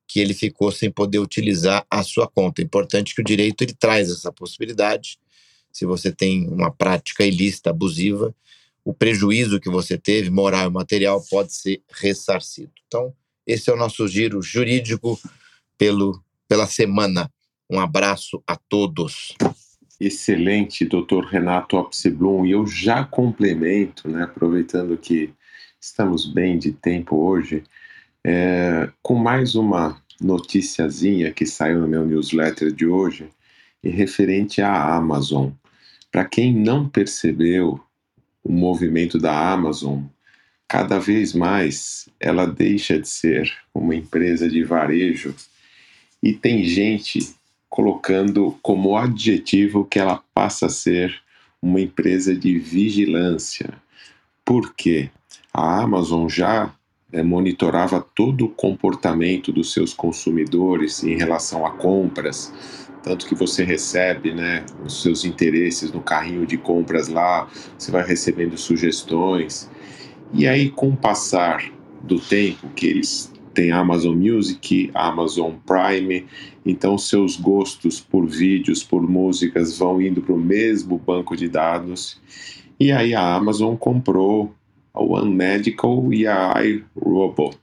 que 0.09 0.20
ele 0.20 0.33
ficou 0.33 0.72
sem 0.72 0.91
poder 0.91 1.18
utilizar 1.18 1.85
a 1.91 2.03
sua 2.03 2.26
conta. 2.26 2.62
É 2.62 2.64
importante 2.64 3.14
que 3.14 3.20
o 3.20 3.24
direito 3.24 3.62
ele 3.62 3.74
traz 3.74 4.11
essa 4.11 4.33
possibilidade. 4.33 5.18
Se 5.70 5.85
você 5.85 6.11
tem 6.11 6.49
uma 6.49 6.70
prática 6.70 7.26
ilícita, 7.26 7.70
abusiva, 7.70 8.35
o 8.85 8.95
prejuízo 8.95 9.61
que 9.61 9.68
você 9.68 9.99
teve, 9.99 10.31
moral 10.31 10.68
e 10.68 10.72
material, 10.72 11.22
pode 11.28 11.55
ser 11.55 11.83
ressarcido. 11.91 12.72
Então, 12.87 13.14
esse 13.47 13.70
é 13.70 13.72
o 13.72 13.76
nosso 13.76 14.07
giro 14.09 14.41
jurídico 14.43 15.18
pelo, 15.76 16.22
pela 16.49 16.66
semana. 16.66 17.31
Um 17.70 17.81
abraço 17.81 18.43
a 18.47 18.57
todos. 18.57 19.35
Excelente, 20.01 20.85
doutor 20.85 21.24
Renato 21.26 21.76
Opseblum. 21.76 22.47
E 22.47 22.53
eu 22.53 22.66
já 22.66 23.05
complemento, 23.05 24.09
né, 24.09 24.24
aproveitando 24.24 24.97
que 24.97 25.33
estamos 25.81 26.26
bem 26.26 26.59
de 26.59 26.72
tempo 26.72 27.16
hoje, 27.16 27.64
é, 28.24 28.91
com 29.03 29.14
mais 29.14 29.55
uma 29.55 30.01
noticiazinha 30.20 31.33
que 31.33 31.47
saiu 31.47 31.81
no 31.81 31.89
meu 31.89 32.05
newsletter 32.05 32.72
de 32.72 32.87
hoje, 32.87 33.28
e 33.83 33.89
referente 33.89 34.61
à 34.61 34.95
Amazon. 34.95 35.51
Para 36.12 36.24
quem 36.24 36.55
não 36.55 36.89
percebeu 36.89 37.81
o 38.43 38.53
movimento 38.53 39.18
da 39.18 39.53
Amazon, 39.53 40.03
cada 40.66 40.99
vez 40.99 41.32
mais 41.34 42.09
ela 42.18 42.47
deixa 42.47 42.99
de 42.99 43.09
ser 43.09 43.53
uma 43.74 43.95
empresa 43.95 44.49
de 44.49 44.62
varejo 44.62 45.34
e 46.22 46.32
tem 46.32 46.64
gente 46.64 47.34
colocando 47.68 48.59
como 48.62 48.97
adjetivo 48.97 49.84
que 49.84 49.99
ela 49.99 50.22
passa 50.34 50.66
a 50.66 50.70
ser 50.70 51.20
uma 51.62 51.80
empresa 51.80 52.34
de 52.34 52.59
vigilância. 52.59 53.74
Por 54.45 54.74
quê? 54.74 55.11
A 55.53 55.80
Amazon 55.82 56.28
já 56.28 56.74
é, 57.12 57.22
monitorava 57.22 58.05
todo 58.14 58.47
o 58.47 58.51
comportamento 58.51 59.53
dos 59.53 59.72
seus 59.72 59.93
consumidores 59.93 61.03
em 61.03 61.16
relação 61.16 61.66
a 61.66 61.70
compras, 61.70 62.53
tanto 63.03 63.26
que 63.26 63.34
você 63.34 63.64
recebe 63.64 64.32
né, 64.32 64.64
os 64.84 65.03
seus 65.03 65.24
interesses 65.24 65.92
no 65.92 66.01
carrinho 66.01 66.46
de 66.46 66.57
compras 66.57 67.09
lá, 67.09 67.48
você 67.78 67.90
vai 67.90 68.07
recebendo 68.07 68.57
sugestões. 68.57 69.70
E 70.32 70.46
aí, 70.46 70.70
com 70.70 70.90
o 70.90 70.96
passar 70.96 71.64
do 72.03 72.18
tempo 72.18 72.68
que 72.70 72.86
eles 72.86 73.32
têm 73.55 73.72
Amazon 73.72 74.16
Music, 74.16 74.90
Amazon 74.94 75.55
Prime, 75.66 76.26
então 76.64 76.96
seus 76.96 77.36
gostos 77.36 78.01
por 78.01 78.26
vídeos, 78.26 78.82
por 78.84 79.03
músicas 79.03 79.76
vão 79.78 80.01
indo 80.01 80.22
para 80.22 80.34
o 80.34 80.38
mesmo 80.38 80.98
banco 80.98 81.36
de 81.36 81.48
dados. 81.48 82.20
E 82.78 82.92
aí 82.92 83.14
a 83.14 83.34
Amazon 83.34 83.74
comprou 83.76 84.55
a 84.94 85.03
One 85.03 85.34
Medical 85.34 86.12
e 86.12 86.26
a 86.26 86.55
iRobot. 86.64 87.57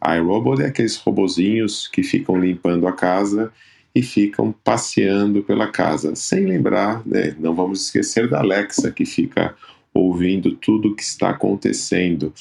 A 0.00 0.16
iRobot 0.16 0.62
é 0.62 0.66
aqueles 0.66 0.96
robozinhos 0.96 1.88
que 1.88 2.02
ficam 2.02 2.38
limpando 2.38 2.86
a 2.86 2.92
casa 2.92 3.52
e 3.94 4.02
ficam 4.02 4.52
passeando 4.64 5.42
pela 5.42 5.68
casa, 5.68 6.16
sem 6.16 6.46
lembrar, 6.46 7.06
né, 7.06 7.36
não 7.38 7.54
vamos 7.54 7.84
esquecer 7.84 8.28
da 8.28 8.40
Alexa 8.40 8.90
que 8.90 9.06
fica 9.06 9.54
ouvindo 9.94 10.56
tudo 10.56 10.88
o 10.88 10.96
que 10.96 11.02
está 11.02 11.30
acontecendo. 11.30 12.32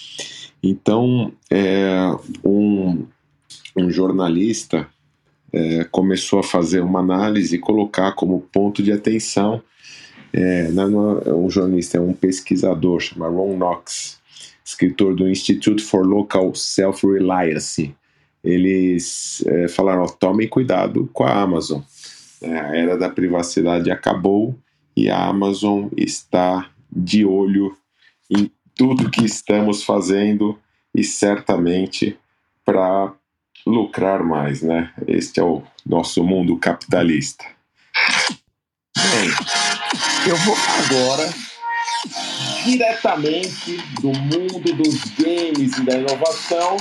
Então, 0.64 1.32
é, 1.52 2.10
um, 2.44 3.06
um 3.78 3.92
jornalista 3.92 4.88
é, 5.52 5.84
começou 5.84 6.40
a 6.40 6.44
fazer 6.44 6.80
uma 6.80 7.00
análise 7.00 7.56
e 7.56 7.60
colocar 7.60 8.14
como 8.14 8.42
ponto 8.52 8.82
de 8.82 8.92
atenção. 8.92 9.62
É, 10.34 10.72
não 10.72 11.20
é 11.20 11.32
um 11.32 11.48
jornalista, 11.48 11.98
é 11.98 12.02
um 12.02 12.14
pesquisador, 12.14 13.00
chama 13.00 13.28
Ron 13.28 13.56
Knox, 13.56 14.20
escritor 14.66 15.16
do 15.16 15.30
Institute 15.30 15.84
for 15.84 16.04
Local 16.04 16.56
Self-Reliance. 16.56 17.94
Eles 18.44 19.44
é, 19.48 19.68
falaram: 19.68 20.06
tomem 20.06 20.48
cuidado 20.48 21.10
com 21.14 21.24
a 21.24 21.42
Amazon. 21.42 21.82
É, 22.42 22.60
a 22.60 22.76
era 22.76 22.98
da 22.98 23.10
privacidade 23.10 23.90
acabou 23.90 24.58
e 24.96 25.10
a 25.10 25.26
Amazon 25.26 25.88
está 25.96 26.70
de 26.92 27.26
olho 27.26 27.76
em 28.30 28.52
tudo 28.76 29.10
que 29.10 29.24
estamos 29.24 29.84
fazendo 29.84 30.60
e 30.94 31.04
certamente 31.04 32.18
para 32.66 33.14
lucrar 33.66 34.24
mais, 34.24 34.62
né? 34.62 34.92
Este 35.08 35.40
é 35.40 35.44
o 35.44 35.64
nosso 35.86 36.24
mundo 36.24 36.58
capitalista. 36.58 37.46
Bem, 38.96 39.30
eu 40.28 40.36
vou 40.38 40.56
agora 40.86 41.34
diretamente 42.66 43.78
do 44.02 44.12
mundo 44.14 44.74
dos 44.76 45.04
games 45.18 45.78
e 45.78 45.86
da 45.86 45.98
inovação 45.98 46.78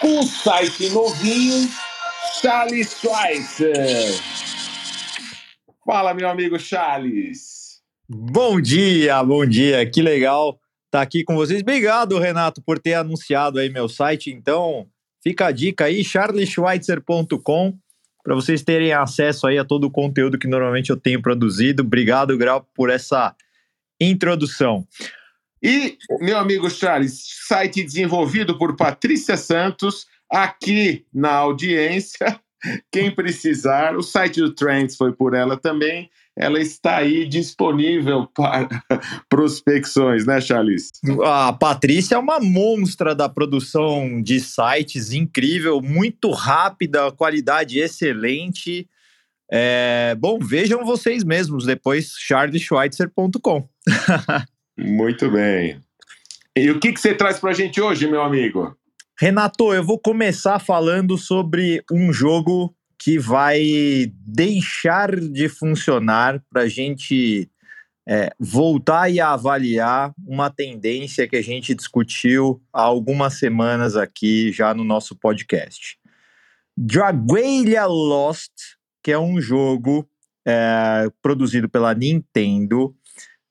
com 0.00 0.20
o 0.20 0.22
site 0.22 0.90
novinho 0.90 1.68
Charles 2.40 2.96
Schweitzer. 3.00 3.74
Fala, 5.84 6.12
meu 6.14 6.28
amigo 6.28 6.58
Charles. 6.58 7.80
Bom 8.08 8.60
dia, 8.60 9.22
bom 9.22 9.44
dia. 9.46 9.88
Que 9.88 10.02
legal 10.02 10.50
estar 10.86 10.98
tá 10.98 11.00
aqui 11.00 11.24
com 11.24 11.34
vocês. 11.34 11.62
Obrigado, 11.62 12.18
Renato, 12.18 12.62
por 12.62 12.78
ter 12.78 12.94
anunciado 12.94 13.58
aí 13.58 13.70
meu 13.70 13.88
site. 13.88 14.30
Então, 14.30 14.86
fica 15.22 15.46
a 15.46 15.52
dica 15.52 15.86
aí, 15.86 16.04
charleschweitzer.com, 16.04 17.78
para 18.22 18.34
vocês 18.34 18.62
terem 18.62 18.92
acesso 18.92 19.46
aí 19.46 19.58
a 19.58 19.64
todo 19.64 19.84
o 19.84 19.90
conteúdo 19.90 20.38
que 20.38 20.46
normalmente 20.46 20.90
eu 20.90 20.96
tenho 20.96 21.22
produzido. 21.22 21.82
Obrigado, 21.82 22.36
Grau, 22.36 22.66
por 22.74 22.90
essa 22.90 23.34
introdução. 24.00 24.86
E, 25.62 25.98
meu 26.20 26.38
amigo 26.38 26.70
Charles, 26.70 27.20
site 27.46 27.82
desenvolvido 27.82 28.56
por 28.58 28.76
Patrícia 28.76 29.36
Santos, 29.36 30.06
aqui 30.30 31.04
na 31.12 31.32
audiência. 31.32 32.40
Quem 32.92 33.10
precisar, 33.10 33.96
o 33.96 34.02
site 34.02 34.40
do 34.40 34.54
Trends 34.54 34.96
foi 34.96 35.12
por 35.12 35.34
ela 35.34 35.56
também. 35.56 36.10
Ela 36.36 36.60
está 36.60 36.98
aí 36.98 37.26
disponível 37.26 38.26
para 38.34 38.68
prospecções, 39.28 40.24
né, 40.24 40.40
Charles? 40.40 40.90
A 41.24 41.52
Patrícia 41.52 42.14
é 42.14 42.18
uma 42.18 42.38
monstra 42.38 43.14
da 43.14 43.28
produção 43.28 44.22
de 44.22 44.38
sites, 44.40 45.12
incrível, 45.12 45.80
muito 45.80 46.30
rápida, 46.30 47.10
qualidade 47.10 47.80
excelente. 47.80 48.88
É, 49.50 50.14
bom, 50.18 50.38
vejam 50.38 50.84
vocês 50.84 51.24
mesmos 51.24 51.64
depois, 51.64 52.12
charleschweitzer.com. 52.18 53.68
Muito 54.78 55.30
bem. 55.30 55.80
E 56.56 56.70
o 56.70 56.78
que, 56.78 56.92
que 56.92 57.00
você 57.00 57.14
traz 57.14 57.38
para 57.38 57.50
a 57.50 57.54
gente 57.54 57.80
hoje, 57.80 58.06
meu 58.06 58.22
amigo? 58.22 58.76
Renato, 59.18 59.74
eu 59.74 59.84
vou 59.84 59.98
começar 59.98 60.58
falando 60.58 61.18
sobre 61.18 61.82
um 61.90 62.12
jogo 62.12 62.74
que 62.98 63.18
vai 63.18 64.12
deixar 64.24 65.14
de 65.14 65.48
funcionar 65.48 66.42
para 66.50 66.62
a 66.62 66.68
gente 66.68 67.50
é, 68.08 68.30
voltar 68.38 69.10
e 69.10 69.20
avaliar 69.20 70.12
uma 70.26 70.50
tendência 70.50 71.28
que 71.28 71.36
a 71.36 71.42
gente 71.42 71.74
discutiu 71.74 72.62
há 72.72 72.82
algumas 72.82 73.34
semanas 73.34 73.96
aqui 73.96 74.52
já 74.52 74.72
no 74.72 74.84
nosso 74.84 75.16
podcast. 75.16 75.98
Draguelia 76.76 77.86
Lost 77.86 78.52
que 79.08 79.12
é 79.12 79.18
um 79.18 79.40
jogo 79.40 80.06
é, 80.46 81.08
produzido 81.22 81.66
pela 81.66 81.94
Nintendo, 81.94 82.94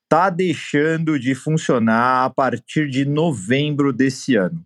tá 0.10 0.30
deixando 0.30 1.20
de 1.20 1.36
funcionar 1.36 2.26
a 2.26 2.30
partir 2.30 2.89
de 2.89 3.05
novembro 3.05 3.91
desse 3.91 4.36
ano. 4.36 4.66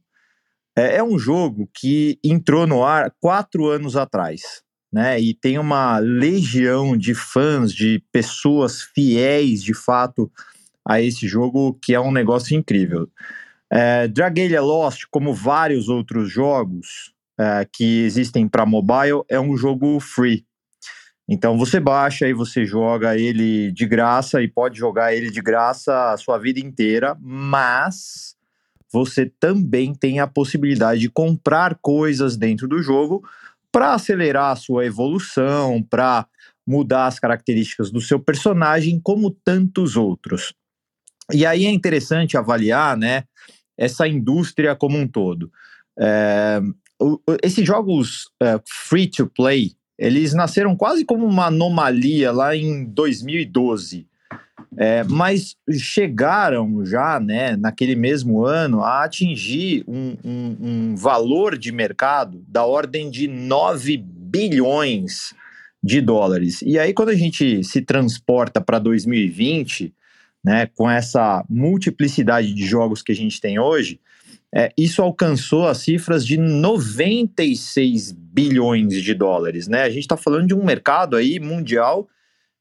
É, 0.78 0.98
é 0.98 1.04
um 1.04 1.18
jogo 1.18 1.70
que 1.74 2.20
entrou 2.24 2.66
no 2.66 2.84
ar 2.84 3.12
quatro 3.20 3.68
anos 3.68 3.96
atrás, 3.96 4.64
né? 4.92 5.20
E 5.20 5.34
tem 5.34 5.58
uma 5.58 5.98
legião 6.00 6.98
de 6.98 7.14
fãs, 7.14 7.74
de 7.74 8.04
pessoas 8.12 8.82
fiéis 8.82 9.64
de 9.64 9.74
fato 9.74 10.32
a 10.88 11.02
esse 11.02 11.28
jogo, 11.28 11.78
que 11.82 11.94
é 11.94 12.00
um 12.00 12.12
negócio 12.12 12.58
incrível. 12.58 13.08
É, 13.72 14.08
Dragalia 14.08 14.62
Lost, 14.62 15.04
como 15.10 15.34
vários 15.34 15.88
outros 15.88 16.30
jogos 16.30 17.14
é, 17.40 17.66
que 17.72 18.04
existem 18.04 18.48
para 18.48 18.66
mobile, 18.66 19.24
é 19.30 19.40
um 19.40 19.56
jogo 19.56 20.00
free. 20.00 20.46
Então 21.30 21.58
você 21.58 21.80
baixa 21.80 22.28
e 22.28 22.34
você 22.34 22.66
joga 22.66 23.18
ele 23.18 23.72
de 23.72 23.86
graça 23.86 24.42
e 24.42 24.48
pode 24.48 24.78
jogar 24.78 25.14
ele 25.14 25.32
de 25.32 25.42
graça 25.42 26.12
a 26.12 26.18
sua 26.18 26.38
vida 26.38 26.60
inteira, 26.60 27.18
mas 27.22 28.36
você 28.92 29.32
também 29.40 29.94
tem 29.96 30.20
a 30.20 30.28
possibilidade 30.28 31.02
de 31.02 31.10
comprar 31.10 31.78
coisas 31.82 32.36
dentro 32.36 32.68
do 32.68 32.82
jogo 32.82 33.24
para 33.72 33.94
acelerar 33.94 34.52
a 34.52 34.56
sua 34.56 34.86
evolução, 34.86 35.82
para 35.82 36.28
mudar 36.68 37.08
as 37.08 37.18
características 37.18 37.90
do 37.90 38.02
seu 38.02 38.20
personagem, 38.20 39.00
como 39.02 39.32
tantos 39.32 39.96
outros. 39.96 40.54
E 41.34 41.46
aí 41.46 41.66
é 41.66 41.72
interessante 41.72 42.38
avaliar, 42.38 42.98
né, 42.98 43.24
essa 43.78 44.08
indústria 44.08 44.76
como 44.76 44.98
um 44.98 45.08
todo. 45.08 45.50
É, 45.98 46.60
esses 47.42 47.66
jogos 47.66 48.30
é, 48.42 48.60
free 48.68 49.10
to 49.10 49.28
play, 49.28 49.72
eles 50.02 50.34
nasceram 50.34 50.76
quase 50.76 51.06
como 51.06 51.28
uma 51.28 51.46
anomalia 51.46 52.32
lá 52.32 52.56
em 52.56 52.84
2012. 52.84 54.08
É, 54.76 55.04
mas 55.04 55.56
chegaram 55.78 56.84
já, 56.84 57.20
né, 57.20 57.56
naquele 57.56 57.96
mesmo 57.96 58.44
ano, 58.44 58.82
a 58.82 59.04
atingir 59.04 59.84
um, 59.88 60.18
um, 60.24 60.58
um 60.60 60.96
valor 60.96 61.56
de 61.56 61.72
mercado 61.72 62.44
da 62.48 62.66
ordem 62.66 63.12
de 63.12 63.28
9 63.28 63.98
bilhões 63.98 65.36
de 65.84 66.02
dólares. 66.02 66.64
E 66.64 66.80
aí, 66.80 66.94
quando 66.94 67.10
a 67.10 67.16
gente 67.16 67.64
se 67.64 67.82
transporta 67.82 68.60
para 68.60 68.80
2020, 68.80 69.94
né, 70.44 70.68
com 70.74 70.90
essa 70.90 71.46
multiplicidade 71.48 72.54
de 72.56 72.66
jogos 72.66 73.04
que 73.04 73.12
a 73.12 73.16
gente 73.16 73.40
tem 73.40 73.60
hoje, 73.60 74.00
é, 74.54 74.72
isso 74.76 75.02
alcançou 75.02 75.68
as 75.68 75.78
cifras 75.78 76.26
de 76.26 76.38
96 76.38 78.14
bilhões 78.32 79.02
de 79.02 79.14
dólares. 79.14 79.68
Né? 79.68 79.84
A 79.84 79.90
gente 79.90 80.04
está 80.04 80.18
falando 80.18 80.48
de 80.48 80.54
um 80.54 80.64
mercado 80.64 81.16
aí 81.16 81.40
mundial 81.40 82.08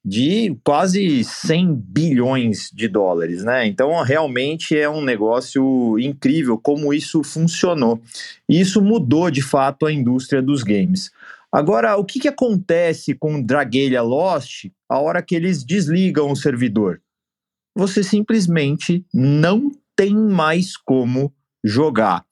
de 0.04 0.56
quase 0.64 1.22
100 1.22 1.74
bilhões 1.74 2.70
de 2.72 2.88
dólares, 2.88 3.44
né? 3.44 3.66
Então, 3.66 4.02
realmente 4.02 4.74
é 4.76 4.88
um 4.88 5.02
negócio 5.02 5.98
incrível 5.98 6.56
como 6.56 6.94
isso 6.94 7.22
funcionou. 7.22 8.00
E 8.48 8.58
isso 8.58 8.80
mudou 8.80 9.30
de 9.30 9.42
fato 9.42 9.84
a 9.84 9.92
indústria 9.92 10.40
dos 10.40 10.62
games. 10.62 11.10
Agora, 11.52 11.96
o 11.96 12.04
que, 12.04 12.20
que 12.20 12.28
acontece 12.28 13.14
com 13.14 13.42
Dragalia 13.42 14.00
Lost 14.00 14.66
a 14.88 14.98
hora 14.98 15.20
que 15.20 15.34
eles 15.34 15.62
desligam 15.64 16.30
o 16.30 16.36
servidor? 16.36 17.02
Você 17.76 18.02
simplesmente 18.02 19.04
não 19.12 19.70
tem 19.94 20.14
mais 20.14 20.76
como 20.76 21.32
jogar. 21.62 22.24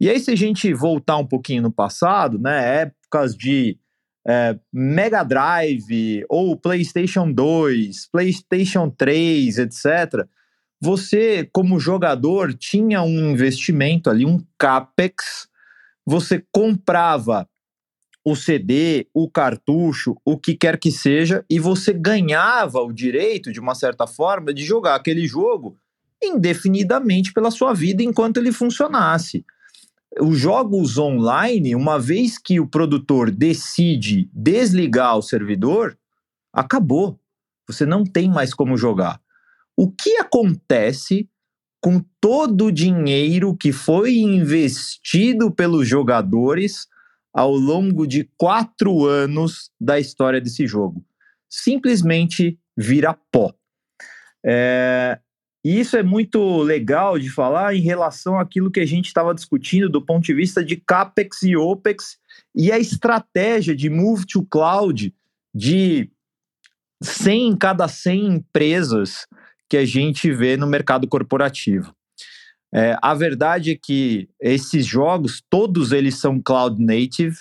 E 0.00 0.08
aí, 0.08 0.18
se 0.18 0.30
a 0.30 0.36
gente 0.36 0.72
voltar 0.74 1.16
um 1.16 1.26
pouquinho 1.26 1.62
no 1.62 1.72
passado, 1.72 2.38
né, 2.38 2.82
épocas 2.82 3.36
de 3.36 3.78
é, 4.26 4.58
Mega 4.72 5.22
Drive 5.22 6.24
ou 6.28 6.56
PlayStation 6.56 7.30
2, 7.30 8.08
PlayStation 8.10 8.90
3, 8.90 9.58
etc., 9.58 10.26
você, 10.80 11.48
como 11.52 11.80
jogador, 11.80 12.52
tinha 12.52 13.02
um 13.02 13.30
investimento 13.30 14.10
ali, 14.10 14.26
um 14.26 14.44
CAPEX, 14.58 15.48
você 16.04 16.44
comprava 16.52 17.48
o 18.24 18.34
CD, 18.34 19.06
o 19.12 19.30
cartucho, 19.30 20.16
o 20.24 20.38
que 20.38 20.54
quer 20.54 20.78
que 20.78 20.90
seja, 20.90 21.44
e 21.48 21.58
você 21.58 21.92
ganhava 21.92 22.80
o 22.80 22.92
direito, 22.92 23.52
de 23.52 23.60
uma 23.60 23.74
certa 23.74 24.06
forma, 24.06 24.52
de 24.52 24.64
jogar 24.64 24.94
aquele 24.94 25.26
jogo 25.26 25.76
indefinidamente 26.22 27.32
pela 27.32 27.50
sua 27.50 27.74
vida 27.74 28.02
enquanto 28.02 28.38
ele 28.38 28.50
funcionasse. 28.50 29.44
Os 30.20 30.38
jogos 30.38 30.96
online, 30.96 31.74
uma 31.74 31.98
vez 31.98 32.38
que 32.38 32.60
o 32.60 32.66
produtor 32.66 33.30
decide 33.30 34.30
desligar 34.32 35.16
o 35.16 35.22
servidor, 35.22 35.98
acabou. 36.52 37.18
Você 37.66 37.84
não 37.84 38.04
tem 38.04 38.28
mais 38.28 38.54
como 38.54 38.76
jogar. 38.76 39.20
O 39.76 39.90
que 39.90 40.16
acontece 40.18 41.28
com 41.80 42.00
todo 42.20 42.66
o 42.66 42.72
dinheiro 42.72 43.56
que 43.56 43.72
foi 43.72 44.16
investido 44.18 45.50
pelos 45.50 45.88
jogadores 45.88 46.86
ao 47.32 47.52
longo 47.52 48.06
de 48.06 48.30
quatro 48.36 49.04
anos 49.04 49.70
da 49.80 49.98
história 49.98 50.40
desse 50.40 50.66
jogo? 50.66 51.04
Simplesmente 51.50 52.58
vira 52.76 53.18
pó. 53.32 53.52
É, 54.46 55.18
e 55.64 55.80
isso 55.80 55.96
é 55.96 56.02
muito 56.02 56.62
legal 56.62 57.18
de 57.18 57.30
falar 57.30 57.74
em 57.74 57.80
relação 57.80 58.38
àquilo 58.38 58.70
que 58.70 58.80
a 58.80 58.86
gente 58.86 59.06
estava 59.06 59.34
discutindo 59.34 59.88
do 59.88 60.04
ponto 60.04 60.22
de 60.22 60.34
vista 60.34 60.62
de 60.62 60.76
CAPEX 60.76 61.42
e 61.42 61.56
OPEX 61.56 62.18
e 62.54 62.70
a 62.70 62.78
estratégia 62.78 63.74
de 63.74 63.88
move 63.88 64.26
to 64.26 64.44
cloud 64.44 65.14
de 65.54 66.10
100 67.02 67.48
em 67.48 67.56
cada 67.56 67.88
100 67.88 68.26
empresas 68.26 69.26
que 69.68 69.78
a 69.78 69.86
gente 69.86 70.30
vê 70.30 70.56
no 70.56 70.66
mercado 70.66 71.08
corporativo. 71.08 71.94
É, 72.72 72.98
a 73.00 73.14
verdade 73.14 73.70
é 73.70 73.78
que 73.80 74.28
esses 74.40 74.84
jogos, 74.84 75.42
todos 75.48 75.92
eles 75.92 76.18
são 76.18 76.42
cloud 76.42 76.84
native, 76.84 77.36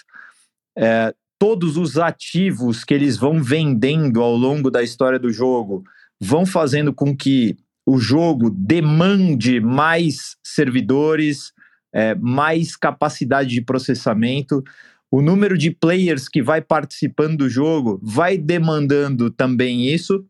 é, 0.77 1.13
todos 1.37 1.75
os 1.75 1.97
ativos 1.97 2.85
que 2.85 2.93
eles 2.93 3.17
vão 3.17 3.43
vendendo 3.43 4.21
ao 4.21 4.35
longo 4.35 4.71
da 4.71 4.81
história 4.81 5.19
do 5.19 5.29
jogo 5.29 5.83
vão 6.21 6.45
fazendo 6.45 6.93
com 6.93 7.17
que 7.17 7.57
o 7.85 7.97
jogo 7.99 8.49
demande 8.49 9.59
mais 9.59 10.37
servidores, 10.43 11.51
é, 11.93 12.15
mais 12.15 12.75
capacidade 12.75 13.49
de 13.49 13.61
processamento. 13.61 14.63
O 15.11 15.21
número 15.21 15.57
de 15.57 15.69
players 15.71 16.27
que 16.27 16.41
vai 16.41 16.61
participando 16.61 17.37
do 17.37 17.49
jogo 17.49 17.99
vai 18.01 18.37
demandando 18.37 19.29
também 19.29 19.87
isso. 19.87 20.25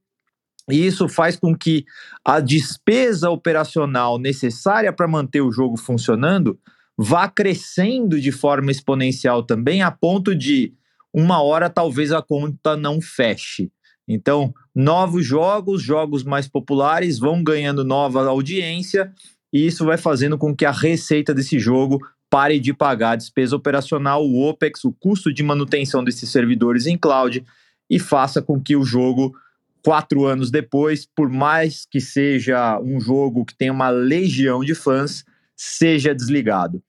E 0.69 0.85
isso 0.85 1.07
faz 1.09 1.35
com 1.35 1.55
que 1.55 1.85
a 2.25 2.39
despesa 2.39 3.29
operacional 3.29 4.17
necessária 4.17 4.93
para 4.93 5.07
manter 5.07 5.41
o 5.41 5.51
jogo 5.51 5.77
funcionando 5.77 6.57
vá 6.97 7.27
crescendo 7.27 8.19
de 8.19 8.31
forma 8.31 8.71
exponencial 8.71 9.43
também, 9.43 9.81
a 9.81 9.91
ponto 9.91 10.35
de 10.35 10.73
uma 11.13 11.41
hora 11.41 11.69
talvez 11.69 12.11
a 12.11 12.21
conta 12.21 12.77
não 12.77 13.01
feche. 13.01 13.71
Então, 14.07 14.53
novos 14.75 15.25
jogos, 15.25 15.81
jogos 15.81 16.23
mais 16.23 16.47
populares 16.47 17.19
vão 17.19 17.43
ganhando 17.43 17.83
nova 17.83 18.25
audiência 18.25 19.11
e 19.51 19.65
isso 19.65 19.85
vai 19.85 19.97
fazendo 19.97 20.37
com 20.37 20.55
que 20.55 20.65
a 20.65 20.71
receita 20.71 21.33
desse 21.33 21.59
jogo 21.59 21.99
pare 22.29 22.59
de 22.59 22.73
pagar 22.73 23.11
a 23.11 23.15
despesa 23.15 23.55
operacional, 23.55 24.25
o 24.25 24.41
OPEX, 24.49 24.83
o 24.85 24.91
custo 24.91 25.31
de 25.31 25.43
manutenção 25.43 26.03
desses 26.03 26.29
servidores 26.31 26.87
em 26.87 26.97
cloud 26.97 27.45
e 27.87 27.99
faça 27.99 28.41
com 28.41 28.59
que 28.59 28.75
o 28.75 28.83
jogo, 28.83 29.35
quatro 29.83 30.25
anos 30.25 30.49
depois, 30.49 31.05
por 31.05 31.29
mais 31.29 31.85
que 31.85 32.01
seja 32.01 32.79
um 32.79 32.99
jogo 32.99 33.45
que 33.45 33.55
tenha 33.55 33.71
uma 33.71 33.89
legião 33.89 34.63
de 34.63 34.73
fãs, 34.73 35.23
seja 35.55 36.15
desligado. 36.15 36.81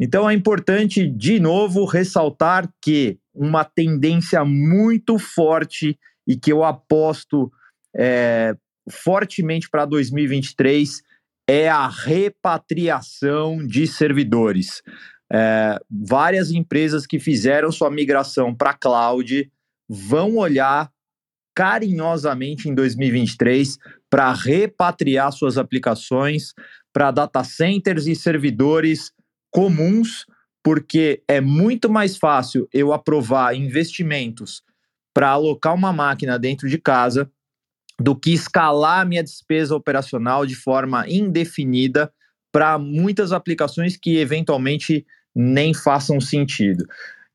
Então 0.00 0.28
é 0.28 0.34
importante, 0.34 1.06
de 1.06 1.38
novo, 1.38 1.84
ressaltar 1.84 2.68
que 2.82 3.18
uma 3.32 3.64
tendência 3.64 4.44
muito 4.44 5.18
forte 5.18 5.96
e 6.28 6.36
que 6.36 6.52
eu 6.52 6.62
aposto 6.62 7.50
é, 7.96 8.54
fortemente 8.90 9.68
para 9.70 9.86
2023 9.86 11.02
é 11.48 11.70
a 11.70 11.88
repatriação 11.88 13.66
de 13.66 13.86
servidores. 13.86 14.82
É, 15.32 15.78
várias 15.90 16.50
empresas 16.50 17.06
que 17.06 17.18
fizeram 17.18 17.72
sua 17.72 17.90
migração 17.90 18.54
para 18.54 18.74
cloud 18.74 19.50
vão 19.88 20.36
olhar 20.36 20.90
carinhosamente 21.54 22.68
em 22.68 22.74
2023 22.74 23.78
para 24.10 24.32
repatriar 24.32 25.32
suas 25.32 25.56
aplicações 25.56 26.52
para 26.92 27.10
data 27.10 27.42
centers 27.42 28.06
e 28.06 28.14
servidores 28.14 29.10
comuns, 29.50 30.24
porque 30.62 31.22
é 31.26 31.40
muito 31.40 31.90
mais 31.90 32.16
fácil 32.16 32.68
eu 32.72 32.92
aprovar 32.92 33.54
investimentos 33.54 34.62
para 35.18 35.30
alocar 35.30 35.74
uma 35.74 35.92
máquina 35.92 36.38
dentro 36.38 36.68
de 36.68 36.78
casa 36.78 37.28
do 38.00 38.14
que 38.14 38.32
escalar 38.32 39.04
minha 39.04 39.20
despesa 39.20 39.74
operacional 39.74 40.46
de 40.46 40.54
forma 40.54 41.08
indefinida 41.08 42.12
para 42.52 42.78
muitas 42.78 43.32
aplicações 43.32 43.96
que 43.96 44.18
eventualmente 44.18 45.04
nem 45.34 45.74
façam 45.74 46.20
sentido. 46.20 46.86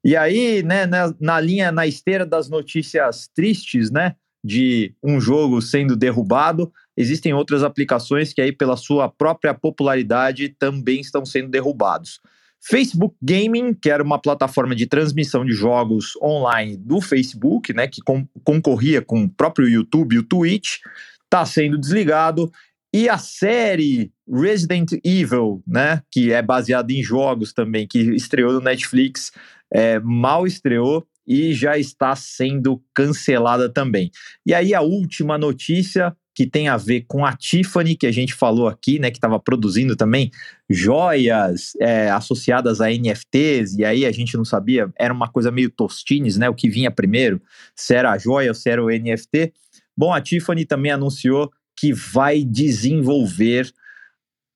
E 0.02 0.16
aí, 0.16 0.64
né, 0.64 0.86
na, 0.86 1.14
na, 1.20 1.42
linha, 1.42 1.74
na 1.74 1.86
esteira 1.86 2.26
das 2.26 2.50
notícias 2.50 3.28
tristes, 3.36 3.92
né, 3.92 4.16
de 4.42 4.96
um 5.04 5.20
jogo 5.20 5.62
sendo 5.62 5.98
derrubado, 5.98 6.72
existem 6.96 7.34
outras 7.34 7.64
aplicações 7.64 8.32
que 8.32 8.40
aí, 8.40 8.54
pela 8.54 8.78
sua 8.78 9.10
própria 9.10 9.54
popularidade, 9.54 10.56
também 10.58 11.02
estão 11.02 11.26
sendo 11.26 11.50
derrubados. 11.50 12.22
Facebook 12.66 13.16
Gaming, 13.22 13.74
que 13.74 13.90
era 13.90 14.02
uma 14.02 14.18
plataforma 14.18 14.74
de 14.76 14.88
transmissão 14.88 15.44
de 15.44 15.52
jogos 15.52 16.16
online 16.22 16.78
do 16.78 17.02
Facebook, 17.02 17.74
né, 17.74 17.88
que 17.88 18.02
com, 18.02 18.26
concorria 18.44 19.02
com 19.02 19.24
o 19.24 19.30
próprio 19.30 19.68
YouTube 19.68 20.16
e 20.16 20.20
o 20.20 20.24
Twitch, 20.24 20.78
está 21.26 21.46
sendo 21.46 21.78
desligado. 21.78 22.52
E 22.94 23.10
a 23.10 23.18
série 23.18 24.12
Resident 24.30 24.94
Evil, 25.04 25.62
né, 25.68 26.02
que 26.10 26.32
é 26.32 26.42
baseada 26.42 26.94
em 26.94 27.04
jogos 27.04 27.52
também, 27.52 27.86
que 27.86 28.00
estreou 28.16 28.54
no 28.54 28.62
Netflix, 28.62 29.32
é, 29.74 30.00
mal 30.00 30.48
estreou 30.48 31.06
e 31.28 31.54
já 31.54 31.78
está 31.78 32.16
sendo 32.16 32.82
cancelada 32.94 33.68
também. 33.68 34.12
E 34.46 34.54
aí 34.54 34.74
a 34.74 34.82
última 34.82 35.38
notícia 35.38 36.16
que 36.36 36.48
tem 36.48 36.68
a 36.68 36.78
ver 36.78 37.06
com 37.08 37.26
a 37.26 37.36
Tiffany, 37.36 37.96
que 37.96 38.08
a 38.08 38.12
gente 38.12 38.34
falou 38.34 38.68
aqui, 38.68 38.98
né, 38.98 39.12
que 39.12 39.18
estava 39.18 39.40
produzindo 39.40 39.96
também 39.96 40.32
joias 40.70 41.74
é, 41.80 42.10
associadas 42.10 42.82
a 42.82 42.90
NFTs, 42.90 43.76
e 43.78 43.86
aí 43.86 44.06
a 44.06 44.12
gente 44.12 44.36
não 44.36 44.44
sabia, 44.44 44.92
era 44.98 45.14
uma 45.14 45.30
coisa 45.30 45.52
meio 45.52 45.70
tostines, 45.70 46.38
né, 46.38 46.50
o 46.50 46.56
que 46.56 46.70
vinha 46.70 46.90
primeiro, 46.90 47.42
se 47.76 47.94
era 47.94 48.12
a 48.12 48.18
joia 48.18 48.50
ou 48.50 48.56
se 48.56 48.70
era 48.70 48.84
o 48.84 48.90
NFT. 48.90 49.54
Bom, 49.96 50.12
a 50.12 50.20
Tiffany 50.20 50.66
também 50.66 50.92
anunciou 50.92 51.52
que 51.78 51.94
vai 51.94 52.44
desenvolver 52.44 53.72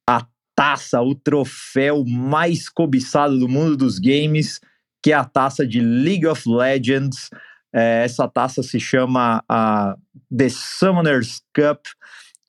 a 0.09 0.25
taça, 0.55 1.01
o 1.01 1.13
troféu 1.13 2.03
mais 2.05 2.69
cobiçado 2.69 3.37
do 3.37 3.47
mundo 3.47 3.77
dos 3.77 3.99
games, 3.99 4.59
que 5.03 5.11
é 5.11 5.15
a 5.15 5.23
taça 5.23 5.65
de 5.65 5.79
League 5.79 6.25
of 6.25 6.41
Legends. 6.49 7.29
É, 7.73 8.03
essa 8.03 8.27
taça 8.27 8.63
se 8.63 8.79
chama 8.79 9.43
a 9.47 9.95
The 10.35 10.49
Summoners 10.49 11.41
Cup 11.53 11.85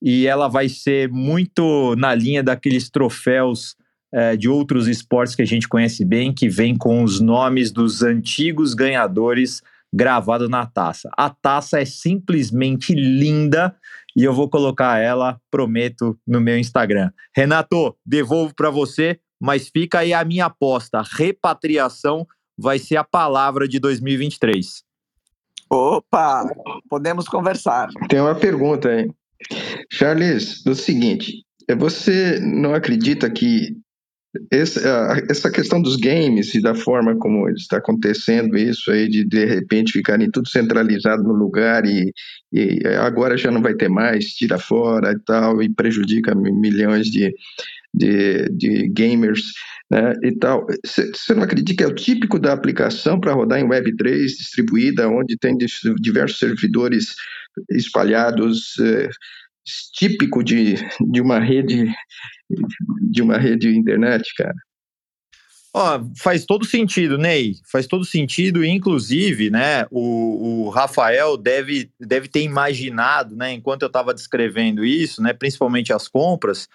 e 0.00 0.26
ela 0.26 0.48
vai 0.48 0.68
ser 0.68 1.08
muito 1.08 1.94
na 1.96 2.14
linha 2.14 2.42
daqueles 2.42 2.88
troféus 2.88 3.76
é, 4.12 4.36
de 4.36 4.48
outros 4.48 4.86
esportes 4.86 5.34
que 5.34 5.42
a 5.42 5.46
gente 5.46 5.68
conhece 5.68 6.04
bem, 6.04 6.32
que 6.32 6.48
vem 6.48 6.76
com 6.76 7.02
os 7.02 7.20
nomes 7.20 7.70
dos 7.70 8.02
antigos 8.02 8.74
ganhadores 8.74 9.60
gravado 9.92 10.48
na 10.48 10.66
taça. 10.66 11.10
A 11.16 11.30
taça 11.30 11.80
é 11.80 11.84
simplesmente 11.84 12.94
linda 12.94 13.74
e 14.16 14.24
eu 14.24 14.32
vou 14.32 14.48
colocar 14.48 14.98
ela, 14.98 15.40
prometo, 15.50 16.18
no 16.26 16.40
meu 16.40 16.58
Instagram. 16.58 17.10
Renato, 17.34 17.96
devolvo 18.04 18.54
para 18.54 18.70
você, 18.70 19.18
mas 19.40 19.68
fica 19.68 20.00
aí 20.00 20.12
a 20.12 20.24
minha 20.24 20.46
aposta. 20.46 21.02
Repatriação 21.02 22.26
vai 22.56 22.78
ser 22.78 22.96
a 22.96 23.04
palavra 23.04 23.68
de 23.68 23.78
2023. 23.78 24.87
Opa, 25.70 26.44
podemos 26.88 27.28
conversar. 27.28 27.88
Tem 28.08 28.20
uma 28.20 28.34
pergunta 28.34 28.88
aí. 28.88 29.10
Charles, 29.90 30.64
o 30.66 30.74
seguinte, 30.74 31.44
você 31.76 32.40
não 32.40 32.74
acredita 32.74 33.30
que 33.30 33.76
essa, 34.50 35.24
essa 35.28 35.50
questão 35.50 35.80
dos 35.80 35.96
games 35.96 36.54
e 36.54 36.60
da 36.60 36.74
forma 36.74 37.16
como 37.16 37.48
está 37.50 37.78
acontecendo 37.78 38.56
isso 38.56 38.90
aí, 38.90 39.08
de 39.08 39.24
de 39.24 39.44
repente 39.44 39.92
ficarem 39.92 40.30
tudo 40.30 40.48
centralizado 40.48 41.22
no 41.22 41.32
lugar 41.32 41.84
e, 41.86 42.12
e 42.52 42.86
agora 43.00 43.36
já 43.36 43.50
não 43.50 43.62
vai 43.62 43.74
ter 43.74 43.88
mais, 43.88 44.26
tira 44.34 44.58
fora 44.58 45.12
e 45.12 45.18
tal, 45.20 45.62
e 45.62 45.68
prejudica 45.68 46.34
milhões 46.34 47.06
de, 47.06 47.34
de, 47.94 48.48
de 48.50 48.88
gamers 48.90 49.42
né, 49.90 50.12
e 50.22 50.32
tal. 50.32 50.66
Você 50.84 51.34
não 51.34 51.42
acredita 51.42 51.74
que 51.74 51.82
é 51.82 51.86
o 51.86 51.94
típico 51.94 52.38
da 52.38 52.52
aplicação 52.52 53.18
para 53.18 53.32
rodar 53.32 53.58
em 53.58 53.68
Web3 53.68 54.26
distribuída, 54.26 55.08
onde 55.08 55.36
tem 55.36 55.56
diversos 56.00 56.38
servidores 56.38 57.14
espalhados, 57.70 58.78
é, 58.78 59.08
típico 59.94 60.42
de, 60.42 60.74
de 61.10 61.20
uma 61.20 61.38
rede 61.38 61.92
de 63.10 63.22
uma 63.22 63.36
rede 63.36 63.68
internet, 63.68 64.32
cara? 64.34 64.54
Ó, 65.74 66.00
faz 66.16 66.46
todo 66.46 66.64
sentido, 66.64 67.18
Ney. 67.18 67.56
Faz 67.70 67.86
todo 67.86 68.04
sentido. 68.04 68.64
Inclusive, 68.64 69.50
né, 69.50 69.86
o, 69.90 70.64
o 70.64 70.70
Rafael 70.70 71.36
deve, 71.36 71.90
deve 72.00 72.26
ter 72.26 72.42
imaginado, 72.42 73.36
né, 73.36 73.52
enquanto 73.52 73.82
eu 73.82 73.88
estava 73.88 74.14
descrevendo 74.14 74.84
isso, 74.84 75.22
né, 75.22 75.32
principalmente 75.34 75.92
as 75.92 76.08
compras, 76.08 76.68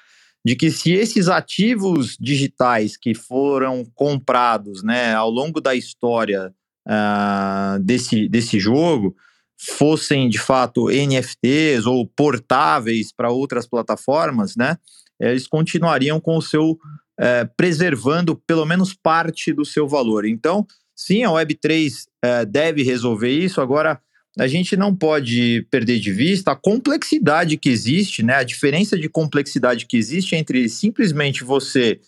de 0.46 0.56
que 0.56 0.70
se 0.70 0.92
esses 0.92 1.28
ativos 1.28 2.18
digitais 2.20 2.98
que 2.98 3.14
foram 3.14 3.86
comprados, 3.96 4.84
né, 4.84 5.14
ao 5.14 5.30
longo 5.30 5.62
da 5.62 5.74
história 5.74 6.54
uh, 6.88 7.80
desse, 7.80 8.28
desse 8.28 8.60
jogo, 8.60 9.16
fossem 9.58 10.28
de 10.28 10.38
fato 10.38 10.90
NFTs 10.90 11.86
ou 11.86 12.06
portáveis 12.06 13.14
para 13.14 13.32
outras 13.32 13.68
plataformas, 13.68 14.56
né? 14.56 14.78
Eles 15.20 15.48
continuariam 15.48 16.20
com 16.20 16.38
o 16.38 16.42
seu 16.42 16.78
é, 17.20 17.46
preservando 17.46 18.36
pelo 18.36 18.66
menos 18.66 18.94
parte 18.94 19.54
do 19.54 19.64
seu 19.64 19.88
valor. 19.88 20.26
Então, 20.26 20.66
sim, 20.96 21.24
a 21.24 21.30
Web3 21.30 21.92
é, 22.24 22.46
deve 22.46 22.84
resolver 22.84 23.30
isso. 23.30 23.62
Agora, 23.62 24.02
a 24.38 24.48
gente 24.48 24.76
não 24.76 24.96
pode 24.96 25.68
perder 25.70 26.00
de 26.00 26.12
vista 26.12 26.52
a 26.52 26.56
complexidade 26.56 27.58
que 27.58 27.70
existe, 27.70 28.24
né? 28.24 28.36
A 28.36 28.44
diferença 28.44 28.98
de 28.98 29.08
complexidade 29.08 29.86
que 29.86 29.96
existe 29.96 30.36
entre 30.36 30.68
simplesmente 30.68 31.44
você 31.44 32.00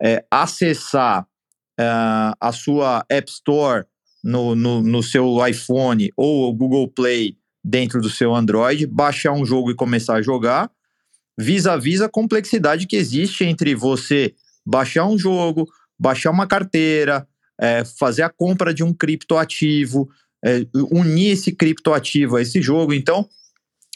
é, 0.00 0.24
acessar 0.30 1.26
é, 1.78 1.84
a 2.40 2.52
sua 2.52 3.04
App 3.08 3.30
Store 3.30 3.84
no, 4.22 4.54
no, 4.54 4.80
no 4.82 5.02
seu 5.02 5.44
iPhone 5.46 6.12
ou 6.16 6.48
o 6.48 6.52
Google 6.52 6.86
Play 6.88 7.36
dentro 7.64 8.00
do 8.00 8.10
seu 8.10 8.34
Android, 8.34 8.86
baixar 8.86 9.32
um 9.32 9.44
jogo 9.44 9.70
e 9.70 9.74
começar 9.74 10.14
a 10.14 10.22
jogar, 10.22 10.70
vis-a-vis 11.38 12.00
a 12.00 12.08
complexidade 12.08 12.86
que 12.86 12.96
existe 12.96 13.44
entre 13.44 13.74
você 13.74 14.34
baixar 14.64 15.06
um 15.06 15.18
jogo, 15.18 15.68
baixar 15.98 16.30
uma 16.30 16.46
carteira, 16.46 17.26
é, 17.60 17.84
fazer 17.84 18.22
a 18.22 18.30
compra 18.30 18.72
de 18.72 18.82
um 18.82 18.92
criptoativo, 18.92 20.08
é, 20.44 20.66
unir 20.90 21.32
esse 21.32 21.52
criptoativo 21.52 22.36
a 22.36 22.42
esse 22.42 22.60
jogo. 22.60 22.92
Então, 22.92 23.28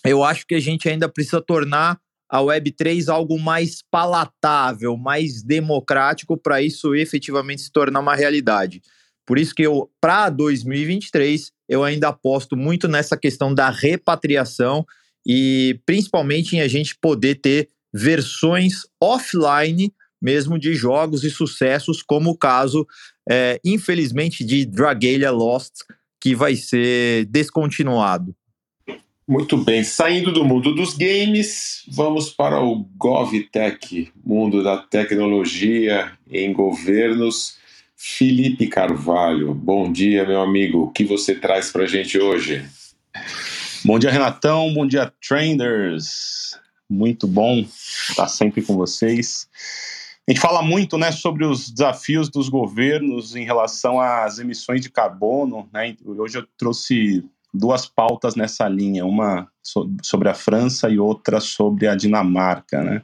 eu 0.04 0.22
acho 0.22 0.46
que 0.46 0.54
a 0.54 0.60
gente 0.60 0.88
ainda 0.88 1.08
precisa 1.08 1.40
tornar 1.40 1.98
a 2.28 2.40
Web3 2.40 3.08
algo 3.08 3.38
mais 3.38 3.82
palatável, 3.90 4.96
mais 4.96 5.42
democrático, 5.42 6.36
para 6.36 6.60
isso 6.60 6.94
efetivamente 6.94 7.62
se 7.62 7.72
tornar 7.72 8.00
uma 8.00 8.16
realidade. 8.16 8.82
Por 9.24 9.38
isso 9.38 9.54
que 9.54 9.62
eu, 9.62 9.90
para 10.00 10.28
2023, 10.30 11.50
eu 11.68 11.82
ainda 11.82 12.08
aposto 12.08 12.56
muito 12.56 12.86
nessa 12.86 13.16
questão 13.16 13.52
da 13.52 13.70
repatriação 13.70 14.84
e 15.26 15.80
principalmente 15.84 16.56
em 16.56 16.60
a 16.60 16.68
gente 16.68 16.96
poder 17.00 17.36
ter 17.36 17.68
versões 17.92 18.82
offline 19.00 19.92
mesmo 20.20 20.58
de 20.58 20.74
jogos 20.74 21.24
e 21.24 21.30
sucessos, 21.30 22.02
como 22.02 22.30
o 22.30 22.38
caso, 22.38 22.86
é, 23.28 23.60
infelizmente, 23.64 24.44
de 24.44 24.64
Dragalia 24.64 25.30
Lost, 25.30 25.72
que 26.20 26.34
vai 26.34 26.56
ser 26.56 27.26
descontinuado. 27.26 28.34
Muito 29.28 29.56
bem, 29.56 29.82
saindo 29.82 30.30
do 30.30 30.44
mundo 30.44 30.72
dos 30.72 30.96
games, 30.96 31.82
vamos 31.88 32.30
para 32.30 32.62
o 32.62 32.88
GovTech, 32.96 34.12
mundo 34.24 34.62
da 34.62 34.76
tecnologia 34.76 36.12
em 36.30 36.52
governos. 36.52 37.56
Felipe 37.96 38.68
Carvalho, 38.68 39.52
bom 39.52 39.90
dia, 39.90 40.24
meu 40.24 40.40
amigo. 40.40 40.84
O 40.84 40.90
que 40.90 41.04
você 41.04 41.34
traz 41.34 41.72
para 41.72 41.84
a 41.84 41.88
gente 41.88 42.16
hoje? 42.18 42.64
Bom 43.84 43.98
dia, 43.98 44.10
Renatão. 44.10 44.72
Bom 44.72 44.86
dia, 44.86 45.12
Trenders. 45.26 46.56
Muito 46.88 47.26
bom 47.26 47.66
estar 48.10 48.28
sempre 48.28 48.62
com 48.62 48.76
vocês. 48.76 49.48
A 50.28 50.32
gente 50.32 50.40
fala 50.40 50.60
muito 50.60 50.98
né, 50.98 51.12
sobre 51.12 51.44
os 51.44 51.70
desafios 51.70 52.28
dos 52.28 52.48
governos 52.48 53.36
em 53.36 53.44
relação 53.44 54.00
às 54.00 54.40
emissões 54.40 54.80
de 54.80 54.90
carbono. 54.90 55.68
Né? 55.72 55.96
Hoje 56.04 56.38
eu 56.38 56.46
trouxe 56.58 57.24
duas 57.54 57.86
pautas 57.86 58.34
nessa 58.34 58.68
linha, 58.68 59.06
uma 59.06 59.46
sobre 60.02 60.28
a 60.28 60.34
França 60.34 60.90
e 60.90 60.98
outra 60.98 61.38
sobre 61.38 61.86
a 61.86 61.94
Dinamarca. 61.94 62.82
Né? 62.82 63.02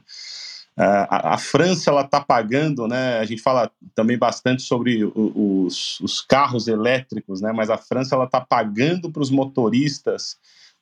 a, 0.75 1.35
a, 1.35 1.37
França 1.37 1.91
ela 1.91 2.01
está 2.01 2.19
pagando, 2.19 2.87
né? 2.87 3.19
A 3.19 3.25
gente 3.25 3.41
fala 3.41 3.71
também 3.93 4.17
bastante 4.17 4.63
sobre 4.63 5.03
os, 5.05 5.99
os 6.01 6.19
carros 6.21 6.67
elétricos, 6.67 7.41
né? 7.41 7.51
Mas 7.51 7.69
a 7.69 7.77
França 7.77 8.15
ela 8.15 8.25
está 8.25 8.41
pagando 8.41 9.11
para 9.11 9.21
os 9.21 9.29
motoristas 9.29 10.37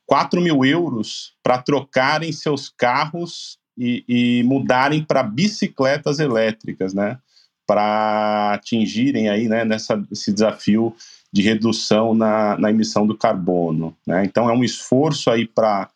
4 0.06 0.42
mil 0.42 0.66
euros 0.66 1.34
para 1.44 1.62
trocarem 1.62 2.32
seus 2.32 2.70
carros 2.70 3.60
e, 3.78 4.04
e 4.08 4.44
mudarem 4.44 5.04
para 5.04 5.24
bicicletas 5.24 6.20
elétricas, 6.20 6.94
né? 6.94 7.18
Para 7.66 8.54
atingirem 8.54 9.30
aí, 9.30 9.48
né? 9.48 9.64
Nessa 9.66 10.02
esse 10.12 10.32
desafio 10.32 10.96
de 11.32 11.42
redução 11.42 12.14
na, 12.14 12.58
na 12.58 12.70
emissão 12.70 13.08
do 13.08 13.18
carbono, 13.18 13.96
né? 14.06 14.24
Então 14.26 14.50
é 14.50 14.54
um 14.54 14.64
esforço 14.64 15.30
aí 15.30 15.48
para 15.48 15.90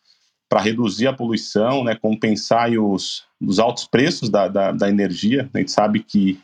para 0.48 0.60
reduzir 0.60 1.08
a 1.08 1.12
poluição, 1.12 1.82
né, 1.82 1.96
compensar 1.96 2.70
os, 2.70 3.24
os 3.40 3.58
altos 3.58 3.84
preços 3.84 4.30
da, 4.30 4.46
da, 4.46 4.70
da 4.70 4.88
energia. 4.88 5.50
A 5.52 5.58
gente 5.58 5.72
sabe 5.72 6.00
que 6.00 6.38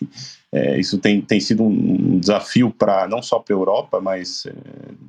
é, 0.53 0.79
isso 0.79 0.99
tem, 0.99 1.23
tem 1.23 1.41
sido 1.41 1.63
um 1.63 2.19
desafio 2.19 2.71
para 2.71 3.09
não 3.09 3.23
só 3.23 3.39
para 3.39 3.55
a 3.55 3.59
Europa, 3.59 4.01
mas 4.03 4.45
é, 4.45 4.53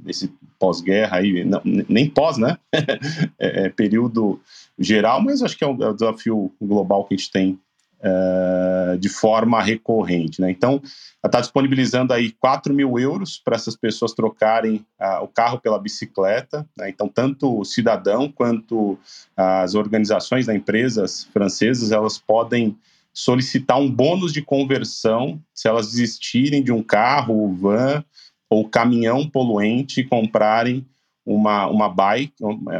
nesse 0.05 0.31
pós-guerra 0.57 1.17
aí, 1.17 1.43
não, 1.43 1.61
nem 1.65 2.09
pós, 2.09 2.37
né? 2.37 2.57
é, 3.37 3.65
é, 3.65 3.69
período 3.69 4.39
geral, 4.79 5.21
mas 5.21 5.43
acho 5.43 5.57
que 5.57 5.63
é 5.65 5.67
um, 5.67 5.83
é 5.83 5.93
desafio 5.93 6.49
global 6.61 7.03
que 7.03 7.13
a 7.13 7.17
gente 7.17 7.29
tem 7.29 7.59
uh, 7.99 8.97
de 8.97 9.09
forma 9.09 9.61
recorrente. 9.61 10.39
Né? 10.39 10.49
Então, 10.49 10.81
está 11.23 11.41
disponibilizando 11.41 12.13
aí 12.13 12.31
4 12.31 12.73
mil 12.73 12.97
euros 12.97 13.37
para 13.37 13.57
essas 13.57 13.75
pessoas 13.75 14.13
trocarem 14.13 14.85
o 15.21 15.27
carro 15.27 15.59
pela 15.59 15.77
bicicleta. 15.77 16.65
Né? 16.77 16.89
Então, 16.89 17.09
tanto 17.09 17.59
o 17.59 17.65
cidadão 17.65 18.31
quanto 18.31 18.97
as 19.35 19.75
organizações 19.75 20.45
das 20.45 20.55
empresas 20.55 21.25
francesas, 21.33 21.91
elas 21.91 22.17
podem 22.17 22.77
solicitar 23.13 23.79
um 23.79 23.89
bônus 23.89 24.33
de 24.33 24.41
conversão 24.41 25.39
se 25.53 25.67
elas 25.67 25.91
desistirem 25.91 26.63
de 26.63 26.71
um 26.71 26.81
carro, 26.81 27.53
van 27.53 28.03
ou 28.49 28.67
caminhão 28.67 29.29
poluente 29.29 30.01
e 30.01 30.03
comprarem 30.03 30.85
uma, 31.25 31.67
uma 31.67 31.89
bike, 31.89 32.35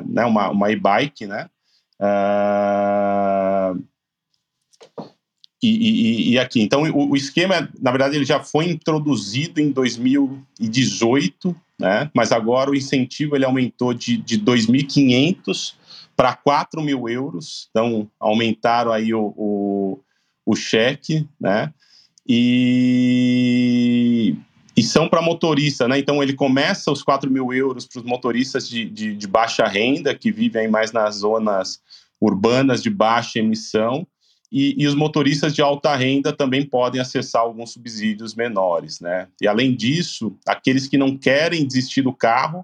né, 0.05 0.25
uma, 0.25 0.49
uma 0.49 0.71
e-bike, 0.71 1.25
né? 1.25 1.49
Uh, 1.99 3.81
e, 5.61 5.69
e, 5.69 6.31
e, 6.31 6.39
aqui, 6.39 6.61
então 6.61 6.83
o, 6.83 7.11
o, 7.11 7.15
esquema, 7.15 7.69
na 7.79 7.91
verdade, 7.91 8.17
ele 8.17 8.25
já 8.25 8.41
foi 8.41 8.65
introduzido 8.65 9.61
em 9.61 9.71
2018, 9.71 11.55
né? 11.79 12.11
Mas 12.13 12.33
agora 12.33 12.69
o 12.69 12.75
incentivo 12.75 13.35
ele 13.35 13.45
aumentou 13.45 13.93
de, 13.93 14.17
de 14.17 14.37
2.500 14.39 15.75
para 16.17 16.35
4 16.35 16.81
mil 16.81 17.07
euros, 17.07 17.69
então 17.69 18.09
aumentaram 18.19 18.91
aí 18.91 19.13
o, 19.13 19.33
o, 19.37 19.99
o 20.45 20.55
cheque, 20.55 21.27
né? 21.39 21.73
E, 22.27 23.55
e 24.75 24.83
são 24.83 25.07
para 25.09 25.21
motorista, 25.21 25.87
né? 25.87 25.99
Então 25.99 26.23
ele 26.23 26.33
começa 26.33 26.91
os 26.91 27.03
4 27.03 27.29
mil 27.29 27.53
euros 27.53 27.85
para 27.85 27.99
os 27.99 28.05
motoristas 28.05 28.67
de, 28.67 28.89
de, 28.89 29.15
de, 29.15 29.27
baixa 29.27 29.65
renda, 29.65 30.15
que 30.15 30.31
vivem 30.31 30.67
mais 30.67 30.91
nas 30.91 31.15
zonas 31.17 31.81
urbanas 32.19 32.81
de 32.81 32.89
baixa 32.89 33.39
emissão, 33.39 34.07
e, 34.51 34.75
e, 34.77 34.87
os 34.87 34.93
motoristas 34.93 35.55
de 35.55 35.63
alta 35.63 35.95
renda 35.95 36.31
também 36.31 36.63
podem 36.63 37.01
acessar 37.01 37.41
alguns 37.41 37.73
subsídios 37.73 38.35
menores, 38.35 38.99
né? 38.99 39.27
E 39.41 39.47
além 39.47 39.75
disso, 39.75 40.37
aqueles 40.47 40.87
que 40.87 40.95
não 40.95 41.17
querem 41.17 41.65
desistir 41.65 42.03
do 42.03 42.13
carro, 42.13 42.63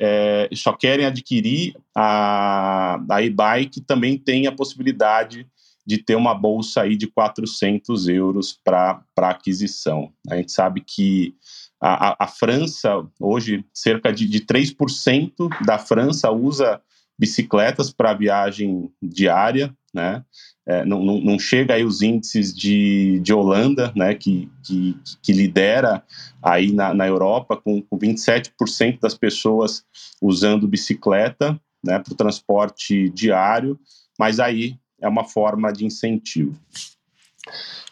é, 0.00 0.48
só 0.54 0.72
querem 0.72 1.06
adquirir 1.06 1.76
a, 1.94 3.00
a 3.08 3.22
e-bike, 3.22 3.80
também 3.80 4.18
tem 4.18 4.48
a 4.48 4.52
possibilidade 4.52 5.46
de 5.88 5.96
ter 5.96 6.16
uma 6.16 6.34
bolsa 6.34 6.82
aí 6.82 6.98
de 6.98 7.06
400 7.06 8.08
euros 8.08 8.52
para 8.62 9.02
aquisição. 9.16 10.12
A 10.28 10.36
gente 10.36 10.52
sabe 10.52 10.82
que 10.82 11.34
a, 11.80 12.10
a, 12.10 12.16
a 12.24 12.26
França, 12.26 12.90
hoje, 13.18 13.64
cerca 13.72 14.12
de, 14.12 14.28
de 14.28 14.40
3% 14.42 15.48
da 15.64 15.78
França 15.78 16.30
usa 16.30 16.78
bicicletas 17.18 17.90
para 17.90 18.12
viagem 18.12 18.90
diária, 19.02 19.74
né? 19.94 20.22
É, 20.66 20.84
não, 20.84 21.02
não, 21.02 21.22
não, 21.22 21.38
chega 21.38 21.72
aí 21.72 21.82
os 21.82 22.02
índices 22.02 22.54
de, 22.54 23.18
de 23.20 23.32
Holanda, 23.32 23.90
né, 23.96 24.14
que, 24.14 24.50
que, 24.62 24.94
que 25.22 25.32
lidera 25.32 26.04
aí 26.42 26.70
na, 26.70 26.92
na 26.92 27.06
Europa, 27.06 27.56
com, 27.56 27.80
com 27.80 27.98
27% 27.98 29.00
das 29.00 29.14
pessoas 29.14 29.82
usando 30.20 30.68
bicicleta 30.68 31.58
né, 31.82 31.98
para 31.98 32.12
o 32.12 32.16
transporte 32.16 33.08
diário, 33.08 33.80
mas 34.18 34.38
aí 34.38 34.76
é 35.00 35.08
uma 35.08 35.24
forma 35.24 35.72
de 35.72 35.84
incentivo. 35.84 36.58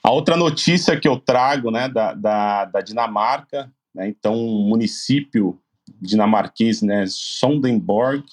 A 0.03 0.11
outra 0.11 0.37
notícia 0.37 0.99
que 0.99 1.09
eu 1.09 1.19
trago 1.19 1.71
né, 1.71 1.89
da, 1.89 2.15
da, 2.15 2.65
da 2.67 2.81
Dinamarca, 2.81 3.73
né, 3.95 4.09
então 4.09 4.35
um 4.35 4.69
município 4.69 5.59
dinamarquês, 6.01 6.83
né, 6.83 7.05
Sondenborg, 7.09 8.25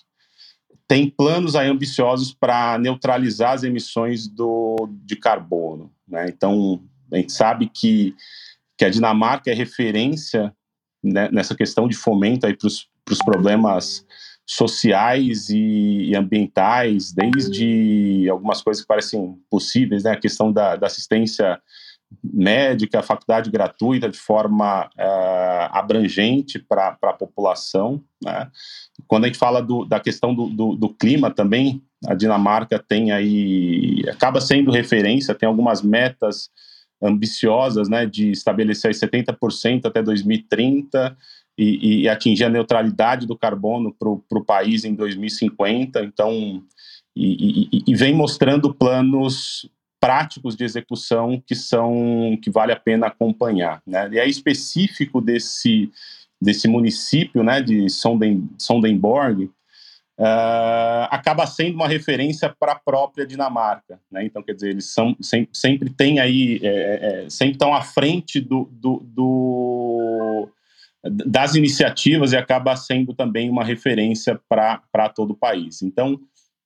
tem 0.87 1.09
planos 1.09 1.55
aí 1.55 1.69
ambiciosos 1.69 2.33
para 2.33 2.77
neutralizar 2.77 3.53
as 3.53 3.63
emissões 3.63 4.27
do, 4.27 4.89
de 5.03 5.15
carbono. 5.15 5.91
Né? 6.07 6.25
Então, 6.27 6.83
a 7.11 7.17
gente 7.17 7.31
sabe 7.31 7.69
que, 7.69 8.15
que 8.77 8.85
a 8.85 8.89
Dinamarca 8.89 9.49
é 9.49 9.53
referência 9.53 10.53
né, 11.03 11.29
nessa 11.31 11.55
questão 11.55 11.87
de 11.87 11.95
fomento 11.95 12.47
para 12.55 12.67
os 12.67 13.19
problemas 13.25 14.05
sociais 14.45 15.49
e, 15.49 16.13
ambientais, 16.15 17.13
desde 17.13 18.27
algumas 18.29 18.61
coisas 18.61 18.81
que 18.81 18.87
parecem 18.87 19.37
possíveis, 19.49 20.03
né? 20.03 20.11
a 20.11 20.19
questão 20.19 20.51
da, 20.51 20.75
da 20.75 20.87
assistência 20.87 21.61
médica, 22.23 23.01
faculdade 23.01 23.49
gratuita 23.49 24.09
de 24.09 24.17
forma 24.17 24.85
uh, 24.85 25.69
abrangente 25.71 26.59
para 26.59 26.97
a 27.01 27.13
população. 27.13 28.03
Né? 28.23 28.49
Quando 29.07 29.23
a 29.23 29.27
gente 29.27 29.39
fala 29.39 29.61
do, 29.61 29.85
da 29.85 29.99
questão 29.99 30.35
do, 30.35 30.47
do, 30.47 30.75
do, 30.75 30.89
clima 30.89 31.31
também, 31.31 31.81
a 32.05 32.13
Dinamarca 32.13 32.77
tem 32.77 33.11
aí, 33.11 34.03
acaba 34.09 34.41
sendo 34.41 34.71
referência, 34.71 35.33
tem 35.33 35.47
algumas 35.47 35.81
metas 35.81 36.49
ambiciosas 37.01 37.89
né, 37.89 38.05
de 38.05 38.31
estabelecer 38.31 38.91
70% 38.91 39.85
até 39.85 40.01
2030 40.01 41.17
e, 41.57 42.03
e, 42.03 42.09
atingir 42.09 42.45
a 42.45 42.49
neutralidade 42.49 43.27
do 43.27 43.37
carbono 43.37 43.93
para 43.93 44.09
o 44.09 44.45
país 44.45 44.83
em 44.83 44.95
2050. 44.95 46.03
Então, 46.03 46.63
e, 47.15 47.83
e, 47.87 47.95
vem 47.95 48.13
mostrando 48.13 48.73
planos 48.73 49.69
práticos 49.99 50.55
de 50.55 50.63
execução 50.63 51.41
que 51.45 51.55
são 51.55 52.37
que 52.41 52.49
vale 52.49 52.71
a 52.73 52.79
pena 52.79 53.07
acompanhar, 53.07 53.81
né? 53.85 54.09
E 54.11 54.19
é 54.19 54.27
específico 54.27 55.21
desse 55.21 55.89
desse 56.41 56.67
município, 56.67 57.41
né, 57.41 57.61
de 57.61 57.89
Sonden, 57.89 58.49
Sondenborg, 58.57 59.45
uh, 60.19 61.07
acaba 61.09 61.47
sendo 61.47 61.75
uma 61.75 61.87
referência 61.87 62.53
para 62.59 62.73
a 62.73 62.79
própria 62.79 63.25
Dinamarca, 63.25 63.97
né? 64.11 64.25
Então, 64.25 64.43
quer 64.43 64.53
dizer, 64.53 64.71
eles 64.71 64.93
são 64.93 65.15
sempre, 65.21 65.49
sempre 65.53 65.89
tem 65.89 66.19
aí 66.19 66.59
é, 66.61 66.67
é, 66.67 67.25
é, 67.25 67.29
sempre 67.29 67.53
estão 67.53 67.73
à 67.73 67.81
frente 67.81 68.41
do, 68.41 68.69
do, 68.73 69.01
do 69.05 70.49
das 71.03 71.55
iniciativas 71.55 72.31
e 72.31 72.37
acaba 72.37 72.75
sendo 72.75 73.13
também 73.13 73.49
uma 73.49 73.63
referência 73.63 74.39
para 74.47 75.09
todo 75.09 75.31
o 75.31 75.37
país. 75.37 75.81
Então, 75.81 76.19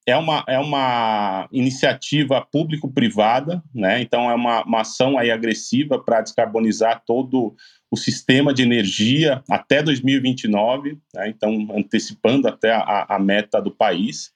é 0.08 0.16
uma, 0.16 0.44
é 0.48 0.58
uma 0.58 1.50
iniciativa 1.52 2.42
público-privada, 2.42 3.62
né? 3.76 4.02
então 4.02 4.32
é 4.32 4.34
uma, 4.34 4.64
uma 4.64 4.82
ação 4.82 5.18
aí 5.18 5.30
agressiva 5.30 6.00
para 6.00 6.22
descarbonizar 6.22 7.04
todo 7.06 7.54
o 7.92 7.98
sistema 7.98 8.54
de 8.54 8.64
energia 8.64 9.44
até 9.50 9.84
2029, 9.84 10.98
né? 11.14 11.28
então 11.28 11.68
antecipando 11.76 12.48
até 12.48 12.72
a, 12.72 13.06
a 13.10 13.20
meta 13.20 13.62
do 13.62 13.70
país. 13.70 14.32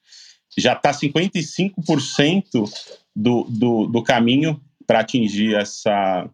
Já 0.58 0.74
está 0.74 0.92
55% 0.92 2.70
do, 3.16 3.46
do, 3.46 3.88
do 3.88 4.04
caminho 4.04 4.62
para 4.86 5.00
atingir 5.00 5.56
essa, 5.56 6.30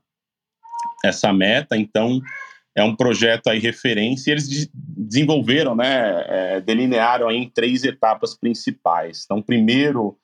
essa 1.05 1.32
meta, 1.32 1.78
então 1.78 2.20
é 2.78 2.84
um 2.84 2.95
projeto 2.95 3.47
aí 3.47 3.57
referência 3.57 4.30
e 4.30 4.34
eles 4.34 4.69
desenvolveram, 4.71 5.75
né, 5.75 6.23
é, 6.28 6.61
delinearam 6.61 7.28
aí 7.28 7.38
em 7.38 7.49
três 7.49 7.84
etapas 7.84 8.38
principais. 8.38 9.23
Então, 9.25 9.41
primeiro 9.41 10.15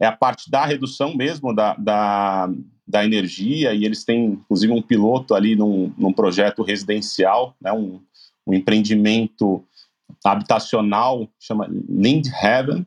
é 0.00 0.06
a 0.06 0.10
parte 0.10 0.50
da 0.50 0.66
redução 0.66 1.14
mesmo 1.14 1.54
da, 1.54 1.74
da, 1.74 2.50
da 2.84 3.04
energia 3.04 3.72
e 3.72 3.84
eles 3.84 4.04
têm, 4.04 4.24
inclusive, 4.32 4.72
um 4.72 4.82
piloto 4.82 5.32
ali 5.32 5.54
num, 5.54 5.94
num 5.96 6.12
projeto 6.12 6.64
residencial, 6.64 7.54
né, 7.62 7.72
um, 7.72 8.00
um 8.44 8.52
empreendimento 8.52 9.64
habitacional, 10.24 11.28
chama 11.38 11.68
Lindhaven, 11.88 12.84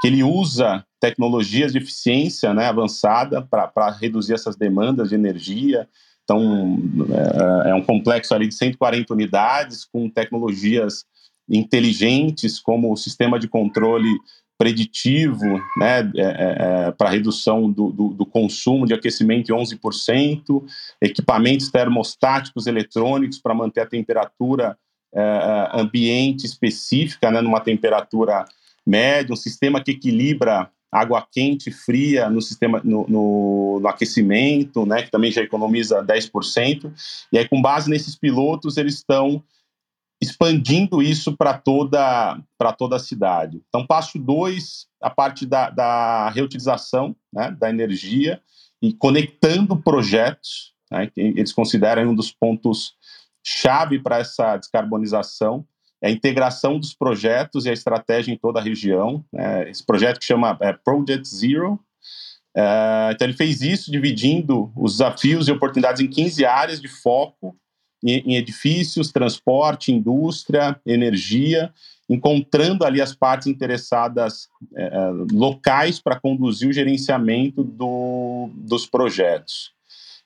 que 0.00 0.06
ele 0.06 0.22
usa 0.22 0.86
tecnologias 1.00 1.72
de 1.72 1.78
eficiência 1.78 2.54
né, 2.54 2.66
avançada 2.66 3.42
para 3.42 3.90
reduzir 3.90 4.34
essas 4.34 4.54
demandas 4.54 5.08
de 5.08 5.16
energia, 5.16 5.88
então, 6.24 6.78
é, 7.64 7.70
é 7.70 7.74
um 7.74 7.82
complexo 7.82 8.34
ali 8.34 8.48
de 8.48 8.54
140 8.54 9.12
unidades 9.12 9.84
com 9.84 10.08
tecnologias 10.08 11.04
inteligentes, 11.48 12.60
como 12.60 12.92
o 12.92 12.96
sistema 12.96 13.38
de 13.38 13.48
controle 13.48 14.08
preditivo, 14.56 15.60
né, 15.76 16.00
é, 16.14 16.22
é, 16.22 16.86
é 16.86 16.92
para 16.92 17.10
redução 17.10 17.70
do, 17.70 17.90
do, 17.90 18.08
do, 18.10 18.24
consumo 18.24 18.86
de 18.86 18.94
aquecimento 18.94 19.50
em 19.50 19.56
11%, 19.56 20.62
equipamentos 21.00 21.68
termostáticos 21.68 22.68
eletrônicos 22.68 23.40
para 23.40 23.54
manter 23.54 23.80
a 23.80 23.86
temperatura 23.86 24.78
é, 25.12 25.20
é, 25.20 25.80
ambiente 25.80 26.46
específica, 26.46 27.30
né, 27.30 27.40
numa 27.40 27.60
temperatura 27.60 28.44
média, 28.86 29.32
um 29.32 29.36
sistema 29.36 29.82
que 29.82 29.90
equilibra 29.90 30.70
água 30.92 31.26
quente 31.32 31.70
fria 31.70 32.28
no 32.28 32.42
sistema 32.42 32.82
no, 32.84 33.06
no, 33.08 33.80
no, 33.80 33.88
aquecimento, 33.88 34.84
né, 34.84 35.02
que 35.02 35.10
também 35.10 35.32
já 35.32 35.40
economiza 35.40 36.04
10%. 36.04 36.92
E 37.32 37.38
aí, 37.38 37.48
com 37.48 37.62
base 37.62 37.88
nesses 37.88 38.14
pilotos, 38.14 38.76
eles 38.76 38.96
estão 38.96 39.42
expandindo 40.20 41.02
isso 41.02 41.36
para 41.36 41.54
toda, 41.54 42.38
toda 42.78 42.96
a 42.96 43.00
cidade. 43.00 43.60
Então, 43.68 43.86
passo 43.86 44.18
dois, 44.18 44.86
a 45.00 45.10
parte 45.10 45.46
da, 45.46 45.70
da 45.70 46.28
reutilização 46.28 47.16
né, 47.32 47.50
da 47.58 47.70
energia 47.70 48.40
e 48.80 48.92
conectando 48.92 49.76
projetos, 49.76 50.74
né, 50.90 51.06
que 51.06 51.20
eles 51.20 51.52
consideram 51.52 52.10
um 52.10 52.14
dos 52.14 52.30
pontos 52.30 52.94
chave 53.42 53.98
para 53.98 54.18
essa 54.18 54.56
descarbonização, 54.56 55.66
a 56.02 56.10
integração 56.10 56.78
dos 56.78 56.92
projetos 56.92 57.64
e 57.64 57.70
a 57.70 57.72
estratégia 57.72 58.32
em 58.32 58.36
toda 58.36 58.58
a 58.58 58.62
região. 58.62 59.24
Né? 59.32 59.70
Esse 59.70 59.84
projeto 59.84 60.18
que 60.18 60.26
chama 60.26 60.58
é, 60.60 60.72
Project 60.72 61.28
Zero. 61.28 61.78
É, 62.54 63.10
então, 63.14 63.26
ele 63.26 63.36
fez 63.36 63.62
isso 63.62 63.90
dividindo 63.90 64.72
os 64.76 64.92
desafios 64.92 65.48
e 65.48 65.52
oportunidades 65.52 66.02
em 66.02 66.08
15 66.08 66.44
áreas 66.44 66.80
de 66.80 66.88
foco 66.88 67.56
em, 68.04 68.32
em 68.32 68.36
edifícios, 68.36 69.12
transporte, 69.12 69.92
indústria, 69.92 70.78
energia, 70.84 71.72
encontrando 72.10 72.84
ali 72.84 73.00
as 73.00 73.14
partes 73.14 73.46
interessadas 73.46 74.48
é, 74.76 74.84
é 74.84 75.10
locais 75.32 76.00
para 76.00 76.18
conduzir 76.18 76.68
o 76.68 76.72
gerenciamento 76.72 77.62
do, 77.62 78.50
dos 78.54 78.86
projetos. 78.86 79.72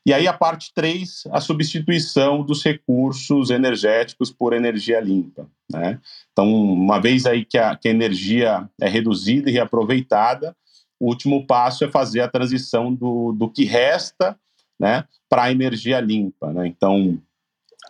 E 0.07 0.15
aí 0.15 0.29
a 0.29 0.33
parte 0.33 0.73
3, 0.73 1.25
a 1.33 1.41
substituição 1.41 2.45
dos 2.45 2.63
recursos 2.63 3.51
energéticos 3.51 4.31
por 4.31 4.53
energia 4.53 5.01
limpa. 5.01 5.51
Né? 5.69 6.01
Então, 6.31 6.49
uma 6.49 7.01
vez 7.01 7.27
aí 7.27 7.45
que 7.45 7.59
a, 7.59 7.75
que 7.75 7.89
a 7.89 7.91
energia 7.91 8.71
é 8.81 8.89
reduzida 8.89 9.51
e 9.51 9.53
reaproveitada, 9.53 10.57
o 11.01 11.09
último 11.09 11.45
passo 11.45 11.85
é 11.85 11.91
fazer 11.91 12.21
a 12.21 12.29
transição 12.29 12.95
do, 12.95 13.33
do 13.33 13.51
que 13.51 13.65
resta 13.65 14.39
né, 14.79 15.05
para 15.29 15.43
a 15.43 15.51
energia 15.51 15.99
limpa. 15.99 16.53
Né? 16.53 16.69
Então, 16.69 17.21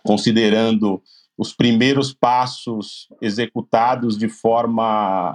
considerando 0.03 0.99
os 1.37 1.53
primeiros 1.53 2.11
passos 2.11 3.07
executados 3.21 4.17
de 4.17 4.27
forma 4.27 4.83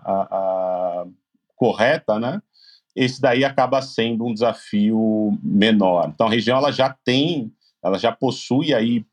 a, 0.04 0.26
a, 0.30 1.06
correta, 1.54 2.18
né? 2.18 2.42
Esse 2.94 3.20
daí 3.20 3.44
acaba 3.44 3.80
sendo 3.80 4.26
um 4.26 4.34
desafio 4.34 5.38
menor. 5.42 6.10
Então 6.14 6.26
a 6.26 6.30
região 6.30 6.58
ela 6.58 6.70
já 6.70 6.94
tem, 7.04 7.52
ela 7.82 7.98
já 7.98 8.12
possui 8.12 8.74
aí 8.74 9.04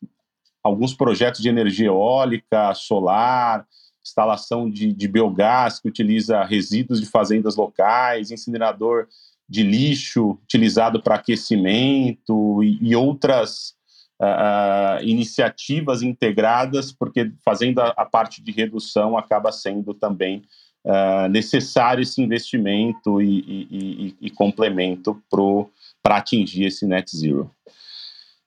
alguns 0.64 0.94
projetos 0.94 1.42
de 1.42 1.50
energia 1.50 1.88
eólica, 1.88 2.74
solar, 2.74 3.66
instalação 4.04 4.70
de, 4.70 4.92
de 4.92 5.08
biogás 5.08 5.80
que 5.80 5.88
utiliza 5.88 6.44
resíduos 6.44 7.00
de 7.00 7.06
fazendas 7.06 7.56
locais, 7.56 8.32
incinerador 8.32 9.08
de 9.48 9.64
lixo 9.64 10.32
utilizado 10.44 11.02
para 11.02 11.16
aquecimento 11.16 12.64
e, 12.64 12.78
e 12.82 12.96
outras 12.96 13.76
uh, 14.22 15.04
iniciativas 15.04 16.04
integradas, 16.04 16.92
porque 16.92 17.32
fazendo 17.44 17.80
a, 17.80 17.88
a, 17.90 18.06
parte 18.06 18.44
de 18.44 18.52
redução 18.52 19.18
acaba 19.18 19.52
sendo 19.52 19.94
também 19.94 20.44
uh, 20.86 21.30
necessário 21.30 22.02
esse 22.02 22.22
investimento 22.22 23.22
e, 23.22 23.40
e, 23.40 23.68
e, 23.72 24.16
e 24.28 24.30
complemento 24.30 25.22
para 26.04 26.18
atingir 26.18 26.66
esse 26.66 26.86
net 26.86 27.16
zero. 27.16 27.50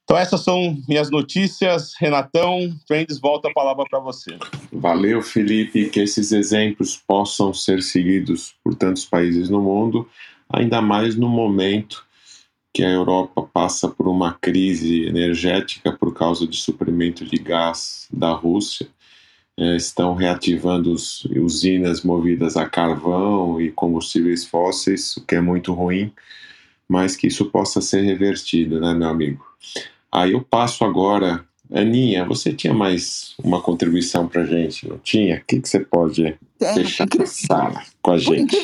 Então 0.04 0.20
essas 0.20 0.42
são 0.42 0.76
minhas 0.88 1.10
notícias. 1.10 1.92
Renatão, 1.98 2.74
Trends, 2.86 3.18
volta 3.18 3.48
a 3.48 3.52
palavra 3.52 3.84
para 3.88 4.00
você. 4.00 4.36
Valeu, 4.72 5.22
Felipe. 5.22 5.88
Que 5.88 6.00
esses 6.00 6.32
exemplos 6.32 7.02
possam 7.06 7.54
ser 7.54 7.82
seguidos 7.82 8.54
por 8.62 8.74
tantos 8.74 9.04
países 9.04 9.48
no 9.48 9.62
mundo, 9.62 10.08
ainda 10.48 10.82
mais 10.82 11.16
no 11.16 11.28
momento 11.28 12.04
que 12.74 12.82
a 12.82 12.90
Europa 12.90 13.48
passa 13.52 13.88
por 13.88 14.08
uma 14.08 14.32
crise 14.34 15.04
energética 15.06 15.92
por 15.92 16.12
causa 16.14 16.46
de 16.46 16.56
suprimento 16.56 17.24
de 17.24 17.36
gás 17.36 18.06
da 18.10 18.32
Rússia. 18.32 18.88
É, 19.58 19.76
estão 19.76 20.14
reativando 20.14 20.92
os, 20.92 21.24
usinas 21.26 22.02
movidas 22.02 22.56
a 22.56 22.66
carvão 22.66 23.60
e 23.60 23.70
combustíveis 23.70 24.46
fósseis, 24.46 25.16
o 25.16 25.26
que 25.26 25.34
é 25.34 25.40
muito 25.42 25.74
ruim, 25.74 26.10
mas 26.88 27.16
que 27.16 27.26
isso 27.26 27.44
possa 27.50 27.80
ser 27.82 28.00
revertido, 28.02 28.80
né, 28.80 28.94
meu 28.94 29.08
amigo? 29.08 29.44
Aí 30.10 30.32
eu 30.32 30.42
passo 30.42 30.84
agora. 30.84 31.44
Aninha, 31.70 32.24
você 32.26 32.52
tinha 32.52 32.74
mais 32.74 33.34
uma 33.42 33.62
contribuição 33.62 34.28
para 34.28 34.44
gente, 34.44 34.86
não 34.86 34.98
tinha? 34.98 35.36
O 35.36 35.44
que, 35.46 35.58
que 35.58 35.68
você 35.68 35.80
pode 35.80 36.38
Tem, 36.58 36.74
deixar 36.74 37.06
passar 37.06 37.86
com 38.02 38.10
a 38.10 38.18
gente? 38.18 38.54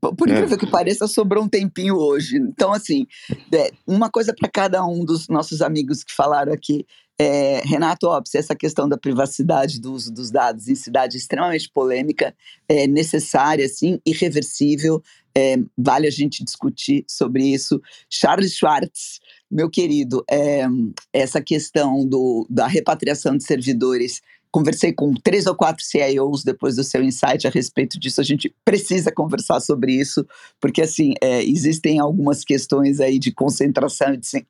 Por 0.00 0.28
incrível 0.28 0.56
é. 0.56 0.58
que 0.58 0.66
pareça, 0.66 1.08
sobrou 1.08 1.42
um 1.42 1.48
tempinho 1.48 1.96
hoje. 1.96 2.36
Então, 2.36 2.72
assim, 2.72 3.06
é, 3.52 3.72
uma 3.86 4.10
coisa 4.10 4.34
para 4.38 4.48
cada 4.48 4.86
um 4.86 5.04
dos 5.04 5.26
nossos 5.28 5.62
amigos 5.62 6.04
que 6.04 6.12
falaram 6.12 6.52
aqui. 6.52 6.86
É, 7.18 7.60
Renato 7.64 8.08
essa 8.34 8.56
questão 8.56 8.88
da 8.88 8.98
privacidade 8.98 9.80
do 9.80 9.92
uso 9.92 10.12
dos 10.12 10.32
dados 10.32 10.68
em 10.68 10.74
cidade 10.74 11.16
é 11.16 11.18
extremamente 11.18 11.70
polêmica, 11.70 12.34
é 12.68 12.86
necessária, 12.86 13.68
sim, 13.68 14.00
irreversível. 14.04 15.02
É, 15.36 15.56
vale 15.76 16.06
a 16.06 16.10
gente 16.10 16.44
discutir 16.44 17.04
sobre 17.08 17.44
isso. 17.44 17.80
Charles 18.08 18.54
Schwartz, 18.54 19.20
meu 19.50 19.68
querido, 19.68 20.24
é, 20.30 20.64
essa 21.12 21.40
questão 21.40 22.06
do, 22.06 22.46
da 22.48 22.66
repatriação 22.66 23.36
de 23.36 23.44
servidores 23.44 24.20
conversei 24.54 24.92
com 24.92 25.12
três 25.12 25.46
ou 25.46 25.54
quatro 25.56 25.84
CIOs 25.84 26.44
depois 26.44 26.76
do 26.76 26.84
seu 26.84 27.02
insight 27.02 27.44
a 27.44 27.50
respeito 27.50 27.98
disso. 27.98 28.20
A 28.20 28.24
gente 28.24 28.54
precisa 28.64 29.10
conversar 29.10 29.58
sobre 29.58 29.92
isso, 29.92 30.24
porque 30.60 30.80
assim 30.80 31.14
é, 31.20 31.42
existem 31.42 31.98
algumas 31.98 32.44
questões 32.44 33.00
aí 33.00 33.18
de 33.18 33.32
concentração 33.32 34.14
e 34.14 34.16
de 34.16 34.46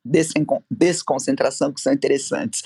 desconcentração 0.69 1.73
que 1.73 1.81
são 1.81 1.91
interessantes. 1.91 2.61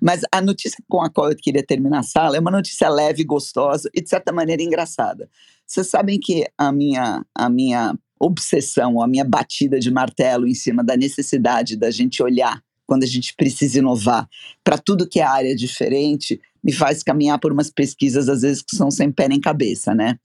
Mas 0.00 0.20
a 0.30 0.40
notícia 0.40 0.78
com 0.88 1.02
a 1.02 1.10
qual 1.10 1.32
eu 1.32 1.36
queria 1.36 1.66
terminar 1.66 1.98
a 1.98 2.04
sala 2.04 2.36
é 2.36 2.40
uma 2.40 2.52
notícia 2.52 2.88
leve, 2.88 3.24
gostosa 3.24 3.90
e 3.92 4.00
de 4.00 4.08
certa 4.08 4.32
maneira 4.32 4.62
engraçada. 4.62 5.28
Vocês 5.66 5.88
sabem 5.88 6.20
que 6.20 6.46
a 6.56 6.70
minha, 6.70 7.26
a 7.34 7.50
minha 7.50 7.98
obsessão, 8.20 9.02
a 9.02 9.08
minha 9.08 9.24
batida 9.24 9.80
de 9.80 9.90
martelo 9.90 10.46
em 10.46 10.54
cima 10.54 10.84
da 10.84 10.96
necessidade 10.96 11.76
da 11.76 11.90
gente 11.90 12.22
olhar 12.22 12.62
quando 12.86 13.04
a 13.04 13.06
gente 13.06 13.34
precisa 13.34 13.78
inovar 13.78 14.28
para 14.62 14.78
tudo 14.78 15.08
que 15.08 15.20
é 15.20 15.24
área 15.24 15.54
diferente, 15.54 16.40
me 16.64 16.72
faz 16.72 17.02
caminhar 17.02 17.38
por 17.38 17.52
umas 17.52 17.70
pesquisas, 17.70 18.26
às 18.28 18.40
vezes, 18.40 18.62
que 18.62 18.74
são 18.74 18.90
sem 18.90 19.12
pé 19.12 19.28
nem 19.28 19.38
cabeça, 19.38 19.94
né? 19.94 20.18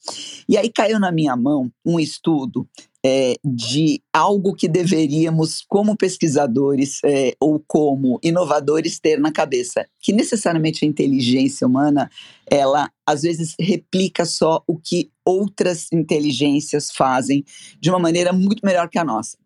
E 0.48 0.58
aí 0.58 0.72
caiu 0.72 0.98
na 0.98 1.12
minha 1.12 1.36
mão 1.36 1.70
um 1.86 2.00
estudo 2.00 2.66
é, 3.06 3.36
de 3.44 4.02
algo 4.14 4.54
que 4.54 4.68
deveríamos, 4.68 5.64
como 5.68 5.98
pesquisadores 5.98 7.00
é, 7.04 7.34
ou 7.42 7.62
como 7.68 8.20
inovadores, 8.24 9.00
ter 9.00 9.20
na 9.20 9.32
cabeça, 9.32 9.86
que 10.00 10.14
necessariamente 10.14 10.86
a 10.86 10.88
inteligência 10.88 11.68
humana, 11.68 12.10
ela 12.50 12.90
às 13.06 13.24
vezes 13.24 13.56
replica 13.60 14.26
só 14.26 14.64
o 14.66 14.78
que 14.78 15.12
outras 15.26 15.88
inteligências 15.92 16.90
fazem 16.92 17.44
de 17.82 17.90
uma 17.90 18.00
maneira 18.00 18.32
muito 18.32 18.66
melhor 18.66 18.90
que 18.90 18.98
a 18.98 19.04
nossa. 19.04 19.38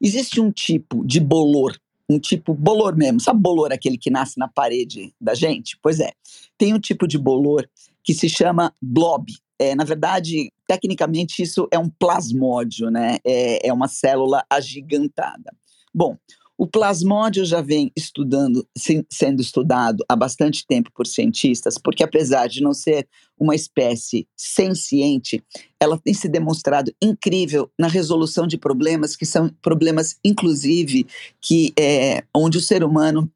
Existe 0.00 0.40
um 0.40 0.50
tipo 0.50 1.04
de 1.04 1.20
bolor 1.20 1.78
um 2.08 2.18
tipo 2.18 2.54
bolor 2.54 2.96
mesmo. 2.96 3.20
Sabe 3.20 3.40
bolor 3.40 3.72
aquele 3.72 3.98
que 3.98 4.10
nasce 4.10 4.38
na 4.38 4.48
parede 4.48 5.14
da 5.20 5.34
gente? 5.34 5.78
Pois 5.82 6.00
é. 6.00 6.12
Tem 6.56 6.72
um 6.72 6.78
tipo 6.78 7.06
de 7.06 7.18
bolor 7.18 7.68
que 8.02 8.14
se 8.14 8.28
chama 8.28 8.74
blob. 8.80 9.32
É, 9.58 9.74
na 9.74 9.84
verdade, 9.84 10.52
tecnicamente, 10.66 11.42
isso 11.42 11.68
é 11.70 11.78
um 11.78 11.88
plasmódio, 11.88 12.90
né? 12.90 13.18
É, 13.24 13.68
é 13.68 13.72
uma 13.72 13.88
célula 13.88 14.44
agigantada. 14.48 15.52
Bom, 15.92 16.16
o 16.58 16.66
plasmódio 16.66 17.44
já 17.44 17.60
vem 17.60 17.92
estudando, 17.96 18.66
sendo 19.08 19.40
estudado 19.40 20.04
há 20.08 20.16
bastante 20.16 20.66
tempo 20.66 20.90
por 20.92 21.06
cientistas, 21.06 21.78
porque 21.78 22.02
apesar 22.02 22.48
de 22.48 22.60
não 22.60 22.74
ser 22.74 23.08
uma 23.38 23.54
espécie 23.54 24.26
senciente, 24.36 25.40
ela 25.80 25.96
tem 25.96 26.12
se 26.12 26.28
demonstrado 26.28 26.92
incrível 27.00 27.70
na 27.78 27.86
resolução 27.86 28.44
de 28.44 28.58
problemas 28.58 29.14
que 29.14 29.24
são 29.24 29.48
problemas, 29.62 30.18
inclusive, 30.24 31.06
que 31.40 31.72
é, 31.78 32.24
onde 32.34 32.58
o 32.58 32.62
ser 32.62 32.82
humano 32.82 33.30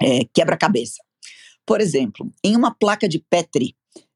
é, 0.00 0.20
quebra 0.32 0.56
cabeça. 0.56 1.02
Por 1.66 1.80
exemplo, 1.80 2.32
em 2.44 2.54
uma 2.54 2.72
placa 2.72 3.08
de 3.08 3.18
Petri, 3.18 3.74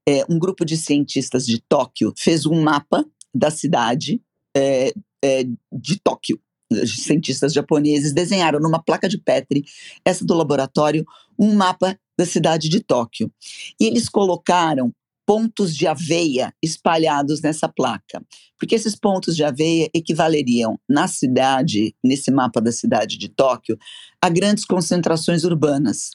é, 0.09 0.25
um 0.29 0.39
grupo 0.39 0.65
de 0.65 0.77
cientistas 0.77 1.45
de 1.45 1.61
Tóquio 1.61 2.15
fez 2.17 2.47
um 2.47 2.63
mapa 2.63 3.05
da 3.35 3.51
cidade 3.51 4.23
é, 4.57 4.95
é, 5.25 5.43
de 5.73 5.99
Tóquio 5.99 6.39
cientistas 6.87 7.53
japoneses 7.53 8.13
desenharam 8.13 8.61
numa 8.61 8.83
placa 8.83 9.09
de 9.09 9.19
Petri, 9.19 9.65
essa 10.05 10.25
do 10.25 10.35
laboratório, 10.35 11.05
um 11.39 11.55
mapa 11.55 11.99
da 12.19 12.25
cidade 12.25 12.69
de 12.69 12.81
Tóquio. 12.81 13.31
E 13.81 13.87
eles 13.87 14.09
colocaram 14.09 14.93
pontos 15.27 15.75
de 15.75 15.87
aveia 15.87 16.53
espalhados 16.63 17.41
nessa 17.41 17.69
placa, 17.69 18.23
porque 18.59 18.75
esses 18.75 18.95
pontos 18.95 19.35
de 19.35 19.43
aveia 19.43 19.89
equivaleriam 19.95 20.79
na 20.89 21.09
cidade, 21.09 21.95
nesse 22.05 22.31
mapa 22.31 22.61
da 22.61 22.71
cidade 22.71 23.17
de 23.17 23.29
Tóquio, 23.29 23.79
a 24.21 24.29
grandes 24.29 24.65
concentrações 24.65 25.45
urbanas. 25.45 26.11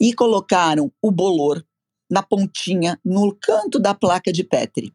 E 0.00 0.14
colocaram 0.14 0.92
o 1.02 1.10
bolor 1.10 1.64
na 2.10 2.22
pontinha, 2.22 2.98
no 3.04 3.36
canto 3.38 3.78
da 3.78 3.94
placa 3.94 4.32
de 4.32 4.42
Petri. 4.42 4.92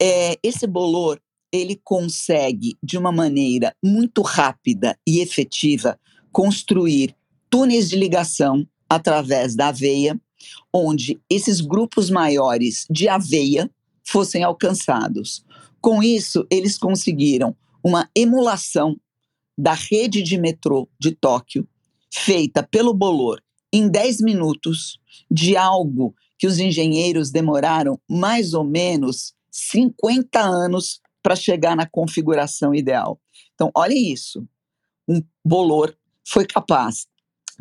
É, 0.00 0.36
esse 0.42 0.66
bolor 0.66 1.20
ele 1.52 1.80
consegue, 1.84 2.76
de 2.82 2.96
uma 2.96 3.12
maneira 3.12 3.76
muito 3.82 4.22
rápida 4.22 4.98
e 5.06 5.20
efetiva, 5.20 5.98
construir 6.32 7.14
túneis 7.50 7.90
de 7.90 7.96
ligação 7.96 8.66
através 8.88 9.54
da 9.54 9.68
aveia, 9.68 10.18
onde 10.72 11.20
esses 11.28 11.60
grupos 11.60 12.08
maiores 12.10 12.86
de 12.90 13.08
aveia 13.08 13.70
fossem 14.02 14.42
alcançados. 14.42 15.44
Com 15.80 16.02
isso, 16.02 16.46
eles 16.50 16.78
conseguiram 16.78 17.54
uma 17.84 18.08
emulação 18.16 18.96
da 19.56 19.74
rede 19.74 20.22
de 20.22 20.38
metrô 20.38 20.88
de 20.98 21.12
Tóquio, 21.12 21.68
feita 22.10 22.62
pelo 22.62 22.94
Bolor 22.94 23.40
em 23.72 23.88
10 23.88 24.20
minutos, 24.20 24.98
de 25.30 25.56
algo 25.56 26.14
que 26.38 26.46
os 26.46 26.58
engenheiros 26.58 27.30
demoraram 27.30 27.98
mais 28.08 28.54
ou 28.54 28.64
menos 28.64 29.34
50 29.50 30.40
anos 30.40 31.00
para 31.22 31.36
chegar 31.36 31.76
na 31.76 31.86
configuração 31.86 32.74
ideal. 32.74 33.20
Então, 33.54 33.70
olha 33.74 33.94
isso. 33.94 34.46
Um 35.08 35.22
bolor 35.44 35.96
foi 36.24 36.46
capaz, 36.46 37.06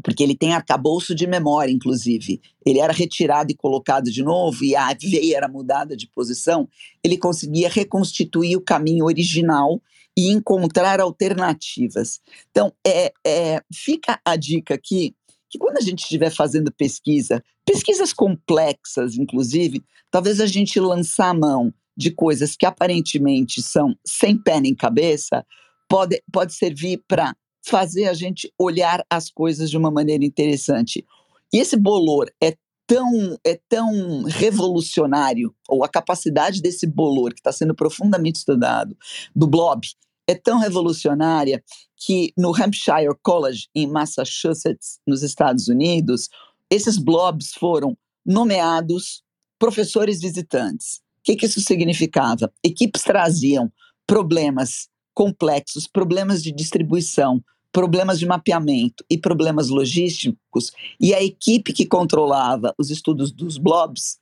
porque 0.03 0.23
ele 0.23 0.35
tem 0.35 0.53
arcabouço 0.53 1.13
de 1.13 1.27
memória, 1.27 1.71
inclusive. 1.71 2.41
Ele 2.65 2.79
era 2.79 2.93
retirado 2.93 3.51
e 3.51 3.55
colocado 3.55 4.11
de 4.11 4.23
novo, 4.23 4.63
e 4.63 4.75
a 4.75 4.93
veia 4.93 5.37
era 5.37 5.47
mudada 5.47 5.95
de 5.95 6.07
posição. 6.07 6.67
Ele 7.03 7.17
conseguia 7.17 7.69
reconstituir 7.69 8.55
o 8.55 8.61
caminho 8.61 9.05
original 9.05 9.81
e 10.17 10.29
encontrar 10.29 10.99
alternativas. 10.99 12.19
Então, 12.49 12.73
é, 12.85 13.13
é, 13.25 13.61
fica 13.73 14.19
a 14.25 14.35
dica 14.35 14.75
aqui 14.75 15.15
que 15.49 15.59
quando 15.59 15.77
a 15.77 15.81
gente 15.81 15.99
estiver 16.03 16.29
fazendo 16.29 16.71
pesquisa, 16.71 17.43
pesquisas 17.65 18.13
complexas, 18.13 19.17
inclusive, 19.17 19.83
talvez 20.09 20.39
a 20.39 20.45
gente 20.45 20.79
lançar 20.79 21.29
a 21.29 21.33
mão 21.33 21.73
de 21.95 22.11
coisas 22.11 22.55
que 22.55 22.65
aparentemente 22.65 23.61
são 23.61 23.95
sem 24.05 24.37
pé 24.37 24.59
nem 24.59 24.75
cabeça, 24.75 25.45
pode, 25.89 26.21
pode 26.31 26.53
servir 26.53 27.03
para 27.07 27.35
fazer 27.63 28.05
a 28.05 28.13
gente 28.13 28.51
olhar 28.57 29.05
as 29.09 29.29
coisas 29.29 29.69
de 29.69 29.77
uma 29.77 29.91
maneira 29.91 30.25
interessante. 30.25 31.05
E 31.53 31.57
esse 31.57 31.77
bolor 31.77 32.31
é 32.41 32.55
tão, 32.87 33.37
é 33.45 33.59
tão 33.69 34.23
revolucionário, 34.23 35.53
ou 35.69 35.83
a 35.83 35.89
capacidade 35.89 36.61
desse 36.61 36.87
bolor, 36.87 37.33
que 37.33 37.39
está 37.39 37.51
sendo 37.51 37.75
profundamente 37.75 38.39
estudado, 38.39 38.97
do 39.35 39.47
blob, 39.47 39.87
é 40.27 40.35
tão 40.35 40.59
revolucionária 40.59 41.63
que 41.97 42.33
no 42.37 42.49
Hampshire 42.55 43.15
College, 43.21 43.67
em 43.75 43.87
Massachusetts, 43.87 44.99
nos 45.05 45.23
Estados 45.23 45.67
Unidos, 45.67 46.29
esses 46.69 46.97
blobs 46.97 47.51
foram 47.53 47.97
nomeados 48.25 49.23
professores 49.59 50.19
visitantes. 50.19 51.01
Que, 51.23 51.35
que 51.35 51.45
isso 51.45 51.61
significava? 51.61 52.51
Equipes 52.63 53.03
traziam 53.03 53.71
problemas 54.07 54.89
complexos, 55.13 55.87
problemas 55.87 56.41
de 56.41 56.51
distribuição, 56.51 57.43
problemas 57.71 58.19
de 58.19 58.25
mapeamento 58.25 59.03
e 59.09 59.17
problemas 59.17 59.69
logísticos, 59.69 60.71
e 60.99 61.13
a 61.13 61.23
equipe 61.23 61.73
que 61.73 61.85
controlava 61.85 62.73
os 62.77 62.89
estudos 62.89 63.31
dos 63.31 63.57
blobs 63.57 64.19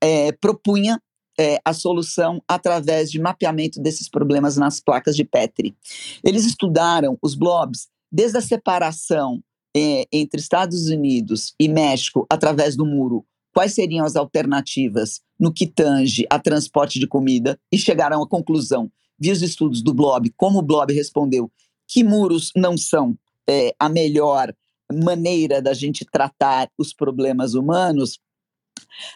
é, 0.00 0.32
propunha 0.32 1.00
é, 1.38 1.58
a 1.64 1.72
solução 1.72 2.42
através 2.46 3.10
de 3.10 3.20
mapeamento 3.20 3.80
desses 3.80 4.08
problemas 4.08 4.56
nas 4.56 4.80
placas 4.80 5.16
de 5.16 5.24
Petri. 5.24 5.74
Eles 6.22 6.44
estudaram 6.44 7.18
os 7.22 7.34
blobs 7.34 7.88
desde 8.10 8.38
a 8.38 8.42
separação 8.42 9.42
é, 9.74 10.06
entre 10.12 10.40
Estados 10.40 10.88
Unidos 10.88 11.54
e 11.58 11.68
México 11.68 12.26
através 12.28 12.76
do 12.76 12.84
muro, 12.84 13.24
quais 13.52 13.74
seriam 13.74 14.04
as 14.04 14.16
alternativas 14.16 15.20
no 15.38 15.52
que 15.52 15.66
tange 15.66 16.26
a 16.30 16.38
transporte 16.38 16.98
de 16.98 17.06
comida, 17.06 17.58
e 17.70 17.76
chegaram 17.76 18.22
à 18.22 18.28
conclusão, 18.28 18.90
via 19.18 19.32
os 19.32 19.42
estudos 19.42 19.82
do 19.82 19.92
Blob, 19.92 20.32
como 20.36 20.60
o 20.60 20.62
Blob 20.62 20.92
respondeu, 20.92 21.50
que 21.88 22.02
muros 22.02 22.50
não 22.56 22.76
são 22.76 23.16
é, 23.48 23.74
a 23.78 23.88
melhor 23.88 24.52
maneira 24.92 25.60
da 25.60 25.74
gente 25.74 26.04
tratar 26.04 26.68
os 26.78 26.92
problemas 26.92 27.54
humanos, 27.54 28.18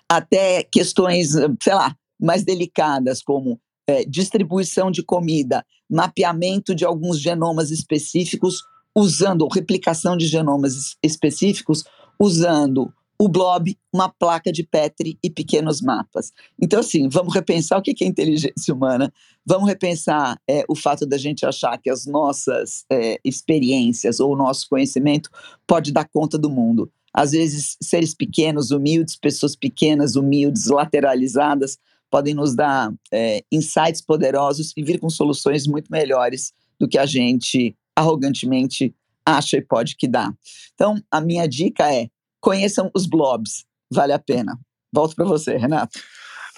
até 0.08 0.62
questões, 0.64 1.30
sei 1.62 1.74
lá, 1.74 1.94
mais 2.20 2.44
delicadas, 2.44 3.22
como 3.22 3.60
é, 3.86 4.04
distribuição 4.04 4.90
de 4.90 5.02
comida, 5.02 5.64
mapeamento 5.88 6.74
de 6.74 6.84
alguns 6.84 7.20
genomas 7.20 7.70
específicos, 7.70 8.62
usando 8.94 9.46
replicação 9.48 10.16
de 10.16 10.26
genomas 10.26 10.96
específicos, 11.02 11.84
usando 12.18 12.92
o 13.18 13.28
blob, 13.28 13.76
uma 13.92 14.08
placa 14.08 14.52
de 14.52 14.62
Petri 14.62 15.18
e 15.22 15.30
pequenos 15.30 15.80
mapas. 15.80 16.32
Então, 16.60 16.80
assim, 16.80 17.08
vamos 17.08 17.34
repensar 17.34 17.78
o 17.78 17.82
que 17.82 18.04
é 18.04 18.06
inteligência 18.06 18.74
humana, 18.74 19.12
vamos 19.44 19.68
repensar 19.68 20.38
é, 20.48 20.64
o 20.68 20.74
fato 20.74 21.06
da 21.06 21.16
gente 21.16 21.46
achar 21.46 21.78
que 21.78 21.88
as 21.88 22.06
nossas 22.06 22.84
é, 22.90 23.18
experiências 23.24 24.20
ou 24.20 24.32
o 24.32 24.36
nosso 24.36 24.68
conhecimento 24.68 25.30
pode 25.66 25.92
dar 25.92 26.08
conta 26.08 26.36
do 26.36 26.50
mundo. 26.50 26.90
Às 27.12 27.32
vezes, 27.32 27.78
seres 27.80 28.12
pequenos, 28.12 28.70
humildes, 28.70 29.16
pessoas 29.16 29.56
pequenas, 29.56 30.16
humildes, 30.16 30.66
lateralizadas, 30.66 31.78
podem 32.10 32.34
nos 32.34 32.54
dar 32.54 32.92
é, 33.10 33.42
insights 33.50 34.02
poderosos 34.02 34.72
e 34.76 34.82
vir 34.82 35.00
com 35.00 35.08
soluções 35.08 35.66
muito 35.66 35.90
melhores 35.90 36.52
do 36.78 36.86
que 36.86 36.98
a 36.98 37.06
gente 37.06 37.74
arrogantemente 37.94 38.94
acha 39.24 39.56
e 39.56 39.62
pode 39.62 39.96
que 39.96 40.06
dá. 40.06 40.32
Então, 40.74 41.02
a 41.10 41.20
minha 41.20 41.48
dica 41.48 41.92
é 41.92 42.08
conheçam 42.40 42.90
os 42.94 43.06
blobs, 43.06 43.64
vale 43.90 44.12
a 44.12 44.18
pena. 44.18 44.58
Volto 44.92 45.14
para 45.14 45.24
você, 45.24 45.56
Renato. 45.56 45.98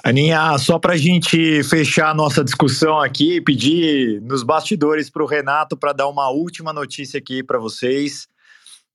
Aninha, 0.05 0.57
só 0.59 0.79
para 0.79 0.95
a 0.95 0.97
gente 0.97 1.63
fechar 1.65 2.11
a 2.11 2.15
nossa 2.15 2.45
discussão 2.45 3.01
aqui, 3.01 3.41
pedir 3.41 4.21
nos 4.23 4.45
bastidores 4.45 5.11
para 5.11 5.25
o 5.25 5.27
Renato 5.27 5.77
para 5.77 5.93
dar 5.93 6.09
uma 6.09 6.31
última 6.31 6.73
notícia 6.73 7.19
aqui 7.19 7.43
para 7.43 7.59
vocês. 7.59 8.29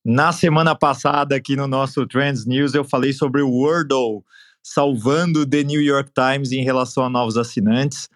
Na 0.04 0.32
semana 0.32 0.76
passada, 0.76 1.36
aqui 1.36 1.56
no 1.56 1.68
nosso 1.68 2.06
Trends 2.08 2.46
News, 2.46 2.74
eu 2.74 2.84
falei 2.84 3.12
sobre 3.12 3.42
o 3.42 3.50
Wordle 3.50 4.24
salvando 4.62 5.46
The 5.46 5.64
New 5.64 5.82
York 5.82 6.12
Times 6.14 6.54
em 6.54 6.64
relação 6.64 7.04
a 7.04 7.10
novos 7.10 7.36
assinantes. 7.36 8.08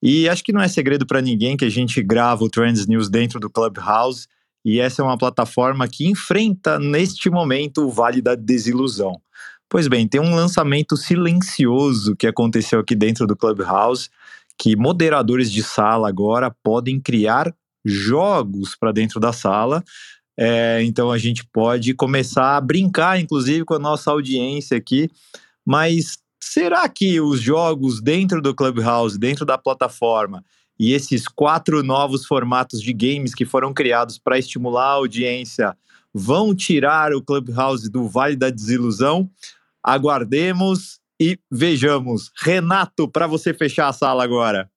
E 0.00 0.28
acho 0.28 0.44
que 0.44 0.52
não 0.52 0.60
é 0.60 0.68
segredo 0.68 1.04
para 1.04 1.20
ninguém 1.20 1.56
que 1.56 1.64
a 1.64 1.70
gente 1.70 2.00
grava 2.00 2.44
o 2.44 2.50
Trends 2.50 2.86
News 2.86 3.10
dentro 3.10 3.40
do 3.40 3.50
Clubhouse 3.50 4.28
e 4.66 4.80
essa 4.80 5.00
é 5.00 5.04
uma 5.04 5.16
plataforma 5.16 5.86
que 5.86 6.08
enfrenta 6.08 6.76
neste 6.76 7.30
momento 7.30 7.86
o 7.86 7.88
Vale 7.88 8.20
da 8.20 8.34
Desilusão. 8.34 9.12
Pois 9.68 9.86
bem, 9.86 10.08
tem 10.08 10.20
um 10.20 10.34
lançamento 10.34 10.96
silencioso 10.96 12.16
que 12.16 12.26
aconteceu 12.26 12.80
aqui 12.80 12.96
dentro 12.96 13.28
do 13.28 13.36
Clubhouse, 13.36 14.10
que 14.58 14.74
moderadores 14.74 15.52
de 15.52 15.62
sala 15.62 16.08
agora 16.08 16.52
podem 16.64 16.98
criar 16.98 17.54
jogos 17.84 18.74
para 18.74 18.90
dentro 18.90 19.20
da 19.20 19.32
sala. 19.32 19.84
É, 20.36 20.82
então 20.82 21.12
a 21.12 21.18
gente 21.18 21.46
pode 21.52 21.94
começar 21.94 22.56
a 22.56 22.60
brincar, 22.60 23.20
inclusive, 23.20 23.64
com 23.64 23.74
a 23.74 23.78
nossa 23.78 24.10
audiência 24.10 24.76
aqui. 24.76 25.08
Mas 25.64 26.18
será 26.42 26.88
que 26.88 27.20
os 27.20 27.40
jogos 27.40 28.02
dentro 28.02 28.42
do 28.42 28.52
Clubhouse, 28.52 29.16
dentro 29.16 29.46
da 29.46 29.56
plataforma, 29.56 30.44
e 30.78 30.92
esses 30.92 31.26
quatro 31.26 31.82
novos 31.82 32.26
formatos 32.26 32.80
de 32.80 32.92
games 32.92 33.34
que 33.34 33.44
foram 33.44 33.72
criados 33.72 34.18
para 34.18 34.38
estimular 34.38 34.86
a 34.86 34.92
audiência 34.92 35.76
vão 36.12 36.54
tirar 36.54 37.12
o 37.12 37.22
Clubhouse 37.22 37.90
do 37.90 38.08
Vale 38.08 38.36
da 38.36 38.50
Desilusão. 38.50 39.28
Aguardemos 39.82 40.98
e 41.20 41.38
vejamos. 41.50 42.30
Renato, 42.42 43.08
para 43.08 43.26
você 43.26 43.52
fechar 43.52 43.88
a 43.88 43.92
sala 43.92 44.22
agora. 44.22 44.70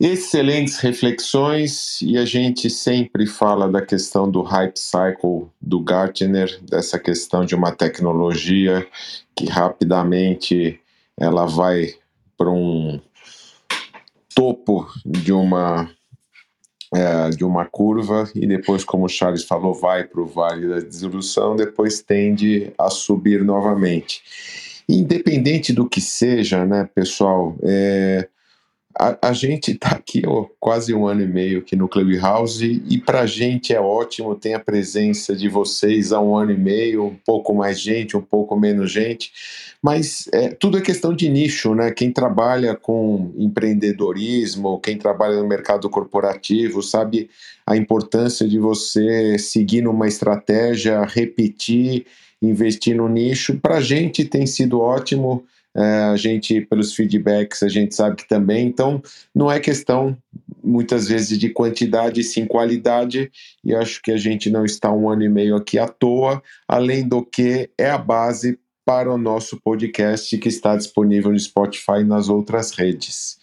Excelentes 0.00 0.78
reflexões, 0.78 2.00
e 2.02 2.18
a 2.18 2.24
gente 2.24 2.68
sempre 2.68 3.26
fala 3.26 3.68
da 3.68 3.84
questão 3.84 4.30
do 4.30 4.42
hype 4.42 4.76
cycle 4.76 5.48
do 5.60 5.80
Gartner, 5.80 6.60
dessa 6.62 6.98
questão 6.98 7.44
de 7.44 7.54
uma 7.54 7.72
tecnologia 7.72 8.86
que 9.34 9.46
rapidamente 9.46 10.80
ela 11.18 11.46
vai 11.46 11.94
para 12.36 12.50
um 12.50 13.00
topo 14.36 14.86
de 15.04 15.32
uma 15.32 15.90
é, 16.94 17.30
de 17.30 17.44
uma 17.44 17.64
curva 17.64 18.30
e 18.34 18.46
depois, 18.46 18.84
como 18.84 19.06
o 19.06 19.08
Charles 19.08 19.44
falou, 19.44 19.74
vai 19.74 20.04
para 20.04 20.20
o 20.20 20.26
vale 20.26 20.68
da 20.68 20.78
desilusão, 20.78 21.56
depois 21.56 22.00
tende 22.00 22.72
a 22.78 22.88
subir 22.88 23.42
novamente. 23.42 24.22
Independente 24.88 25.72
do 25.72 25.88
que 25.88 26.00
seja, 26.00 26.64
né, 26.64 26.88
pessoal, 26.94 27.56
é, 27.62 28.28
a, 28.98 29.28
a 29.28 29.32
gente 29.32 29.72
está 29.72 29.90
aqui 29.90 30.22
ó, 30.26 30.46
quase 30.58 30.94
um 30.94 31.06
ano 31.06 31.22
e 31.22 31.26
meio 31.26 31.58
aqui 31.58 31.76
no 31.76 31.88
Clubhouse 31.88 32.82
e, 32.88 32.98
para 32.98 33.20
a 33.20 33.26
gente 33.26 33.74
é 33.74 33.80
ótimo 33.80 34.34
ter 34.34 34.54
a 34.54 34.60
presença 34.60 35.36
de 35.36 35.48
vocês 35.48 36.12
há 36.12 36.20
um 36.20 36.36
ano 36.36 36.52
e 36.52 36.56
meio, 36.56 37.04
um 37.04 37.16
pouco 37.24 37.54
mais 37.54 37.78
gente, 37.78 38.16
um 38.16 38.22
pouco 38.22 38.58
menos 38.58 38.90
gente, 38.90 39.30
mas 39.82 40.28
é, 40.32 40.48
tudo 40.48 40.78
é 40.78 40.80
questão 40.80 41.14
de 41.14 41.28
nicho, 41.28 41.74
né? 41.74 41.90
Quem 41.90 42.10
trabalha 42.10 42.74
com 42.74 43.32
empreendedorismo, 43.36 44.80
quem 44.80 44.96
trabalha 44.96 45.36
no 45.36 45.46
mercado 45.46 45.88
corporativo, 45.90 46.82
sabe 46.82 47.28
a 47.66 47.76
importância 47.76 48.48
de 48.48 48.58
você 48.58 49.38
seguir 49.38 49.82
numa 49.82 50.08
estratégia, 50.08 51.04
repetir, 51.04 52.06
investir 52.40 52.96
no 52.96 53.08
nicho. 53.08 53.58
Para 53.58 53.76
a 53.76 53.80
gente 53.80 54.24
tem 54.24 54.46
sido 54.46 54.80
ótimo 54.80 55.44
é, 55.76 56.04
a 56.04 56.16
gente, 56.16 56.62
pelos 56.62 56.94
feedbacks, 56.94 57.62
a 57.62 57.68
gente 57.68 57.94
sabe 57.94 58.16
que 58.16 58.26
também. 58.26 58.66
Então, 58.66 59.02
não 59.34 59.52
é 59.52 59.60
questão 59.60 60.16
muitas 60.64 61.06
vezes 61.06 61.38
de 61.38 61.50
quantidade, 61.50 62.24
sim 62.24 62.46
qualidade, 62.46 63.30
e 63.62 63.74
acho 63.74 64.00
que 64.00 64.10
a 64.10 64.16
gente 64.16 64.48
não 64.48 64.64
está 64.64 64.90
um 64.90 65.10
ano 65.10 65.22
e 65.22 65.28
meio 65.28 65.54
aqui 65.54 65.78
à 65.78 65.86
toa, 65.86 66.42
além 66.66 67.06
do 67.06 67.22
que 67.22 67.70
é 67.76 67.90
a 67.90 67.98
base 67.98 68.58
para 68.86 69.12
o 69.12 69.18
nosso 69.18 69.60
podcast 69.60 70.36
que 70.38 70.48
está 70.48 70.76
disponível 70.76 71.30
no 71.30 71.38
Spotify 71.38 72.00
e 72.00 72.04
nas 72.04 72.28
outras 72.28 72.70
redes. 72.70 73.38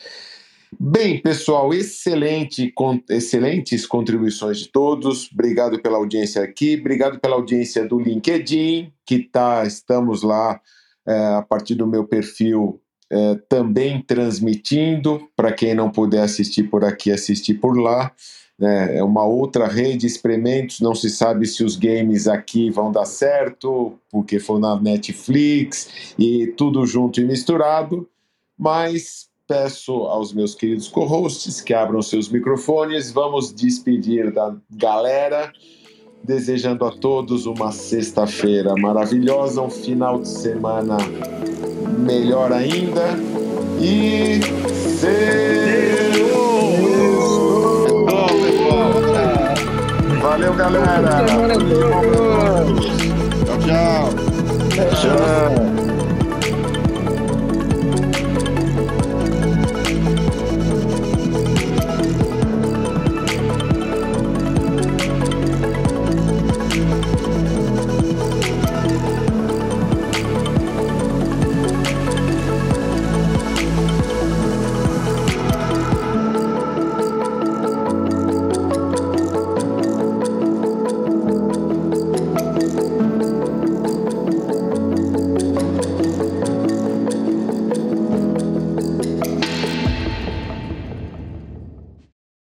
Bem, 0.79 1.21
pessoal, 1.21 1.71
excelente, 1.71 2.71
com, 2.71 2.99
excelentes 3.09 3.86
contribuições 3.86 4.57
de 4.57 4.69
todos. 4.69 5.29
Obrigado 5.31 5.79
pela 5.79 5.97
audiência 5.97 6.41
aqui, 6.41 6.77
obrigado 6.79 7.19
pela 7.19 7.36
audiência 7.36 7.88
do 7.88 7.99
LinkedIn, 7.99 8.91
que 9.05 9.19
tá, 9.19 9.63
estamos 9.65 10.23
lá 10.23 10.59
a 11.06 11.41
partir 11.41 11.76
do 11.76 11.88
meu 11.88 12.06
perfil 12.06 12.80
é, 13.10 13.36
também 13.47 14.01
transmitindo, 14.01 15.30
para 15.36 15.51
quem 15.51 15.76
não 15.76 15.91
puder 15.91 16.24
assistir 16.24 16.64
por 16.64 16.84
aqui, 16.84 17.12
assistir 17.12 17.56
por 17.56 17.78
lá. 17.78 18.12
É, 18.60 18.97
é 18.97 19.04
uma 19.04 19.24
outra 19.24 19.68
rede, 19.68 20.08
experimentos, 20.08 20.80
não 20.80 20.95
se 20.95 21.10
sabe 21.10 21.45
se 21.45 21.64
os 21.64 21.76
games 21.76 22.28
aqui 22.28 22.70
vão 22.70 22.91
dar 22.91 23.06
certo, 23.06 23.99
porque 24.10 24.39
foi 24.39 24.60
na 24.60 24.80
Netflix 24.80 26.14
e 26.18 26.47
tudo 26.58 26.86
junto 26.86 27.20
e 27.20 27.26
misturado, 27.26 28.08
mas 28.58 29.28
peço 29.47 29.91
aos 30.04 30.34
meus 30.34 30.56
queridos 30.56 30.88
co-hosts 30.88 31.62
que 31.62 31.74
abram 31.74 32.01
seus 32.01 32.30
microfones, 32.30 33.12
vamos 33.12 33.54
despedir 33.54 34.32
da 34.32 34.56
galera 34.72 35.51
desejando 36.24 36.86
a 36.86 36.91
todos 36.91 37.45
uma 37.45 37.71
sexta-feira 37.71 38.74
maravilhosa, 38.78 39.61
um 39.61 39.69
final 39.69 40.19
de 40.19 40.28
semana 40.28 40.97
melhor 41.99 42.51
ainda 42.51 43.03
e 43.82 44.39
Valeu, 50.21 50.53
galera. 50.55 51.26
Tchau, 53.45 53.59
tchau. 53.59 54.09
Tchau. 54.95 55.82